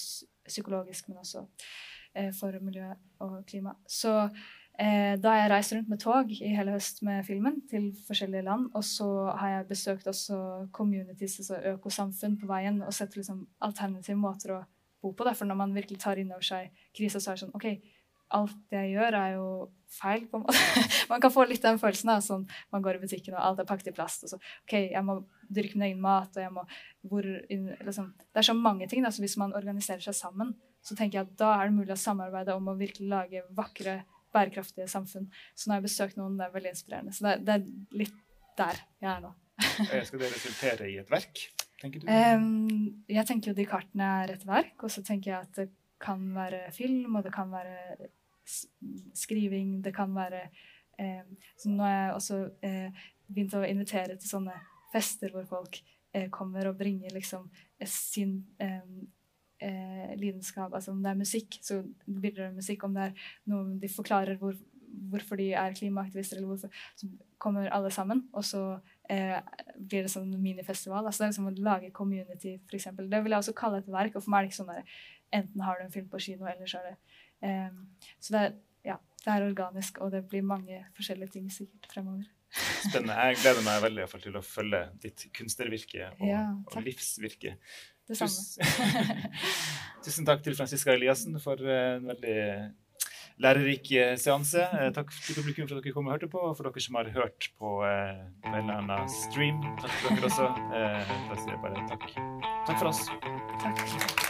psykologisk, 0.47 1.11
men 1.11 1.23
også 1.23 1.47
for 2.38 2.59
miljø 2.61 2.91
og 3.26 3.39
klima. 3.49 3.74
Så 3.89 4.14
Eh, 4.82 5.20
da 5.22 5.30
har 5.30 5.43
jeg 5.43 5.49
reist 5.51 5.74
rundt 5.76 5.89
med 5.91 5.99
tog 6.01 6.32
i 6.34 6.49
hele 6.49 6.74
høst 6.74 7.03
med 7.05 7.22
filmen 7.28 7.59
til 7.70 7.91
forskjellige 8.07 8.45
land. 8.47 8.72
Og 8.74 8.84
så 8.86 9.07
har 9.38 9.57
jeg 9.57 9.68
besøkt 9.70 10.07
også 10.09 10.38
communities, 10.74 11.38
altså 11.43 11.59
økosamfunn, 11.76 12.39
på 12.41 12.49
veien 12.49 12.82
og 12.82 12.93
sett 12.95 13.14
liksom 13.18 13.45
alternative 13.61 14.18
måter 14.18 14.55
å 14.55 14.64
bo 15.03 15.14
på. 15.14 15.28
For 15.30 15.45
når 15.49 15.59
man 15.59 15.76
virkelig 15.78 16.01
tar 16.01 16.18
inn 16.18 16.34
over 16.34 16.45
seg 16.47 16.74
krisa, 16.97 17.22
så 17.22 17.32
er 17.32 17.38
det 17.38 17.45
sånn 17.45 17.53
OK, 17.59 17.70
alt 18.34 18.74
jeg 18.74 18.95
gjør, 18.95 19.20
er 19.20 19.36
jo 19.36 19.47
feil. 19.93 20.26
på 20.32 20.41
en 20.41 20.47
måte. 20.47 20.57
man 21.11 21.22
kan 21.22 21.36
få 21.38 21.45
litt 21.45 21.61
den 21.61 21.78
følelsen 21.78 22.16
av 22.16 22.26
sånn 22.26 22.49
man 22.74 22.82
går 22.82 22.97
i 22.97 23.05
butikken 23.05 23.38
og 23.38 23.45
alt 23.45 23.61
er 23.61 23.70
pakket 23.70 23.93
i 23.93 23.97
plast. 23.99 24.26
og 24.26 24.34
så, 24.34 24.41
OK, 24.66 24.78
jeg 24.89 25.05
må 25.05 25.20
dyrke 25.53 25.78
min 25.78 25.91
egen 25.91 26.01
mat, 26.01 26.34
og 26.34 26.41
jeg 26.41 26.55
må 26.55 26.66
hvor, 27.11 27.30
liksom, 27.86 28.14
Det 28.26 28.41
er 28.41 28.49
så 28.49 28.57
mange 28.57 28.89
ting. 28.89 29.05
da, 29.05 29.14
så 29.14 29.22
Hvis 29.22 29.38
man 29.38 29.53
organiserer 29.53 30.01
seg 30.01 30.18
sammen, 30.18 30.55
så 30.84 30.97
tenker 30.97 31.19
jeg 31.19 31.29
at 31.29 31.38
da 31.39 31.53
er 31.57 31.69
det 31.69 31.77
mulig 31.77 31.95
å 31.95 31.99
samarbeide 31.99 32.55
om 32.57 32.67
å 32.71 32.77
virkelig 32.79 33.07
lage 33.11 33.43
vakre 33.55 34.01
bærekraftige 34.34 34.89
samfunn. 34.89 35.29
Så 35.55 35.67
nå 35.67 35.75
har 35.75 35.81
jeg 35.81 35.88
besøkt 35.88 36.19
noen, 36.19 36.36
det 36.39 36.47
er 36.47 36.55
veldig 36.55 36.73
inspirerende. 36.73 37.13
Så 37.15 37.27
det, 37.27 37.36
det 37.47 37.55
er 37.55 38.01
litt 38.03 38.17
der 38.57 38.81
jeg 39.03 39.11
er 39.11 39.23
nå. 39.23 39.31
Skal 40.07 40.23
det 40.23 40.31
resultere 40.34 40.89
i 40.89 40.97
et 41.01 41.13
verk, 41.13 41.45
tenker 41.81 42.01
du? 42.01 42.09
Um, 42.09 43.05
jeg 43.11 43.25
tenker 43.29 43.51
jo 43.51 43.57
de 43.57 43.69
kartene 43.69 44.09
er 44.23 44.36
et 44.36 44.45
verk, 44.49 44.75
og 44.81 44.91
så 44.93 45.03
tenker 45.05 45.31
jeg 45.31 45.47
at 45.47 45.61
det 45.61 45.69
kan 46.03 46.23
være 46.36 46.65
film, 46.75 47.15
og 47.15 47.23
det 47.25 47.31
kan 47.34 47.53
være 47.53 48.09
skriving, 49.15 49.77
det 49.86 49.93
kan 49.95 50.11
være 50.11 50.41
um, 50.99 51.36
Så 51.55 51.71
nå 51.71 51.86
har 51.86 51.93
jeg 51.93 52.15
også 52.17 52.39
uh, 52.65 53.03
begynt 53.29 53.55
å 53.55 53.63
invitere 53.63 54.17
til 54.17 54.27
sånne 54.27 54.57
fester 54.91 55.31
hvor 55.31 55.45
folk 55.47 55.79
uh, 55.79 56.27
kommer 56.34 56.67
og 56.67 56.75
bringer 56.81 57.15
liksom 57.15 57.47
sin 57.88 58.41
um, 58.59 59.05
eh, 59.64 60.14
lidenskap. 60.20 60.74
Altså 60.74 60.91
om 60.93 61.01
det 61.03 61.11
er 61.11 61.20
musikk, 61.20 61.57
så 61.61 61.82
bilder 62.05 62.47
det 62.47 62.59
musikk. 62.59 62.84
Om 62.84 62.97
det 62.97 63.07
er 63.07 63.28
noe 63.51 63.78
de 63.82 63.89
forklarer 63.91 64.39
hvor, 64.41 64.57
hvorfor 65.11 65.39
de 65.39 65.51
er 65.59 65.78
klimaaktivister, 65.78 66.38
eller 66.39 66.51
hvorfor, 66.51 66.84
så 66.99 67.09
kommer 67.43 67.72
alle 67.76 67.91
sammen. 67.91 68.26
Og 68.34 68.45
så 68.47 68.64
eh, 69.11 69.39
blir 69.78 70.05
det 70.05 70.14
sånn 70.14 70.34
minifestival. 70.36 71.05
altså 71.05 71.24
Det 71.24 71.30
er 71.30 71.34
liksom 71.34 71.49
å 71.51 71.55
lage 71.70 71.93
community, 71.95 72.57
f.eks. 72.68 72.91
Det 72.99 73.24
vil 73.24 73.36
jeg 73.36 73.39
også 73.39 73.57
kalle 73.57 73.82
et 73.84 73.91
verk. 73.91 74.18
Og 74.18 74.26
for 74.26 74.34
meg 74.36 74.43
er 74.43 74.49
det 74.49 74.53
ikke 74.53 74.61
sånn 74.61 74.76
der 74.76 74.99
enten 75.34 75.66
har 75.66 75.80
du 75.80 75.88
en 75.88 75.95
film 75.95 76.11
på 76.11 76.22
kino, 76.22 76.45
eller 76.45 76.70
så 76.70 76.84
er 76.84 76.91
det 76.91 76.95
eh, 77.47 77.82
Så 78.20 78.36
det 78.36 78.43
er 78.43 78.53
ja, 78.84 78.97
det 79.24 79.32
er 79.32 79.45
organisk, 79.47 79.99
og 80.03 80.11
det 80.11 80.26
blir 80.28 80.43
mange 80.43 80.82
forskjellige 80.97 81.38
ting 81.38 81.51
sikkert 81.51 81.88
fremover. 81.91 82.28
Spennende. 82.84 83.15
Jeg 83.29 83.39
gleder 83.41 83.65
meg 83.65 83.81
veldig 83.88 84.05
fall 84.11 84.23
til 84.23 84.38
å 84.39 84.43
følge 84.45 84.84
ditt 85.03 85.25
kunstnervirke 85.36 86.11
og, 86.11 86.23
Ja, 86.27 86.45
og 86.69 86.86
livsvirke. 86.86 87.57
Det 88.09 88.19
samme. 88.19 88.69
Tusen, 90.03 90.27
takk 90.27 90.43
til 90.43 90.57
Franziska 90.59 90.95
Eliassen 90.97 91.39
for 91.43 91.61
eh, 91.63 91.97
en 91.97 92.09
veldig 92.11 92.38
lærerik 93.43 93.91
eh, 93.91 94.15
seanse. 94.19 94.61
Eh, 94.61 94.91
Takk 94.95 95.13
til 95.13 95.39
publikum 95.39 95.67
for 95.69 95.79
at 95.79 95.86
dere 95.86 95.95
kom 95.95 96.09
og 96.09 96.15
hørte 96.17 96.29
på, 96.31 96.41
og 96.49 96.57
for 96.57 96.69
dere 96.69 96.84
som 96.84 96.99
har 96.99 97.13
hørt 97.15 97.49
på 97.59 97.77
eh, 97.88 98.25
en 98.49 98.59
eller 98.59 98.81
annen 98.81 99.09
stream. 99.11 99.63
Takk 99.81 99.95
til 100.01 100.19
dere 100.19 100.29
også. 100.31 100.51
Eh, 100.75 101.15
takk. 101.93 102.11
Takk 102.67 102.77
for 102.77 102.91
oss. 102.91 103.07
Takk. 103.63 104.22